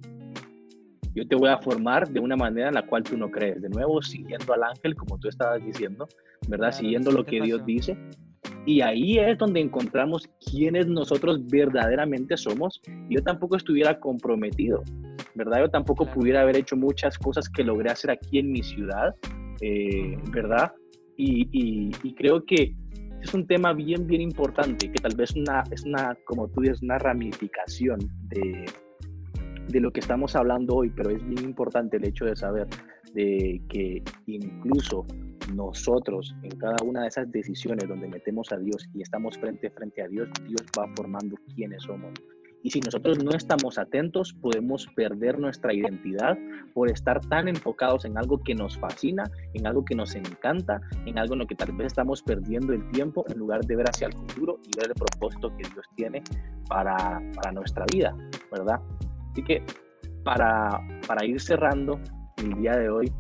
Yo 1.15 1.29
te 1.29 1.37
voy 1.37 1.51
a 1.51 1.59
formar 1.59 2.09
de 2.09 2.21
una 2.21 2.37
manera 2.37 2.69
en 2.69 2.75
la 2.75 2.87
cual 2.87 3.03
tú 3.03 3.19
no 3.19 3.31
crees. 3.31 3.61
De 3.61 3.69
nuevo, 3.69 4.01
siguiendo 4.01 4.55
al 4.55 4.63
ángel, 4.63 4.95
como 4.95 5.19
tú 5.19 5.29
estabas 5.29 5.63
diciendo, 5.63 6.09
¿verdad? 6.49 6.73
siguiendo 6.73 7.11
lo 7.11 7.25
que 7.25 7.41
Dios 7.43 7.65
dice 7.67 7.99
y 8.65 8.81
ahí 8.81 9.19
es 9.19 9.39
donde 9.39 9.61
encontramos 9.61 10.29
quiénes 10.51 10.87
nosotros 10.87 11.45
verdaderamente 11.49 12.37
somos. 12.37 12.81
Yo 13.09 13.23
tampoco 13.23 13.57
estuviera 13.57 13.99
comprometido, 13.99 14.83
¿verdad? 15.35 15.61
Yo 15.61 15.71
tampoco 15.71 16.07
pudiera 16.07 16.43
haber 16.43 16.57
hecho 16.57 16.77
muchas 16.77 17.19
cosas 17.19 17.49
que 17.49 17.65
logré 17.65 17.91
hacer 17.91 18.11
aquí 18.13 18.39
en 18.39 18.53
mi 18.53 18.63
ciudad, 18.63 19.15
eh, 19.61 20.17
¿verdad? 20.31 20.73
Y, 21.17 21.91
creo 22.17 22.45
que 22.45 22.75
es 23.21 23.35
un 23.35 23.47
tema 23.47 23.73
bien, 23.73 24.07
bien 24.07 24.21
importante, 24.21 24.91
que 24.91 24.99
tal 24.99 25.15
vez 25.17 25.35
una, 25.37 25.63
es 25.71 25.85
una, 25.85 26.17
como 26.25 26.49
tú 26.49 26.63
dices, 26.63 26.83
una 26.83 26.99
ramificación 26.99 28.01
de, 28.29 28.65
de 29.69 29.81
lo 29.81 29.93
que 29.93 30.01
estamos 30.01 30.35
hablando 30.35 30.77
hoy, 30.77 30.91
pero 30.91 31.11
es 31.11 31.25
bien 31.29 31.45
importante 31.45 31.97
el 31.97 32.05
hecho 32.07 32.25
de 32.25 32.35
saber 32.35 32.67
de 33.15 33.61
que 33.69 34.03
incluso 34.27 35.07
nosotros 35.55 36.35
en 36.43 36.57
cada 36.57 36.77
una 36.85 37.03
de 37.03 37.09
esas 37.09 37.31
decisiones 37.31 37.89
donde 37.89 38.09
metemos 38.09 38.53
a 38.53 38.59
Dios 38.59 38.89
y 38.95 39.03
estamos 39.03 39.39
frente 39.39 39.71
frente 39.71 40.03
a 40.03 40.09
Dios, 40.09 40.29
Dios 40.47 40.63
va 40.79 40.87
formando 40.95 41.37
quiénes 41.55 41.83
somos. 41.83 42.13
Y 42.65 42.71
si 42.71 42.81
nosotros 42.81 43.23
no 43.23 43.33
estamos 43.33 43.77
atentos, 43.77 44.33
podemos 44.35 44.87
perder 44.95 45.39
nuestra 45.39 45.75
identidad 45.75 46.39
por 46.75 46.89
estar 46.89 47.21
tan 47.21 47.49
enfocados 47.49 48.05
en 48.05 48.17
algo 48.17 48.39
que 48.39 48.55
nos 48.55 48.79
fascina, 48.79 49.25
en 49.55 49.67
algo 49.67 49.85
que 49.85 49.97
nos 49.97 50.15
encanta, 50.15 50.81
en 51.05 51.19
algo 51.19 51.35
en 51.35 51.41
lo 51.41 51.47
que 51.47 51.57
tal 51.57 51.73
vez 51.73 51.89
estamos 51.89 52.23
perdiendo 52.23 52.73
el 52.73 52.89
tiempo 52.91 53.25
en 53.29 53.39
lugar 53.39 53.65
de 53.65 53.75
ver 53.75 53.87
hacia 53.89 54.07
el 54.07 54.13
futuro 54.13 54.61
y 54.65 54.79
ver 54.79 54.91
el 54.91 54.95
propósito 54.95 55.51
que 55.57 55.69
Dios 55.75 55.87
tiene 55.97 56.23
para, 56.69 57.21
para 57.35 57.51
nuestra 57.51 57.85
vida, 57.93 58.17
¿verdad? 58.53 58.81
Así 59.33 59.43
que 59.43 59.65
para, 60.23 60.81
para 61.09 61.25
ir 61.27 61.41
cerrando 61.41 61.99
el 62.43 62.55
día 62.61 62.77
de 62.77 62.89
hoy, 62.89 63.13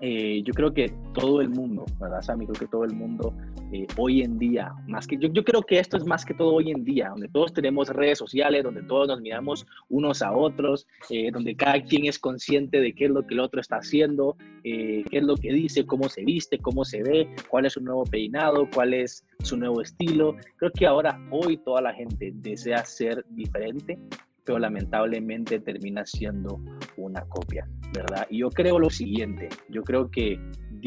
eh, 0.00 0.42
yo 0.44 0.52
creo 0.52 0.72
que 0.72 0.92
todo 1.14 1.40
el 1.40 1.50
mundo, 1.50 1.84
¿verdad, 2.00 2.22
Sammy? 2.22 2.46
Creo 2.46 2.60
que 2.60 2.66
todo 2.66 2.84
el 2.84 2.94
mundo 2.94 3.34
eh, 3.72 3.86
hoy 3.96 4.22
en 4.22 4.38
día, 4.38 4.72
más 4.86 5.06
que 5.06 5.16
yo, 5.16 5.28
yo 5.28 5.44
creo 5.44 5.62
que 5.62 5.78
esto 5.78 5.96
es 5.96 6.04
más 6.04 6.24
que 6.24 6.34
todo 6.34 6.54
hoy 6.54 6.70
en 6.70 6.84
día, 6.84 7.10
donde 7.10 7.28
todos 7.28 7.52
tenemos 7.52 7.88
redes 7.88 8.18
sociales, 8.18 8.62
donde 8.64 8.82
todos 8.82 9.08
nos 9.08 9.20
miramos 9.20 9.66
unos 9.88 10.22
a 10.22 10.32
otros, 10.32 10.86
eh, 11.10 11.30
donde 11.30 11.56
cada 11.56 11.82
quien 11.82 12.06
es 12.06 12.18
consciente 12.18 12.80
de 12.80 12.94
qué 12.94 13.06
es 13.06 13.10
lo 13.10 13.26
que 13.26 13.34
el 13.34 13.40
otro 13.40 13.60
está 13.60 13.76
haciendo, 13.76 14.36
qué 14.62 15.04
es 15.10 15.22
lo 15.22 15.36
que 15.36 15.52
dice, 15.52 15.86
cómo 15.86 16.08
se 16.08 16.24
viste, 16.24 16.58
cómo 16.58 16.84
se 16.84 17.02
ve, 17.02 17.28
cuál 17.48 17.66
es 17.66 17.74
su 17.74 17.80
nuevo 17.80 18.04
peinado, 18.04 18.68
cuál 18.74 18.94
es 18.94 19.24
su 19.42 19.56
nuevo 19.56 19.80
estilo. 19.80 20.36
Creo 20.56 20.70
que 20.72 20.86
ahora, 20.86 21.20
hoy, 21.30 21.58
toda 21.58 21.82
la 21.82 21.92
gente 21.92 22.32
desea 22.34 22.84
ser 22.84 23.24
diferente 23.30 23.98
pero 24.44 24.58
lamentablemente 24.58 25.60
termina 25.60 26.04
siendo 26.06 26.60
una 26.96 27.22
copia, 27.22 27.68
¿verdad? 27.92 28.26
Y 28.30 28.38
yo 28.38 28.50
creo 28.50 28.78
lo 28.78 28.90
siguiente, 28.90 29.48
yo 29.68 29.82
creo 29.82 30.10
que 30.10 30.38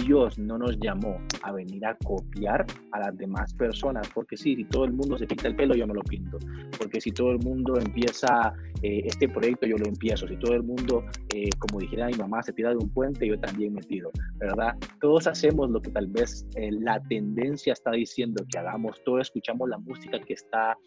Dios 0.06 0.38
no 0.38 0.58
nos 0.58 0.78
llamó 0.80 1.20
a 1.42 1.52
venir 1.52 1.86
a 1.86 1.96
copiar 1.98 2.66
a 2.92 3.00
las 3.00 3.18
demás 3.18 3.54
personas, 3.56 4.08
porque 4.14 4.38
sí, 4.38 4.56
si 4.56 4.64
todo 4.66 4.86
el 4.86 4.94
mundo 4.94 5.18
se 5.18 5.26
pinta 5.26 5.48
el 5.48 5.56
pelo, 5.56 5.76
yo 5.76 5.88
me 5.88 5.94
lo 5.94 6.02
pinto, 6.02 6.38
porque 6.78 7.02
si 7.02 7.12
todo 7.12 7.32
el 7.32 7.40
mundo 7.40 7.80
empieza 7.80 8.54
eh, 8.84 9.02
este 9.06 9.28
proyecto, 9.28 9.66
yo 9.66 9.78
lo 9.78 9.88
empiezo, 9.88 10.28
si 10.28 10.38
todo 10.38 10.54
el 10.54 10.64
mundo, 10.64 11.04
eh, 11.34 11.50
como 11.58 11.80
dijera 11.80 12.08
mi 12.08 12.14
mamá, 12.14 12.44
se 12.44 12.54
tira 12.54 12.70
de 12.70 12.78
un 12.78 12.90
puente, 12.90 13.26
yo 13.26 13.40
también 13.40 13.74
me 13.74 13.82
tiro, 13.82 14.12
¿verdad? 14.36 14.76
Todos 15.02 15.26
hacemos 15.26 15.70
lo 15.72 15.82
que 15.82 15.90
tal 15.90 16.08
vez 16.08 16.46
eh, 16.56 16.70
la 16.72 17.02
tendencia 17.10 17.74
está 17.74 17.92
diciendo 17.92 18.46
que 18.52 18.60
hagamos, 18.60 19.02
todos 19.04 19.22
escuchamos 19.22 19.68
la 19.68 19.80
música 19.80 20.20
que 20.20 20.34
está 20.34 20.78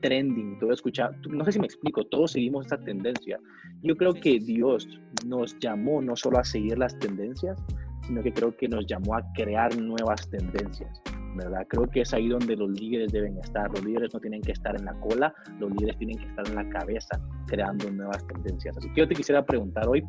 trending, 0.00 0.58
todos 0.58 0.74
escuchamos, 0.74 1.16
no 1.28 1.44
sé 1.44 1.52
si 1.52 1.58
me 1.58 1.66
explico, 1.66 2.04
todos 2.18 2.32
seguimos 2.32 2.66
esta 2.66 2.78
tendencia. 2.78 3.38
Yo 3.80 3.96
creo 3.96 4.12
que 4.12 4.40
Dios 4.40 4.88
nos 5.24 5.56
llamó 5.60 6.02
no 6.02 6.16
solo 6.16 6.40
a 6.40 6.44
seguir 6.44 6.76
las 6.76 6.98
tendencias, 6.98 7.56
sino 8.04 8.24
que 8.24 8.32
creo 8.32 8.56
que 8.56 8.66
nos 8.66 8.86
llamó 8.86 9.14
a 9.14 9.22
crear 9.34 9.76
nuevas 9.78 10.28
tendencias. 10.28 11.00
¿verdad? 11.36 11.64
Creo 11.68 11.86
que 11.86 12.00
es 12.00 12.12
ahí 12.12 12.26
donde 12.26 12.56
los 12.56 12.70
líderes 12.70 13.12
deben 13.12 13.38
estar. 13.38 13.70
Los 13.70 13.84
líderes 13.84 14.12
no 14.12 14.18
tienen 14.18 14.42
que 14.42 14.50
estar 14.50 14.74
en 14.74 14.86
la 14.86 14.94
cola, 14.94 15.32
los 15.60 15.70
líderes 15.70 15.96
tienen 15.98 16.18
que 16.18 16.26
estar 16.26 16.48
en 16.48 16.56
la 16.56 16.68
cabeza 16.70 17.20
creando 17.46 17.88
nuevas 17.88 18.26
tendencias. 18.26 18.76
Así 18.76 18.90
que 18.94 19.02
yo 19.02 19.06
te 19.06 19.14
quisiera 19.14 19.46
preguntar 19.46 19.86
hoy, 19.86 20.04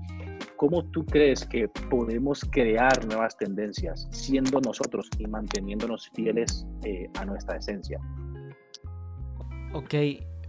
¿cómo 0.56 0.84
tú 0.86 1.06
crees 1.06 1.46
que 1.46 1.68
podemos 1.92 2.44
crear 2.52 3.06
nuevas 3.06 3.38
tendencias 3.38 4.08
siendo 4.10 4.60
nosotros 4.62 5.08
y 5.20 5.28
manteniéndonos 5.28 6.10
fieles 6.16 6.66
eh, 6.86 7.08
a 7.20 7.26
nuestra 7.26 7.58
esencia? 7.58 8.00
Ok, 9.74 9.94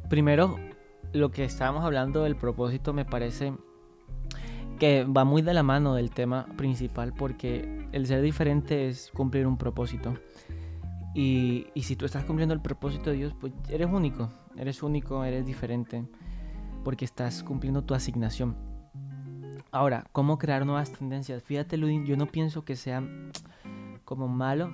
primero, 0.08 0.56
lo 1.12 1.30
que 1.30 1.44
estábamos 1.44 1.84
hablando 1.84 2.22
del 2.22 2.36
propósito 2.36 2.92
me 2.92 3.04
parece 3.04 3.54
que 4.78 5.04
va 5.04 5.24
muy 5.24 5.42
de 5.42 5.54
la 5.54 5.62
mano 5.62 5.94
del 5.94 6.10
tema 6.10 6.46
principal 6.56 7.12
porque 7.12 7.86
el 7.92 8.06
ser 8.06 8.22
diferente 8.22 8.88
es 8.88 9.10
cumplir 9.14 9.46
un 9.46 9.58
propósito. 9.58 10.14
Y, 11.14 11.66
si 11.76 11.96
tú 11.96 12.06
estás 12.06 12.24
cumpliendo 12.24 12.54
el 12.54 12.60
propósito 12.60 13.10
de 13.10 13.16
Dios, 13.16 13.34
pues 13.38 13.52
eres 13.68 13.88
único, 13.90 14.30
eres 14.56 14.82
único, 14.82 15.24
eres 15.24 15.44
diferente, 15.44 16.04
porque 16.84 17.04
estás 17.04 17.42
cumpliendo 17.42 17.82
tu 17.82 17.94
asignación. 17.94 18.56
Ahora, 19.72 20.06
¿cómo 20.12 20.38
crear 20.38 20.64
nuevas 20.64 20.92
tendencias? 20.92 21.42
Fíjate, 21.42 21.76
Ludin, 21.76 22.06
yo 22.06 22.16
no 22.16 22.26
pienso 22.26 22.64
que 22.64 22.76
sea 22.76 23.02
como 24.04 24.28
malo 24.28 24.72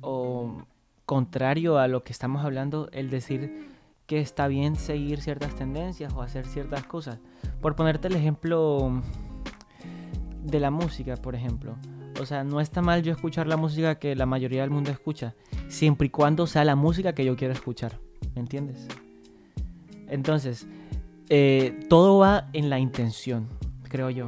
o 0.00 0.62
contrario 1.04 1.78
a 1.78 1.88
lo 1.88 2.04
que 2.04 2.12
estamos 2.12 2.44
hablando 2.44 2.88
el 2.92 3.10
decir 3.10 3.73
que 4.06 4.20
está 4.20 4.48
bien 4.48 4.76
seguir 4.76 5.20
ciertas 5.20 5.54
tendencias 5.54 6.12
o 6.12 6.22
hacer 6.22 6.46
ciertas 6.46 6.84
cosas. 6.84 7.18
Por 7.60 7.74
ponerte 7.74 8.08
el 8.08 8.16
ejemplo 8.16 9.02
de 10.42 10.60
la 10.60 10.70
música, 10.70 11.16
por 11.16 11.34
ejemplo. 11.34 11.76
O 12.20 12.26
sea, 12.26 12.44
no 12.44 12.60
está 12.60 12.82
mal 12.82 13.02
yo 13.02 13.12
escuchar 13.12 13.46
la 13.46 13.56
música 13.56 13.98
que 13.98 14.14
la 14.14 14.26
mayoría 14.26 14.60
del 14.60 14.70
mundo 14.70 14.90
escucha, 14.90 15.34
siempre 15.68 16.06
y 16.06 16.10
cuando 16.10 16.46
sea 16.46 16.64
la 16.64 16.76
música 16.76 17.14
que 17.14 17.24
yo 17.24 17.36
quiero 17.36 17.54
escuchar. 17.54 17.98
¿Me 18.34 18.40
entiendes? 18.40 18.86
Entonces, 20.08 20.66
eh, 21.28 21.80
todo 21.88 22.18
va 22.18 22.48
en 22.52 22.70
la 22.70 22.78
intención, 22.78 23.48
creo 23.88 24.10
yo. 24.10 24.26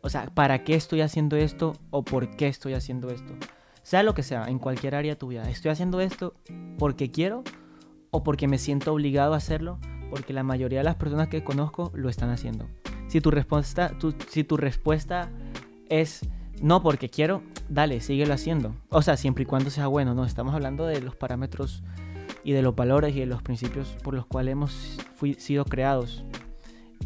O 0.00 0.08
sea, 0.08 0.26
¿para 0.34 0.64
qué 0.64 0.74
estoy 0.74 1.00
haciendo 1.00 1.36
esto 1.36 1.74
o 1.90 2.02
por 2.02 2.34
qué 2.36 2.48
estoy 2.48 2.74
haciendo 2.74 3.08
esto? 3.10 3.34
Sea 3.82 4.02
lo 4.02 4.14
que 4.14 4.22
sea, 4.22 4.46
en 4.46 4.58
cualquier 4.58 4.94
área 4.94 5.12
de 5.12 5.16
tu 5.16 5.28
vida. 5.28 5.48
¿Estoy 5.48 5.70
haciendo 5.70 6.00
esto 6.00 6.34
porque 6.78 7.10
quiero 7.10 7.44
o 8.12 8.22
porque 8.22 8.46
me 8.46 8.58
siento 8.58 8.92
obligado 8.92 9.34
a 9.34 9.38
hacerlo, 9.38 9.78
porque 10.10 10.34
la 10.34 10.42
mayoría 10.42 10.80
de 10.80 10.84
las 10.84 10.96
personas 10.96 11.28
que 11.28 11.42
conozco 11.42 11.90
lo 11.94 12.10
están 12.10 12.30
haciendo. 12.30 12.68
Si 13.08 13.20
tu 13.20 13.30
respuesta, 13.30 13.94
si 14.28 14.44
tu 14.44 14.56
respuesta 14.56 15.30
es 15.88 16.20
no 16.60 16.82
porque 16.82 17.08
quiero, 17.08 17.42
dale, 17.70 18.00
síguelo 18.00 18.34
haciendo. 18.34 18.76
O 18.90 19.00
sea, 19.00 19.16
siempre 19.16 19.44
y 19.44 19.46
cuando 19.46 19.70
sea 19.70 19.86
bueno, 19.86 20.14
¿no? 20.14 20.26
Estamos 20.26 20.54
hablando 20.54 20.86
de 20.86 21.00
los 21.00 21.16
parámetros 21.16 21.82
y 22.44 22.52
de 22.52 22.60
los 22.60 22.76
valores 22.76 23.16
y 23.16 23.20
de 23.20 23.26
los 23.26 23.42
principios 23.42 23.96
por 24.04 24.14
los 24.14 24.26
cuales 24.26 24.52
hemos 24.52 24.98
sido 25.38 25.64
creados. 25.64 26.22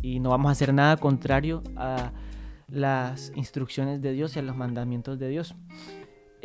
Y 0.02 0.18
no 0.18 0.30
vamos 0.30 0.48
a 0.48 0.52
hacer 0.52 0.74
nada 0.74 0.96
contrario 0.96 1.62
a 1.76 2.10
las 2.68 3.32
instrucciones 3.36 4.02
de 4.02 4.12
Dios 4.12 4.34
y 4.34 4.40
a 4.40 4.42
los 4.42 4.56
mandamientos 4.56 5.20
de 5.20 5.28
Dios. 5.28 5.54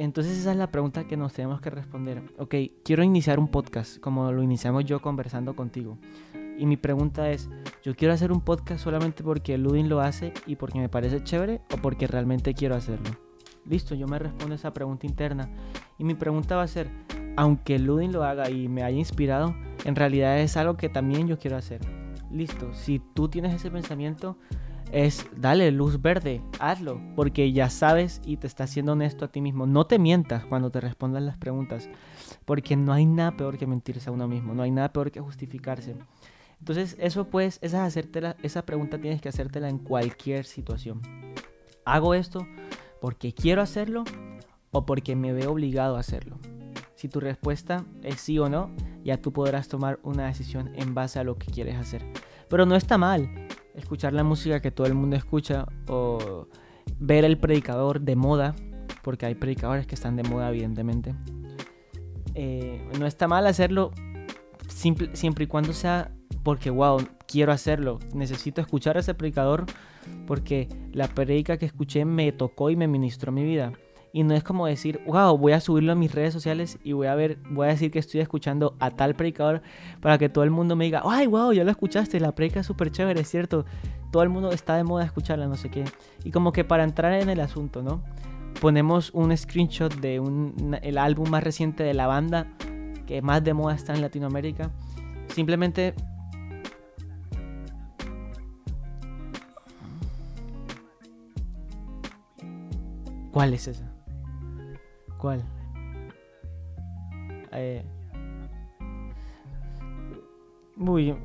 Entonces 0.03 0.35
esa 0.39 0.49
es 0.49 0.57
la 0.57 0.71
pregunta 0.71 1.03
que 1.03 1.15
nos 1.15 1.31
tenemos 1.31 1.61
que 1.61 1.69
responder. 1.69 2.23
Ok, 2.39 2.55
quiero 2.83 3.03
iniciar 3.03 3.37
un 3.37 3.49
podcast 3.49 3.99
como 3.99 4.31
lo 4.31 4.41
iniciamos 4.41 4.83
yo 4.83 4.99
conversando 4.99 5.55
contigo. 5.55 5.99
Y 6.57 6.65
mi 6.65 6.75
pregunta 6.75 7.29
es, 7.29 7.51
¿yo 7.83 7.95
quiero 7.95 8.11
hacer 8.11 8.31
un 8.31 8.41
podcast 8.41 8.83
solamente 8.83 9.23
porque 9.23 9.59
Ludin 9.59 9.89
lo 9.89 10.01
hace 10.01 10.33
y 10.47 10.55
porque 10.55 10.79
me 10.79 10.89
parece 10.89 11.23
chévere 11.23 11.61
o 11.71 11.77
porque 11.77 12.07
realmente 12.07 12.55
quiero 12.55 12.73
hacerlo? 12.73 13.11
Listo, 13.63 13.93
yo 13.93 14.07
me 14.07 14.17
respondo 14.17 14.55
esa 14.55 14.73
pregunta 14.73 15.05
interna. 15.05 15.47
Y 15.99 16.03
mi 16.03 16.15
pregunta 16.15 16.55
va 16.55 16.63
a 16.63 16.67
ser, 16.67 16.89
aunque 17.37 17.77
Ludin 17.77 18.11
lo 18.11 18.23
haga 18.23 18.49
y 18.49 18.69
me 18.69 18.81
haya 18.81 18.97
inspirado, 18.97 19.53
en 19.85 19.95
realidad 19.95 20.39
es 20.39 20.57
algo 20.57 20.77
que 20.77 20.89
también 20.89 21.27
yo 21.27 21.37
quiero 21.37 21.57
hacer. 21.57 21.79
Listo, 22.31 22.73
si 22.73 22.97
tú 23.13 23.29
tienes 23.29 23.53
ese 23.53 23.69
pensamiento, 23.69 24.35
es 24.91 25.25
dale 25.35 25.71
luz 25.71 26.01
verde, 26.01 26.41
hazlo, 26.59 27.01
porque 27.15 27.51
ya 27.51 27.69
sabes 27.69 28.21
y 28.25 28.37
te 28.37 28.47
estás 28.47 28.69
siendo 28.69 28.91
honesto 28.91 29.25
a 29.25 29.27
ti 29.29 29.41
mismo. 29.41 29.65
No 29.65 29.85
te 29.87 29.99
mientas 29.99 30.45
cuando 30.45 30.69
te 30.69 30.81
respondan 30.81 31.25
las 31.25 31.37
preguntas, 31.37 31.89
porque 32.45 32.75
no 32.75 32.93
hay 32.93 33.05
nada 33.05 33.31
peor 33.31 33.57
que 33.57 33.67
mentirse 33.67 34.09
a 34.09 34.13
uno 34.13 34.27
mismo, 34.27 34.53
no 34.53 34.63
hay 34.63 34.71
nada 34.71 34.91
peor 34.91 35.11
que 35.11 35.21
justificarse. 35.21 35.95
Entonces, 36.59 36.95
eso 36.99 37.25
pues, 37.25 37.57
esa, 37.61 37.85
hacértela, 37.85 38.35
esa 38.43 38.65
pregunta 38.65 38.99
tienes 38.99 39.21
que 39.21 39.29
hacértela 39.29 39.69
en 39.69 39.79
cualquier 39.79 40.45
situación. 40.45 41.01
¿Hago 41.85 42.13
esto 42.13 42.45
porque 42.99 43.33
quiero 43.33 43.61
hacerlo 43.61 44.03
o 44.71 44.85
porque 44.85 45.15
me 45.15 45.33
veo 45.33 45.51
obligado 45.51 45.95
a 45.95 46.01
hacerlo? 46.01 46.37
Si 46.95 47.07
tu 47.07 47.19
respuesta 47.19 47.83
es 48.03 48.21
sí 48.21 48.37
o 48.37 48.47
no, 48.47 48.69
ya 49.03 49.17
tú 49.17 49.33
podrás 49.33 49.67
tomar 49.67 49.99
una 50.03 50.27
decisión 50.27 50.71
en 50.75 50.93
base 50.93 51.17
a 51.17 51.23
lo 51.23 51.37
que 51.37 51.51
quieres 51.51 51.77
hacer. 51.77 52.05
Pero 52.47 52.67
no 52.67 52.75
está 52.75 52.99
mal 52.99 53.47
escuchar 53.75 54.13
la 54.13 54.23
música 54.23 54.61
que 54.61 54.71
todo 54.71 54.87
el 54.87 54.93
mundo 54.93 55.15
escucha 55.15 55.65
o 55.87 56.47
ver 56.99 57.25
el 57.25 57.37
predicador 57.37 58.01
de 58.01 58.15
moda, 58.15 58.55
porque 59.03 59.25
hay 59.25 59.35
predicadores 59.35 59.87
que 59.87 59.95
están 59.95 60.15
de 60.15 60.23
moda 60.23 60.49
evidentemente. 60.49 61.15
Eh, 62.33 62.81
no 62.99 63.05
está 63.05 63.27
mal 63.27 63.45
hacerlo 63.47 63.91
siempre 64.67 65.43
y 65.43 65.47
cuando 65.47 65.73
sea 65.73 66.11
porque, 66.43 66.69
wow, 66.69 66.99
quiero 67.27 67.51
hacerlo. 67.51 67.99
Necesito 68.13 68.61
escuchar 68.61 68.97
a 68.97 69.01
ese 69.01 69.13
predicador 69.13 69.65
porque 70.25 70.67
la 70.91 71.07
predica 71.07 71.57
que 71.57 71.65
escuché 71.65 72.05
me 72.05 72.31
tocó 72.31 72.69
y 72.69 72.75
me 72.75 72.87
ministró 72.87 73.31
mi 73.31 73.43
vida. 73.43 73.73
Y 74.13 74.23
no 74.23 74.33
es 74.33 74.43
como 74.43 74.67
decir, 74.67 75.01
wow, 75.05 75.37
voy 75.37 75.53
a 75.53 75.61
subirlo 75.61 75.93
a 75.93 75.95
mis 75.95 76.13
redes 76.13 76.33
sociales 76.33 76.77
y 76.83 76.91
voy 76.91 77.07
a 77.07 77.15
ver, 77.15 77.37
voy 77.49 77.67
a 77.67 77.69
decir 77.69 77.91
que 77.91 77.99
estoy 77.99 78.19
escuchando 78.19 78.75
a 78.79 78.91
tal 78.91 79.15
predicador 79.15 79.61
para 80.01 80.17
que 80.17 80.27
todo 80.27 80.43
el 80.43 80.51
mundo 80.51 80.75
me 80.75 80.85
diga, 80.85 81.01
ay, 81.05 81.27
wow, 81.27 81.53
ya 81.53 81.63
lo 81.63 81.71
escuchaste, 81.71 82.19
la 82.19 82.33
predica 82.33 82.59
es 82.59 82.65
súper 82.65 82.91
chévere, 82.91 83.21
es 83.21 83.29
cierto. 83.29 83.65
Todo 84.11 84.23
el 84.23 84.29
mundo 84.29 84.51
está 84.51 84.75
de 84.75 84.83
moda 84.83 85.05
escucharla, 85.05 85.47
no 85.47 85.55
sé 85.55 85.69
qué. 85.69 85.85
Y 86.25 86.31
como 86.31 86.51
que 86.51 86.65
para 86.65 86.83
entrar 86.83 87.13
en 87.13 87.29
el 87.29 87.39
asunto, 87.39 87.81
¿no? 87.81 88.03
Ponemos 88.59 89.11
un 89.13 89.35
screenshot 89.35 89.93
de 90.01 90.19
un, 90.19 90.77
el 90.81 90.97
álbum 90.97 91.29
más 91.29 91.43
reciente 91.43 91.83
de 91.83 91.93
la 91.93 92.07
banda 92.07 92.47
que 93.07 93.21
más 93.21 93.43
de 93.43 93.53
moda 93.53 93.75
está 93.75 93.93
en 93.93 94.01
Latinoamérica. 94.01 94.71
Simplemente 95.29 95.95
¿Cuál 103.31 103.53
es 103.53 103.67
esa? 103.67 103.90
¿Cuál? 105.21 105.43
Eh, 107.51 107.85
uy, 110.77 111.15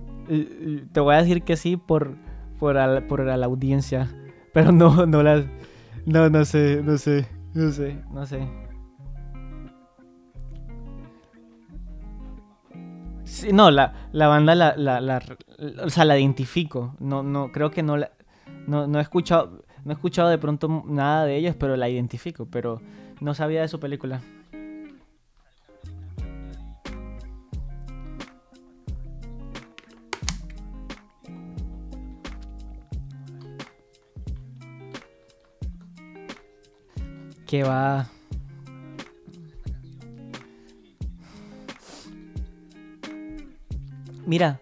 te 0.92 1.00
voy 1.00 1.14
a 1.14 1.18
decir 1.18 1.42
que 1.44 1.56
sí 1.56 1.78
por, 1.78 2.14
por, 2.58 3.06
por 3.06 3.24
la 3.24 3.46
audiencia, 3.46 4.10
pero 4.52 4.70
no, 4.70 5.06
no 5.06 5.22
las... 5.22 5.46
No, 6.04 6.28
no 6.28 6.44
sé, 6.44 6.82
no 6.84 6.98
sé, 6.98 7.26
no 7.54 7.70
sé, 7.72 7.98
no 8.12 8.26
sé. 8.26 8.46
Sí, 13.24 13.48
no, 13.50 13.70
la, 13.70 14.08
la 14.12 14.28
banda 14.28 14.54
la, 14.54 14.76
la, 14.76 15.00
la, 15.00 15.22
o 15.82 15.88
sea, 15.88 16.04
la 16.04 16.18
identifico. 16.18 16.94
No, 17.00 17.22
no, 17.22 17.50
creo 17.50 17.70
que 17.70 17.82
no 17.82 17.96
la, 17.96 18.10
no, 18.66 18.86
no 18.86 18.98
he 18.98 19.02
escuchado, 19.02 19.64
no 19.84 19.90
he 19.90 19.94
escuchado 19.94 20.28
de 20.28 20.36
pronto 20.36 20.84
nada 20.86 21.24
de 21.24 21.36
ellos, 21.36 21.56
pero 21.58 21.76
la 21.76 21.88
identifico, 21.88 22.46
pero 22.46 22.82
no 23.20 23.34
sabía 23.34 23.62
de 23.62 23.68
su 23.68 23.80
película. 23.80 24.20
Que 37.46 37.62
va. 37.62 38.08
Mira, 44.26 44.60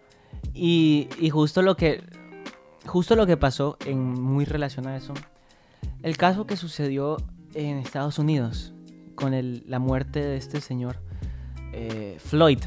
Y, 0.53 1.09
y 1.19 1.31
justo 1.31 1.63
lo 1.63 1.77
que 1.77 2.03
justo 2.87 3.17
lo 3.17 3.27
que 3.27 3.37
pasó 3.37 3.77
en 3.87 3.99
muy 3.99 4.45
relación 4.45 4.87
a 4.87 4.97
eso, 4.97 5.15
el 6.03 6.17
caso 6.17 6.47
que 6.47 6.57
sucedió 6.57 7.17
en 7.55 7.79
Estados 7.79 8.19
Unidos 8.19 8.73
con 9.15 9.33
la 9.67 9.79
muerte 9.79 10.21
de 10.21 10.37
este 10.37 10.61
señor 10.61 10.99
eh, 11.73 12.17
Floyd. 12.19 12.59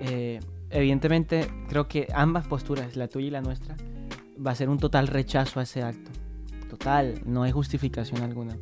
Eh, 0.00 0.40
evidentemente, 0.70 1.48
creo 1.68 1.88
que 1.88 2.08
ambas 2.14 2.46
posturas, 2.46 2.96
la 2.96 3.08
tuya 3.08 3.26
y 3.26 3.30
la 3.30 3.40
nuestra, 3.40 3.76
va 4.44 4.50
a 4.50 4.54
ser 4.54 4.68
un 4.68 4.78
total 4.78 5.08
rechazo 5.08 5.60
a 5.60 5.62
ese 5.62 5.82
acto. 5.82 6.10
Total, 6.68 7.20
no 7.24 7.42
hay 7.42 7.52
justificación 7.52 8.22
alguna. 8.22 8.56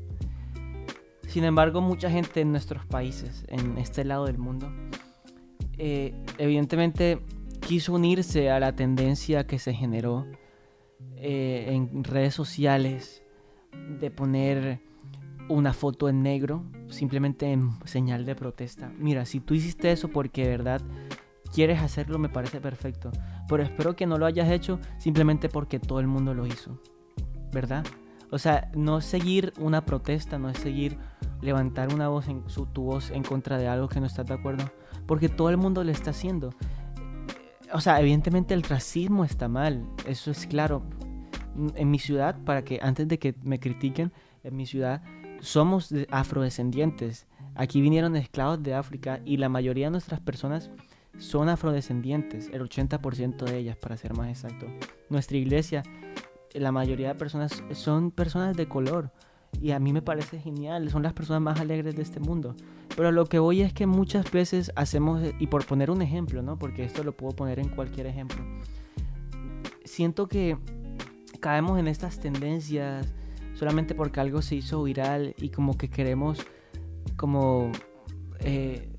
Sin 1.26 1.44
embargo, 1.44 1.80
mucha 1.80 2.10
gente 2.10 2.40
en 2.40 2.52
nuestros 2.52 2.86
países, 2.86 3.44
en 3.48 3.78
este 3.78 4.04
lado 4.04 4.26
del 4.26 4.38
mundo, 4.38 4.72
eh, 5.78 6.14
evidentemente 6.38 7.20
quiso 7.60 7.94
unirse 7.94 8.50
a 8.50 8.60
la 8.60 8.76
tendencia 8.76 9.46
que 9.46 9.58
se 9.58 9.74
generó 9.74 10.26
en 11.16 12.04
redes 12.04 12.34
sociales 12.34 13.22
de 13.98 14.10
poner 14.10 14.80
una 15.48 15.72
foto 15.72 16.08
en 16.08 16.22
negro, 16.22 16.64
simplemente 16.88 17.52
en 17.52 17.70
señal 17.84 18.24
de 18.24 18.34
protesta. 18.34 18.90
Mira, 18.98 19.26
si 19.26 19.40
tú 19.40 19.54
hiciste 19.54 19.90
eso 19.92 20.08
porque 20.08 20.42
de 20.42 20.50
verdad 20.50 20.82
quieres 21.52 21.80
hacerlo, 21.80 22.18
me 22.18 22.28
parece 22.28 22.60
perfecto. 22.60 23.10
Pero 23.48 23.62
espero 23.62 23.94
que 23.94 24.06
no 24.06 24.18
lo 24.18 24.26
hayas 24.26 24.50
hecho 24.50 24.80
simplemente 24.98 25.48
porque 25.48 25.78
todo 25.78 26.00
el 26.00 26.06
mundo 26.06 26.34
lo 26.34 26.46
hizo. 26.46 26.80
¿Verdad? 27.52 27.84
O 28.30 28.38
sea, 28.38 28.70
no 28.74 29.00
seguir 29.00 29.52
una 29.58 29.84
protesta, 29.84 30.38
no 30.38 30.48
es 30.48 30.58
seguir 30.58 30.98
levantar 31.40 31.94
una 31.94 32.08
voz 32.08 32.28
en 32.28 32.42
su, 32.48 32.66
tu 32.66 32.82
voz 32.82 33.10
en 33.10 33.22
contra 33.22 33.58
de 33.58 33.68
algo 33.68 33.88
que 33.88 34.00
no 34.00 34.06
estás 34.06 34.26
de 34.26 34.34
acuerdo, 34.34 34.64
porque 35.06 35.28
todo 35.28 35.50
el 35.50 35.56
mundo 35.56 35.84
lo 35.84 35.92
está 35.92 36.10
haciendo. 36.10 36.50
O 37.72 37.80
sea, 37.80 38.00
evidentemente 38.00 38.54
el 38.54 38.62
racismo 38.62 39.24
está 39.24 39.46
mal, 39.46 39.86
eso 40.06 40.30
es 40.30 40.46
claro. 40.46 40.82
En 41.76 41.90
mi 41.90 42.00
ciudad, 42.00 42.36
para 42.44 42.64
que 42.64 42.80
antes 42.82 43.06
de 43.06 43.18
que 43.18 43.36
me 43.44 43.60
critiquen, 43.60 44.12
en 44.42 44.56
mi 44.56 44.66
ciudad 44.66 45.02
somos 45.44 45.94
afrodescendientes. 46.10 47.26
Aquí 47.54 47.80
vinieron 47.80 48.16
esclavos 48.16 48.62
de 48.62 48.74
África 48.74 49.20
y 49.24 49.36
la 49.36 49.48
mayoría 49.48 49.86
de 49.86 49.92
nuestras 49.92 50.20
personas 50.20 50.70
son 51.18 51.48
afrodescendientes, 51.48 52.50
el 52.52 52.62
80% 52.62 53.44
de 53.44 53.58
ellas 53.58 53.76
para 53.76 53.96
ser 53.96 54.14
más 54.14 54.28
exacto. 54.28 54.66
Nuestra 55.10 55.36
iglesia, 55.36 55.82
la 56.54 56.72
mayoría 56.72 57.08
de 57.08 57.14
personas 57.14 57.62
son 57.72 58.10
personas 58.10 58.56
de 58.56 58.66
color 58.66 59.12
y 59.60 59.70
a 59.70 59.78
mí 59.78 59.92
me 59.92 60.02
parece 60.02 60.40
genial, 60.40 60.90
son 60.90 61.04
las 61.04 61.12
personas 61.12 61.42
más 61.42 61.60
alegres 61.60 61.94
de 61.94 62.02
este 62.02 62.18
mundo. 62.18 62.56
Pero 62.96 63.12
lo 63.12 63.26
que 63.26 63.38
voy 63.38 63.60
es 63.60 63.72
que 63.72 63.86
muchas 63.86 64.30
veces 64.32 64.72
hacemos, 64.74 65.22
y 65.38 65.46
por 65.46 65.64
poner 65.66 65.90
un 65.90 66.02
ejemplo, 66.02 66.42
¿no? 66.42 66.58
Porque 66.58 66.84
esto 66.84 67.04
lo 67.04 67.16
puedo 67.16 67.36
poner 67.36 67.60
en 67.60 67.68
cualquier 67.68 68.06
ejemplo, 68.06 68.42
siento 69.84 70.26
que 70.26 70.56
caemos 71.38 71.78
en 71.78 71.86
estas 71.86 72.18
tendencias 72.18 73.14
solamente 73.64 73.94
porque 73.94 74.20
algo 74.20 74.42
se 74.42 74.56
hizo 74.56 74.82
viral 74.82 75.34
y 75.38 75.48
como 75.48 75.78
que 75.78 75.88
queremos 75.88 76.38
como, 77.16 77.72
eh, 78.40 78.90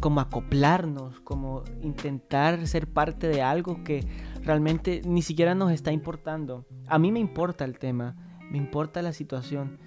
como 0.00 0.20
acoplarnos, 0.20 1.20
como 1.20 1.64
intentar 1.82 2.66
ser 2.66 2.86
parte 2.86 3.28
de 3.28 3.42
algo 3.42 3.84
que 3.84 4.06
realmente 4.42 5.02
ni 5.04 5.20
siquiera 5.20 5.54
nos 5.54 5.70
está 5.70 5.92
importando. 5.92 6.64
A 6.86 6.98
mí 6.98 7.12
me 7.12 7.20
importa 7.20 7.66
el 7.66 7.78
tema, 7.78 8.16
me 8.50 8.56
importa 8.56 9.02
la 9.02 9.12
situación, 9.12 9.78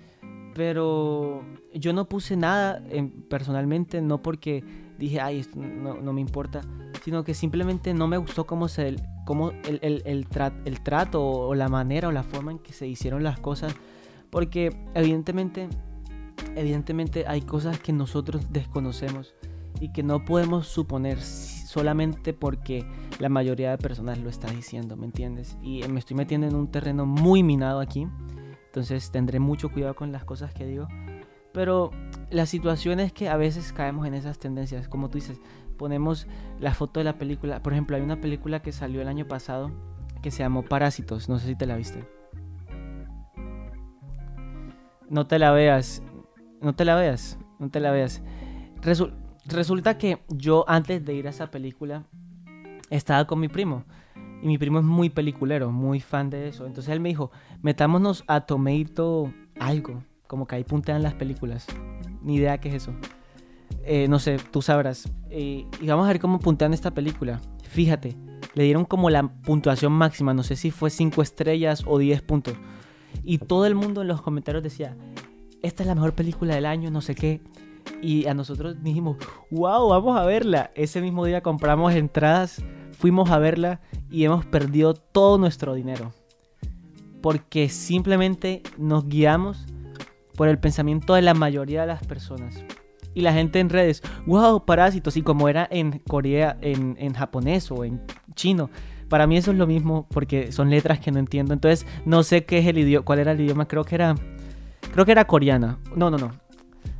pero 0.54 1.43
yo 1.74 1.91
no 1.91 2.08
puse 2.08 2.38
nada 2.38 2.84
personalmente, 3.32 4.00
no 4.04 4.22
porque 4.22 4.64
dije, 5.00 5.22
ay, 5.22 5.39
esto 5.39 5.58
no, 5.58 5.95
no, 5.95 6.14
me 6.14 6.22
importa, 6.22 6.62
sino 7.04 7.24
que 7.24 7.34
simplemente 7.34 7.95
no 7.95 8.08
me 8.08 8.18
gustó 8.18 8.45
cómo, 8.45 8.68
se, 8.68 8.95
cómo 9.28 9.51
el, 9.51 9.80
el, 9.82 10.01
el, 10.05 10.25
el 10.63 10.82
trato 10.82 11.21
o 11.21 11.53
la 11.53 11.67
manera 11.67 12.07
o 12.07 12.13
la 12.13 12.23
forma 12.23 12.53
en 12.53 12.59
que 12.59 12.71
se 12.71 12.88
hicieron 12.88 13.23
las 13.23 13.38
cosas, 13.38 13.75
porque 14.30 14.73
evidentemente, 14.95 15.67
evidentemente 16.55 17.25
hay 17.28 17.41
cosas 17.41 17.78
que 17.78 17.91
nosotros 17.91 18.53
desconocemos 18.53 19.36
y 19.82 19.91
que 19.91 20.01
no 20.01 20.23
podemos 20.23 20.67
suponer 20.67 21.21
solamente 21.21 22.32
porque 22.32 22.86
la 23.19 23.28
mayoría 23.28 23.71
de 23.71 23.78
personas 23.78 24.17
lo 24.17 24.30
está 24.30 24.49
diciendo, 24.49 24.95
¿me 24.95 25.07
entiendes? 25.07 25.57
Y 25.61 25.86
me 25.89 25.99
estoy 25.99 26.15
metiendo 26.15 26.47
en 26.47 26.55
un 26.55 26.71
terreno 26.71 27.05
muy 27.05 27.43
minado 27.43 27.82
aquí, 27.82 28.07
entonces 28.67 29.11
tendré 29.11 29.41
mucho 29.41 29.67
cuidado 29.73 29.93
con 29.93 30.13
las 30.13 30.23
cosas 30.23 30.53
que 30.53 30.65
digo. 30.65 30.88
Pero 31.51 31.91
la 32.30 32.45
situación 32.45 33.01
es 33.01 33.11
que 33.11 33.28
a 33.28 33.36
veces 33.36 33.73
caemos 33.73 34.07
en 34.07 34.13
esas 34.13 34.39
tendencias, 34.39 34.88
como 34.88 35.09
tú 35.09 35.17
dices, 35.17 35.41
ponemos 35.78 36.28
la 36.59 36.73
foto 36.73 36.99
de 36.99 37.03
la 37.03 37.17
película, 37.17 37.61
por 37.61 37.73
ejemplo, 37.73 37.95
hay 37.95 38.01
una 38.01 38.19
película 38.19 38.61
que 38.61 38.71
salió 38.71 39.01
el 39.01 39.07
año 39.07 39.28
pasado 39.28 39.71
que 40.21 40.32
se 40.32 40.39
llamó 40.39 40.63
Parásitos, 40.63 41.30
no 41.30 41.39
sé 41.39 41.47
si 41.47 41.55
te 41.55 41.65
la 41.65 41.75
viste. 41.75 42.03
No 45.09 45.28
te 45.28 45.39
la 45.39 45.51
veas, 45.51 46.03
no 46.61 46.75
te 46.75 46.84
la 46.84 46.95
veas, 46.95 47.39
no 47.59 47.69
te 47.69 47.80
la 47.80 47.91
veas. 47.91 48.21
resulta 49.45 49.97
que 49.97 50.21
yo 50.28 50.65
antes 50.67 51.05
de 51.05 51.13
ir 51.13 51.28
a 51.28 51.30
esa 51.30 51.49
película 51.49 52.03
estaba 52.89 53.25
con 53.25 53.39
mi 53.39 53.47
primo. 53.47 53.84
Y 54.41 54.47
mi 54.47 54.57
primo 54.57 54.80
es 54.80 54.86
muy 54.86 55.09
peliculero, 55.09 55.71
muy 55.71 55.99
fan 55.99 56.30
de 56.30 56.47
eso. 56.47 56.65
Entonces 56.65 56.93
él 56.93 56.99
me 56.99 57.09
dijo, 57.09 57.32
metámonos 57.61 58.23
a 58.28 58.41
Tomato 58.41 59.34
algo. 59.59 60.03
Como 60.28 60.45
que 60.45 60.57
ahí 60.57 60.63
puntean 60.63 61.01
las 61.01 61.13
películas. 61.13 61.65
Ni 62.21 62.36
idea 62.36 62.59
qué 62.59 62.69
es 62.69 62.75
eso. 62.75 62.93
Eh, 63.89 64.09
no 64.09 64.19
sé, 64.19 64.38
tú 64.51 64.61
sabrás. 64.61 65.09
Eh, 65.29 65.65
y 65.79 65.88
vamos 65.88 66.05
a 66.05 66.09
ver 66.09 66.19
cómo 66.19 66.39
puntean 66.39 66.73
esta 66.73 66.91
película. 66.91 67.39
Fíjate, 67.63 68.17
le 68.53 68.65
dieron 68.65 68.83
como 68.83 69.09
la 69.09 69.23
puntuación 69.23 69.93
máxima. 69.93 70.33
No 70.33 70.43
sé 70.43 70.57
si 70.57 70.71
fue 70.71 70.89
5 70.89 71.21
estrellas 71.21 71.83
o 71.88 71.97
10 71.97 72.21
puntos. 72.21 72.55
Y 73.23 73.38
todo 73.38 73.65
el 73.65 73.75
mundo 73.75 74.01
en 74.01 74.09
los 74.09 74.21
comentarios 74.21 74.61
decía, 74.61 74.97
esta 75.63 75.83
es 75.83 75.88
la 75.88 75.95
mejor 75.95 76.13
película 76.13 76.55
del 76.55 76.65
año, 76.65 76.91
no 76.91 76.99
sé 76.99 77.15
qué. 77.15 77.41
Y 78.01 78.27
a 78.27 78.33
nosotros 78.33 78.75
dijimos, 78.83 79.15
wow, 79.51 79.88
vamos 79.88 80.19
a 80.19 80.25
verla. 80.25 80.71
Ese 80.75 80.99
mismo 80.99 81.23
día 81.25 81.41
compramos 81.41 81.93
entradas, 81.93 82.61
fuimos 82.91 83.29
a 83.29 83.39
verla 83.39 83.79
y 84.11 84.25
hemos 84.25 84.45
perdido 84.45 84.95
todo 84.95 85.38
nuestro 85.38 85.75
dinero. 85.75 86.11
Porque 87.21 87.69
simplemente 87.69 88.63
nos 88.77 89.07
guiamos 89.07 89.65
por 90.35 90.49
el 90.49 90.59
pensamiento 90.59 91.13
de 91.13 91.21
la 91.21 91.33
mayoría 91.33 91.81
de 91.81 91.88
las 91.88 92.05
personas. 92.05 92.63
Y 93.18 93.22
la 93.22 93.34
gente 93.34 93.59
en 93.59 93.70
redes, 93.70 94.03
wow, 94.28 94.63
parásitos. 94.63 95.18
Y 95.18 95.24
como 95.24 95.49
era 95.49 95.68
en 95.72 95.97
Corea, 96.07 96.55
en, 96.61 96.95
en 96.99 97.13
japonés 97.15 97.72
o 97.72 97.84
en 97.84 97.99
chino, 98.36 98.70
para 99.09 99.26
mí 99.26 99.38
eso 99.38 99.49
es 99.49 99.57
lo 99.57 99.65
mismo 99.65 100.05
porque 100.11 100.51
son 100.51 100.70
letras 100.70 100.99
que 100.99 101.11
no 101.11 101.18
entiendo. 101.18 101.51
Entonces 101.55 101.88
no 102.05 102.22
sé 102.22 102.45
qué 102.45 102.59
es 102.59 102.68
el 102.68 102.78
idioma, 102.78 103.03
cuál 103.03 103.18
era 103.18 103.32
el 103.32 103.41
idioma. 103.41 103.68
Creo 103.68 103.86
que 103.86 103.95
era, 103.95 104.13
creo 104.93 105.03
que 105.03 105.13
era 105.13 105.26
coreana. 105.26 105.80
No, 105.95 106.11
no, 106.11 106.20
no. 106.20 106.30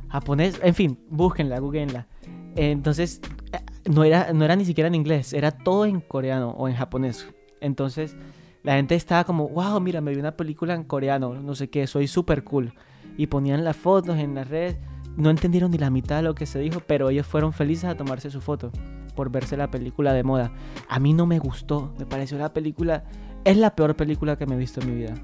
Japonés. 0.08 0.60
En 0.64 0.74
fin, 0.74 0.98
búsquenla, 1.08 1.60
googleenla. 1.60 2.08
Entonces 2.56 3.20
eh, 3.52 3.60
no 3.88 4.02
era, 4.02 4.32
no 4.32 4.44
era 4.44 4.56
ni 4.56 4.64
siquiera 4.64 4.88
en 4.88 4.96
inglés, 4.96 5.32
era 5.32 5.52
todo 5.52 5.86
en 5.86 6.00
coreano 6.00 6.50
o 6.50 6.66
en 6.66 6.74
japonés. 6.74 7.28
Entonces 7.60 8.16
la 8.64 8.74
gente 8.74 8.96
estaba 8.96 9.22
como, 9.22 9.48
wow, 9.50 9.80
mira, 9.80 10.00
me 10.00 10.10
vi 10.10 10.18
una 10.18 10.36
película 10.36 10.74
en 10.74 10.82
coreano, 10.82 11.34
no 11.34 11.54
sé 11.54 11.70
qué, 11.70 11.86
soy 11.86 12.08
súper 12.08 12.42
cool 12.42 12.72
y 13.16 13.26
ponían 13.26 13.64
las 13.64 13.76
fotos 13.76 14.18
en 14.18 14.34
las 14.34 14.48
redes. 14.48 14.78
No 15.18 15.30
entendieron 15.30 15.72
ni 15.72 15.78
la 15.78 15.90
mitad 15.90 16.16
de 16.16 16.22
lo 16.22 16.36
que 16.36 16.46
se 16.46 16.60
dijo, 16.60 16.80
pero 16.86 17.10
ellos 17.10 17.26
fueron 17.26 17.52
felices 17.52 17.86
a 17.86 17.96
tomarse 17.96 18.30
su 18.30 18.40
foto 18.40 18.70
por 19.16 19.32
verse 19.32 19.56
la 19.56 19.68
película 19.68 20.12
de 20.12 20.22
moda. 20.22 20.52
A 20.88 21.00
mí 21.00 21.12
no 21.12 21.26
me 21.26 21.40
gustó, 21.40 21.92
me 21.98 22.06
pareció 22.06 22.38
la 22.38 22.52
película... 22.52 23.02
Es 23.44 23.56
la 23.56 23.74
peor 23.74 23.96
película 23.96 24.36
que 24.36 24.46
me 24.46 24.54
he 24.54 24.58
visto 24.58 24.80
en 24.80 24.90
mi 24.90 24.94
vida, 24.94 25.14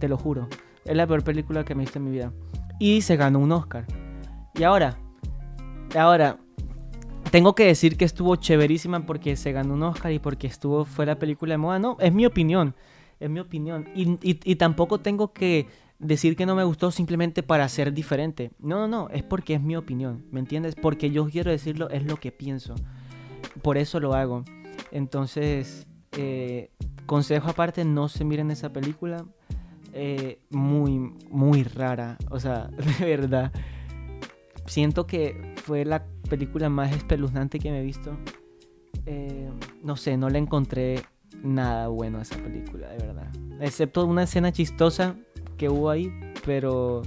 te 0.00 0.08
lo 0.08 0.16
juro. 0.16 0.48
Es 0.84 0.96
la 0.96 1.06
peor 1.06 1.22
película 1.22 1.64
que 1.64 1.76
me 1.76 1.82
he 1.82 1.86
visto 1.86 2.00
en 2.00 2.04
mi 2.04 2.10
vida. 2.10 2.32
Y 2.80 3.02
se 3.02 3.14
ganó 3.14 3.38
un 3.38 3.52
Oscar. 3.52 3.86
Y 4.54 4.64
ahora, 4.64 4.98
ahora, 5.96 6.38
tengo 7.30 7.54
que 7.54 7.66
decir 7.66 7.96
que 7.96 8.04
estuvo 8.04 8.34
chéverísima 8.34 9.06
porque 9.06 9.36
se 9.36 9.52
ganó 9.52 9.74
un 9.74 9.84
Oscar 9.84 10.10
y 10.10 10.18
porque 10.18 10.48
estuvo, 10.48 10.84
fue 10.84 11.06
la 11.06 11.20
película 11.20 11.54
de 11.54 11.58
moda. 11.58 11.78
No, 11.78 11.96
es 12.00 12.12
mi 12.12 12.26
opinión, 12.26 12.74
es 13.20 13.30
mi 13.30 13.38
opinión. 13.38 13.88
y, 13.94 14.18
y 14.20 14.56
tampoco 14.56 14.98
tengo 14.98 15.32
que 15.32 15.68
decir 16.04 16.36
que 16.36 16.44
no 16.44 16.54
me 16.54 16.64
gustó 16.64 16.90
simplemente 16.90 17.42
para 17.42 17.68
ser 17.68 17.92
diferente. 17.92 18.52
No, 18.58 18.76
no, 18.76 18.88
no, 18.88 19.08
es 19.08 19.22
porque 19.22 19.54
es 19.54 19.62
mi 19.62 19.74
opinión, 19.74 20.24
¿me 20.30 20.40
entiendes? 20.40 20.74
Porque 20.74 21.10
yo 21.10 21.26
quiero 21.28 21.50
decirlo, 21.50 21.88
es 21.90 22.04
lo 22.04 22.16
que 22.16 22.30
pienso. 22.30 22.74
Por 23.62 23.78
eso 23.78 24.00
lo 24.00 24.14
hago. 24.14 24.44
Entonces, 24.92 25.86
eh, 26.16 26.70
consejo 27.06 27.48
aparte, 27.48 27.84
no 27.84 28.08
se 28.08 28.24
miren 28.24 28.50
esa 28.50 28.72
película. 28.72 29.24
Eh, 29.94 30.40
muy, 30.50 30.98
muy 31.30 31.62
rara. 31.62 32.18
O 32.30 32.38
sea, 32.38 32.68
de 32.98 33.06
verdad. 33.06 33.52
Siento 34.66 35.06
que 35.06 35.54
fue 35.56 35.84
la 35.84 36.04
película 36.28 36.68
más 36.68 36.94
espeluznante 36.94 37.58
que 37.58 37.70
me 37.70 37.80
he 37.80 37.82
visto. 37.82 38.16
Eh, 39.06 39.50
no 39.82 39.96
sé, 39.96 40.16
no 40.16 40.28
le 40.28 40.38
encontré 40.38 41.02
nada 41.42 41.88
bueno 41.88 42.18
a 42.18 42.22
esa 42.22 42.36
película, 42.36 42.88
de 42.90 43.06
verdad. 43.06 43.30
Excepto 43.60 44.04
una 44.04 44.24
escena 44.24 44.52
chistosa 44.52 45.16
que 45.56 45.68
hubo 45.68 45.90
ahí, 45.90 46.12
pero, 46.44 47.02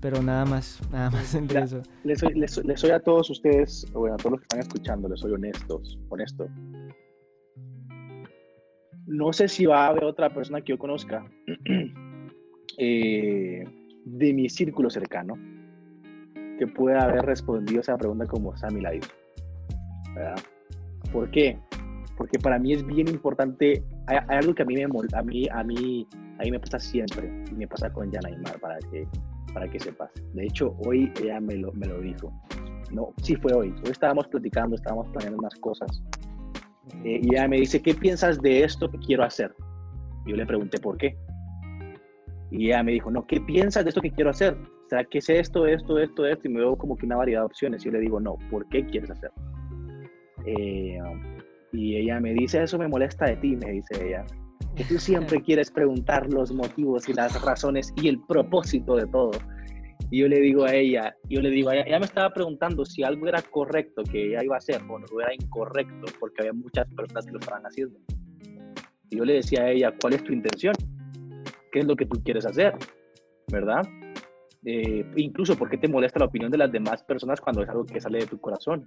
pero 0.00 0.22
nada 0.22 0.44
más, 0.44 0.80
nada 0.90 1.10
más 1.10 1.34
entre 1.34 1.60
eso. 1.60 1.82
Les 2.04 2.18
soy, 2.18 2.34
les, 2.34 2.64
les 2.64 2.80
soy, 2.80 2.90
a 2.90 3.00
todos 3.00 3.30
ustedes, 3.30 3.86
bueno, 3.92 4.14
a 4.14 4.18
todos 4.18 4.32
los 4.32 4.40
que 4.40 4.44
están 4.44 4.60
escuchando, 4.60 5.08
les 5.08 5.20
soy 5.20 5.32
honestos, 5.32 5.98
honesto. 6.08 6.48
no 9.06 9.32
sé 9.32 9.48
si 9.48 9.66
va 9.66 9.86
a 9.86 9.88
haber 9.88 10.04
otra 10.04 10.32
persona 10.32 10.60
que 10.60 10.72
yo 10.72 10.78
conozca 10.78 11.24
eh, 12.78 13.64
de 14.04 14.32
mi 14.32 14.48
círculo 14.48 14.90
cercano 14.90 15.34
que 16.58 16.66
pueda 16.66 17.04
haber 17.04 17.24
respondido 17.24 17.80
esa 17.80 17.96
pregunta 17.96 18.26
como 18.26 18.56
Sammy 18.56 18.80
la 18.80 18.94
hizo. 18.94 19.10
¿Por 21.12 21.30
qué? 21.30 21.58
Porque 22.16 22.38
para 22.38 22.58
mí 22.58 22.72
es 22.72 22.84
bien 22.84 23.08
importante, 23.08 23.82
hay, 24.08 24.18
algo 24.28 24.54
que 24.54 24.62
a 24.62 24.66
mí, 24.66 24.74
me, 24.74 24.84
a, 24.84 25.22
mí, 25.22 25.48
a, 25.50 25.62
mí, 25.62 26.08
a 26.38 26.42
mí 26.42 26.50
me 26.50 26.58
pasa 26.58 26.78
siempre, 26.78 27.30
y 27.50 27.54
me 27.54 27.68
pasa 27.68 27.92
con 27.92 28.10
Yana 28.10 28.28
Aymar, 28.28 28.58
para 28.58 28.78
que, 28.78 29.06
para 29.52 29.68
que 29.68 29.78
sepas. 29.78 30.10
De 30.32 30.44
hecho, 30.46 30.74
hoy 30.86 31.12
ella 31.22 31.40
me 31.40 31.56
lo, 31.56 31.72
me 31.72 31.86
lo 31.86 32.00
dijo. 32.00 32.32
No, 32.90 33.12
sí 33.22 33.36
fue 33.36 33.52
hoy. 33.52 33.74
Hoy 33.84 33.90
estábamos 33.90 34.26
platicando, 34.28 34.76
estábamos 34.76 35.08
planeando 35.08 35.38
unas 35.38 35.54
cosas. 35.56 36.02
Eh, 37.04 37.20
y 37.22 37.34
ella 37.34 37.48
me 37.48 37.58
dice, 37.58 37.82
¿qué 37.82 37.94
piensas 37.94 38.40
de 38.40 38.64
esto 38.64 38.90
que 38.90 38.98
quiero 38.98 39.24
hacer? 39.24 39.54
Yo 40.26 40.36
le 40.36 40.46
pregunté 40.46 40.78
por 40.78 40.96
qué. 40.96 41.16
Y 42.50 42.68
ella 42.68 42.82
me 42.82 42.92
dijo, 42.92 43.10
no, 43.10 43.26
¿qué 43.26 43.40
piensas 43.42 43.84
de 43.84 43.90
esto 43.90 44.00
que 44.00 44.10
quiero 44.10 44.30
hacer? 44.30 44.54
O 44.54 44.88
sea, 44.88 45.04
¿qué 45.04 45.18
es 45.18 45.28
esto, 45.28 45.66
esto, 45.66 45.98
esto, 45.98 46.24
esto? 46.24 46.48
Y 46.48 46.50
me 46.50 46.60
veo 46.60 46.76
como 46.76 46.96
que 46.96 47.04
una 47.04 47.16
variedad 47.16 47.42
de 47.42 47.46
opciones. 47.46 47.82
Y 47.82 47.86
yo 47.86 47.92
le 47.92 48.00
digo, 48.00 48.20
no, 48.20 48.36
¿por 48.50 48.66
qué 48.70 48.86
quieres 48.86 49.10
hacer? 49.10 49.30
Eh, 50.46 50.98
y 51.72 51.96
ella 51.96 52.20
me 52.20 52.32
dice, 52.32 52.62
eso 52.62 52.78
me 52.78 52.88
molesta 52.88 53.26
de 53.26 53.36
ti, 53.36 53.56
me 53.56 53.72
dice 53.72 54.06
ella. 54.06 54.24
Que 54.74 54.84
tú 54.84 54.98
siempre 54.98 55.42
quieres 55.44 55.70
preguntar 55.70 56.32
los 56.32 56.52
motivos 56.52 57.08
y 57.08 57.12
las 57.12 57.40
razones 57.42 57.92
y 57.96 58.08
el 58.08 58.20
propósito 58.26 58.96
de 58.96 59.06
todo. 59.06 59.32
Y 60.10 60.20
yo 60.20 60.28
le 60.28 60.40
digo 60.40 60.64
a 60.64 60.74
ella, 60.74 61.14
yo 61.28 61.40
le 61.42 61.50
digo 61.50 61.68
a 61.68 61.74
ella, 61.74 61.84
ella 61.86 61.98
me 61.98 62.06
estaba 62.06 62.32
preguntando 62.32 62.84
si 62.84 63.02
algo 63.02 63.26
era 63.26 63.42
correcto 63.42 64.02
que 64.04 64.28
ella 64.28 64.42
iba 64.42 64.54
a 64.54 64.58
hacer 64.58 64.80
o 64.88 64.98
no 64.98 65.06
era 65.20 65.34
incorrecto, 65.34 66.06
porque 66.18 66.42
había 66.42 66.54
muchas 66.54 66.86
personas 66.94 67.26
que 67.26 67.32
lo 67.32 67.38
estaban 67.40 67.64
haciendo. 67.64 67.98
Y 69.10 69.16
yo 69.16 69.24
le 69.24 69.34
decía 69.34 69.62
a 69.62 69.70
ella, 69.70 69.94
¿cuál 70.00 70.14
es 70.14 70.24
tu 70.24 70.32
intención? 70.32 70.74
¿Qué 71.72 71.80
es 71.80 71.86
lo 71.86 71.96
que 71.96 72.06
tú 72.06 72.22
quieres 72.22 72.46
hacer? 72.46 72.74
¿Verdad? 73.50 73.82
Eh, 74.64 75.04
incluso, 75.16 75.56
¿por 75.56 75.68
qué 75.68 75.76
te 75.76 75.88
molesta 75.88 76.18
la 76.18 76.26
opinión 76.26 76.50
de 76.50 76.58
las 76.58 76.72
demás 76.72 77.02
personas 77.02 77.40
cuando 77.40 77.62
es 77.62 77.68
algo 77.68 77.84
que 77.84 78.00
sale 78.00 78.20
de 78.20 78.26
tu 78.26 78.40
corazón? 78.40 78.84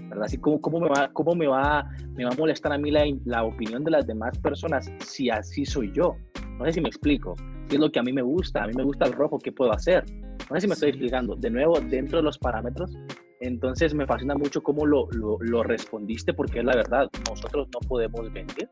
¿Verdad? 0.00 0.24
Así 0.24 0.38
como, 0.38 0.60
¿cómo, 0.60 0.80
me 0.80 0.88
va, 0.88 1.10
cómo 1.12 1.34
me, 1.34 1.46
va, 1.46 1.88
me 2.14 2.24
va 2.24 2.30
a 2.30 2.36
molestar 2.36 2.72
a 2.72 2.78
mí 2.78 2.90
la, 2.90 3.04
la 3.24 3.44
opinión 3.44 3.84
de 3.84 3.92
las 3.92 4.06
demás 4.06 4.36
personas 4.38 4.90
si 5.00 5.30
así 5.30 5.64
soy 5.64 5.92
yo? 5.92 6.16
No 6.58 6.64
sé 6.64 6.72
si 6.72 6.80
me 6.80 6.88
explico. 6.88 7.36
Si 7.68 7.76
es 7.76 7.80
lo 7.80 7.90
que 7.90 7.98
a 7.98 8.02
mí 8.02 8.12
me 8.12 8.22
gusta, 8.22 8.64
a 8.64 8.66
mí 8.66 8.72
me 8.76 8.82
gusta 8.82 9.06
el 9.06 9.12
rojo, 9.12 9.38
¿qué 9.38 9.52
puedo 9.52 9.72
hacer? 9.72 10.04
No 10.50 10.56
sé 10.56 10.62
si 10.62 10.66
me 10.66 10.74
estoy 10.74 10.90
explicando. 10.90 11.36
De 11.36 11.50
nuevo, 11.50 11.80
dentro 11.80 12.18
de 12.18 12.24
los 12.24 12.38
parámetros, 12.38 12.96
entonces 13.40 13.94
me 13.94 14.06
fascina 14.06 14.34
mucho 14.34 14.62
cómo 14.62 14.86
lo, 14.86 15.08
lo, 15.12 15.38
lo 15.40 15.62
respondiste, 15.62 16.34
porque 16.34 16.58
es 16.60 16.64
la 16.64 16.76
verdad, 16.76 17.08
nosotros 17.28 17.68
no 17.72 17.80
podemos 17.88 18.32
venir 18.32 18.68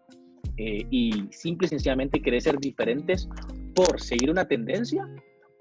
eh, 0.57 0.87
y 0.91 1.27
simple 1.31 1.67
y 1.67 1.69
sencillamente 1.69 2.21
querer 2.21 2.43
ser 2.43 2.59
diferentes 2.59 3.29
por 3.75 4.01
seguir 4.01 4.31
una 4.31 4.47
tendencia 4.47 5.09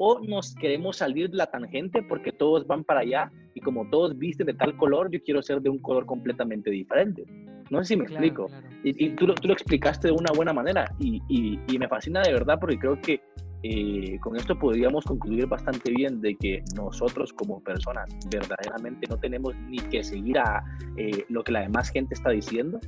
o 0.03 0.19
nos 0.19 0.55
queremos 0.55 0.97
salir 0.97 1.29
de 1.29 1.37
la 1.37 1.45
tangente 1.45 2.01
porque 2.01 2.31
todos 2.31 2.65
van 2.65 2.83
para 2.83 3.01
allá 3.01 3.31
y 3.53 3.61
como 3.61 3.87
todos 3.91 4.17
visten 4.17 4.47
de 4.47 4.55
tal 4.55 4.75
color, 4.75 5.11
yo 5.11 5.21
quiero 5.21 5.43
ser 5.43 5.61
de 5.61 5.69
un 5.69 5.77
color 5.77 6.07
completamente 6.07 6.71
diferente. 6.71 7.23
No 7.69 7.83
sé 7.83 7.89
si 7.89 7.97
me 7.97 8.05
explico. 8.05 8.47
Y, 8.83 9.11
tú, 9.11 9.27
tú, 9.35 9.47
lo 9.47 9.53
explicaste 9.53 10.07
de 10.07 10.13
una 10.13 10.31
buena 10.35 10.53
manera 10.53 10.91
y, 10.97 11.21
y, 11.29 11.77
me 11.77 11.87
fascina 11.87 12.23
de 12.23 12.33
verdad 12.33 12.57
porque 12.59 12.79
creo 12.79 12.99
que 12.99 13.21
eh, 13.61 14.17
con 14.21 14.35
esto 14.35 14.57
podríamos 14.57 15.05
concluir 15.05 15.45
bastante 15.45 15.91
bien 15.91 16.19
de 16.19 16.35
que 16.35 16.63
nosotros 16.75 17.31
como 17.31 17.61
personas 17.61 18.09
verdaderamente 18.31 19.05
no 19.07 19.17
tenemos 19.17 19.55
ni 19.67 19.77
que 19.77 20.03
seguir 20.03 20.39
a 20.39 20.63
eh, 20.97 21.25
lo 21.29 21.43
que 21.43 21.51
la 21.51 21.61
demás 21.61 21.91
gente 21.91 22.15
está 22.15 22.31
diciendo, 22.31 22.79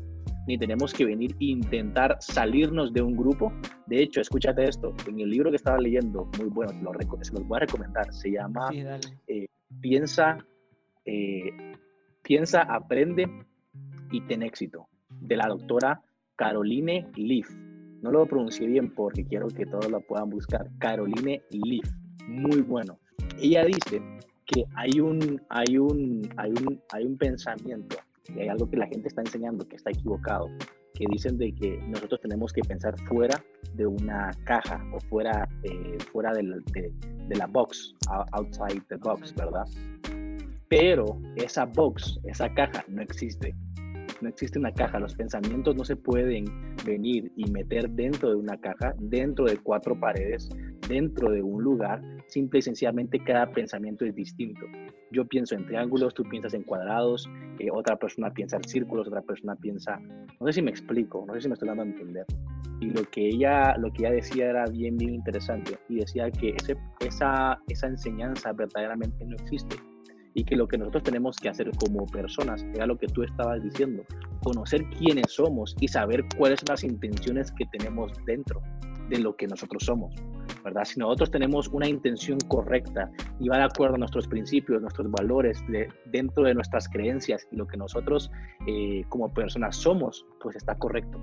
ni 0.48 0.58
tenemos 0.58 0.94
que 0.94 1.06
venir 1.06 1.36
e 1.40 1.46
intentar 1.46 2.18
salirnos 2.20 2.94
de 2.94 3.02
un 3.02 3.16
grupo. 3.16 3.54
De 3.88 4.02
hecho, 4.02 4.22
escúchate 4.22 4.68
esto, 4.68 4.94
en 5.08 5.20
el 5.20 5.30
libro 5.30 5.50
que 5.50 5.58
estaba 5.58 5.80
leyendo, 5.80 6.30
muy 6.38 6.50
bueno, 6.50 6.74
se 7.22 7.34
los 7.34 7.48
voy 7.48 7.58
a 7.58 7.60
recomendar, 7.62 8.14
se 8.14 8.32
llama 8.32 8.70
eh, 9.28 9.48
Piensa, 9.82 10.38
eh, 11.06 11.76
Piensa, 12.22 12.62
Aprende 12.64 13.28
y 14.12 14.22
Ten 14.22 14.44
Éxito, 14.44 14.88
de 15.10 15.38
la 15.38 15.48
doctora 15.48 16.02
Caroline 16.36 17.08
Leaf. 17.16 17.50
No 18.02 18.12
lo 18.12 18.26
pronuncié 18.26 18.68
bien 18.68 18.94
porque 18.94 19.26
quiero 19.26 19.48
que 19.48 19.66
todos 19.66 19.90
lo 19.90 20.02
puedan 20.02 20.30
buscar. 20.30 20.70
Caroline 20.80 21.42
Leaf, 21.52 21.90
muy 22.28 22.62
bueno. 22.62 23.00
Ella 23.40 23.64
dice 23.64 24.02
que 24.46 24.66
hay 24.76 25.00
un, 25.00 25.42
hay 25.50 25.78
un, 25.78 26.30
hay 26.36 26.52
un, 26.52 26.82
hay 26.92 27.06
un 27.06 27.18
pensamiento 27.18 27.96
y 28.30 28.40
hay 28.40 28.48
algo 28.48 28.70
que 28.70 28.78
la 28.78 28.88
gente 28.88 29.08
está 29.08 29.22
enseñando 29.22 29.68
que 29.68 29.76
está 29.76 29.92
equivocado, 29.92 30.50
que 30.94 31.06
dicen 31.10 31.38
de 31.38 31.54
que 31.54 31.78
nosotros 31.88 32.22
tenemos 32.22 32.54
que 32.54 32.62
pensar 32.62 33.00
fuera 33.08 33.44
de 33.74 33.86
una 33.86 34.32
caja 34.46 34.84
o 34.94 35.00
fuera, 35.10 35.48
eh, 35.64 35.98
fuera 36.12 36.32
de, 36.34 36.44
de, 36.74 37.36
la 37.36 37.48
box, 37.48 37.96
outside 38.32 38.82
the 38.90 38.96
box, 38.98 39.34
¿verdad? 39.36 39.66
Pero 40.70 41.20
esa 41.36 41.66
box, 41.66 42.20
esa 42.26 42.54
caja 42.54 42.84
no 42.88 43.02
existe. 43.02 43.56
No 44.24 44.30
existe 44.30 44.58
una 44.58 44.72
caja, 44.72 45.00
los 45.00 45.16
pensamientos 45.16 45.76
no 45.76 45.84
se 45.84 45.96
pueden 45.96 46.46
venir 46.86 47.32
y 47.36 47.52
meter 47.52 47.90
dentro 47.90 48.30
de 48.30 48.36
una 48.36 48.58
caja, 48.58 48.96
dentro 48.98 49.46
de 49.46 49.58
cuatro 49.58 50.00
paredes, 50.00 50.50
dentro 50.88 51.30
de 51.30 51.42
un 51.42 51.62
lugar, 51.62 52.02
simple 52.28 52.60
y 52.60 52.62
sencillamente 52.62 53.20
cada 53.20 53.52
pensamiento 53.52 54.06
es 54.06 54.16
distinto 54.16 54.66
yo 55.14 55.26
pienso 55.26 55.56
en 55.56 55.66
triángulos, 55.66 56.14
tú 56.14 56.24
piensas 56.24 56.54
en 56.54 56.64
cuadrados, 56.64 57.30
eh, 57.60 57.70
otra 57.72 57.96
persona 57.98 58.32
piensa 58.32 58.58
en 58.58 58.64
círculos, 58.64 59.08
otra 59.08 59.22
persona 59.22 59.56
piensa, 59.56 60.00
no 60.40 60.48
sé 60.48 60.54
si 60.54 60.62
me 60.62 60.72
explico, 60.72 61.24
no 61.28 61.34
sé 61.36 61.42
si 61.42 61.48
me 61.48 61.54
estoy 61.54 61.68
dando 61.68 61.84
a 61.84 61.86
entender. 61.86 62.26
Y 62.80 62.90
lo 62.90 63.04
que 63.04 63.30
ella, 63.30 63.78
lo 63.78 63.92
que 63.94 64.04
ella 64.04 64.16
decía 64.16 64.50
era 64.50 64.66
bien, 64.66 64.98
bien 64.98 65.14
interesante 65.14 65.78
y 65.88 65.98
decía 65.98 66.30
que 66.32 66.56
esa 67.00 67.58
enseñanza 67.68 68.52
verdaderamente 68.52 69.24
no 69.26 69.36
existe 69.36 69.76
y 70.34 70.44
que 70.44 70.56
lo 70.56 70.68
que 70.68 70.78
nosotros 70.78 71.04
tenemos 71.04 71.38
que 71.38 71.50
hacer 71.50 71.70
como 71.78 72.06
personas 72.08 72.64
era 72.74 72.86
lo 72.86 72.98
que 72.98 73.08
tú 73.08 73.24
estabas 73.24 73.64
diciendo, 73.64 74.04
conocer 74.44 74.84
quiénes 74.98 75.32
somos 75.32 75.76
y 75.80 75.88
saber 75.88 76.26
cuáles 76.38 76.60
son 76.60 76.70
las 76.70 76.84
intenciones 76.84 77.52
que 77.52 77.66
tenemos 77.66 78.12
dentro 78.26 78.62
de 79.10 79.20
lo 79.20 79.36
que 79.36 79.48
nosotros 79.48 79.84
somos. 79.84 80.14
¿verdad? 80.64 80.86
Si 80.86 81.00
nosotros 81.00 81.30
tenemos 81.30 81.68
una 81.70 81.88
intención 81.88 82.40
correcta 82.48 83.12
y 83.40 83.50
va 83.50 83.58
de 83.58 83.64
acuerdo 83.64 83.96
a 83.96 83.98
nuestros 83.98 84.28
principios, 84.28 84.82
nuestros 84.82 85.12
valores, 85.12 85.64
dentro 86.06 86.44
de 86.44 86.54
nuestras 86.54 86.88
creencias 86.88 87.46
y 87.52 87.58
lo 87.58 87.68
que 87.68 87.78
nosotros 87.78 88.32
eh, 88.68 89.04
como 89.10 89.34
personas 89.34 89.76
somos, 89.76 90.26
pues 90.42 90.56
está 90.56 90.76
correcto, 90.76 91.20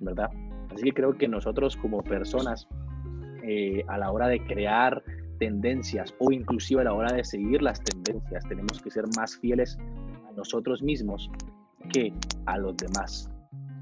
¿verdad? 0.00 0.30
Así 0.72 0.84
que 0.84 0.92
creo 0.92 1.16
que 1.16 1.28
nosotros 1.28 1.76
como 1.76 2.02
personas, 2.02 2.68
eh, 3.42 3.84
a 3.88 3.96
la 3.96 4.12
hora 4.12 4.28
de 4.28 4.44
crear 4.44 5.02
tendencias 5.38 6.14
o 6.18 6.30
inclusive 6.30 6.80
a 6.80 6.84
la 6.84 6.94
hora 6.94 7.12
de 7.12 7.24
seguir 7.24 7.62
las 7.62 7.82
tendencias, 7.82 8.44
tenemos 8.48 8.80
que 8.82 8.90
ser 8.90 9.04
más 9.16 9.36
fieles 9.36 9.78
a 10.28 10.32
nosotros 10.32 10.82
mismos 10.82 11.30
que 11.92 12.12
a 12.46 12.58
los 12.58 12.76
demás. 12.76 13.30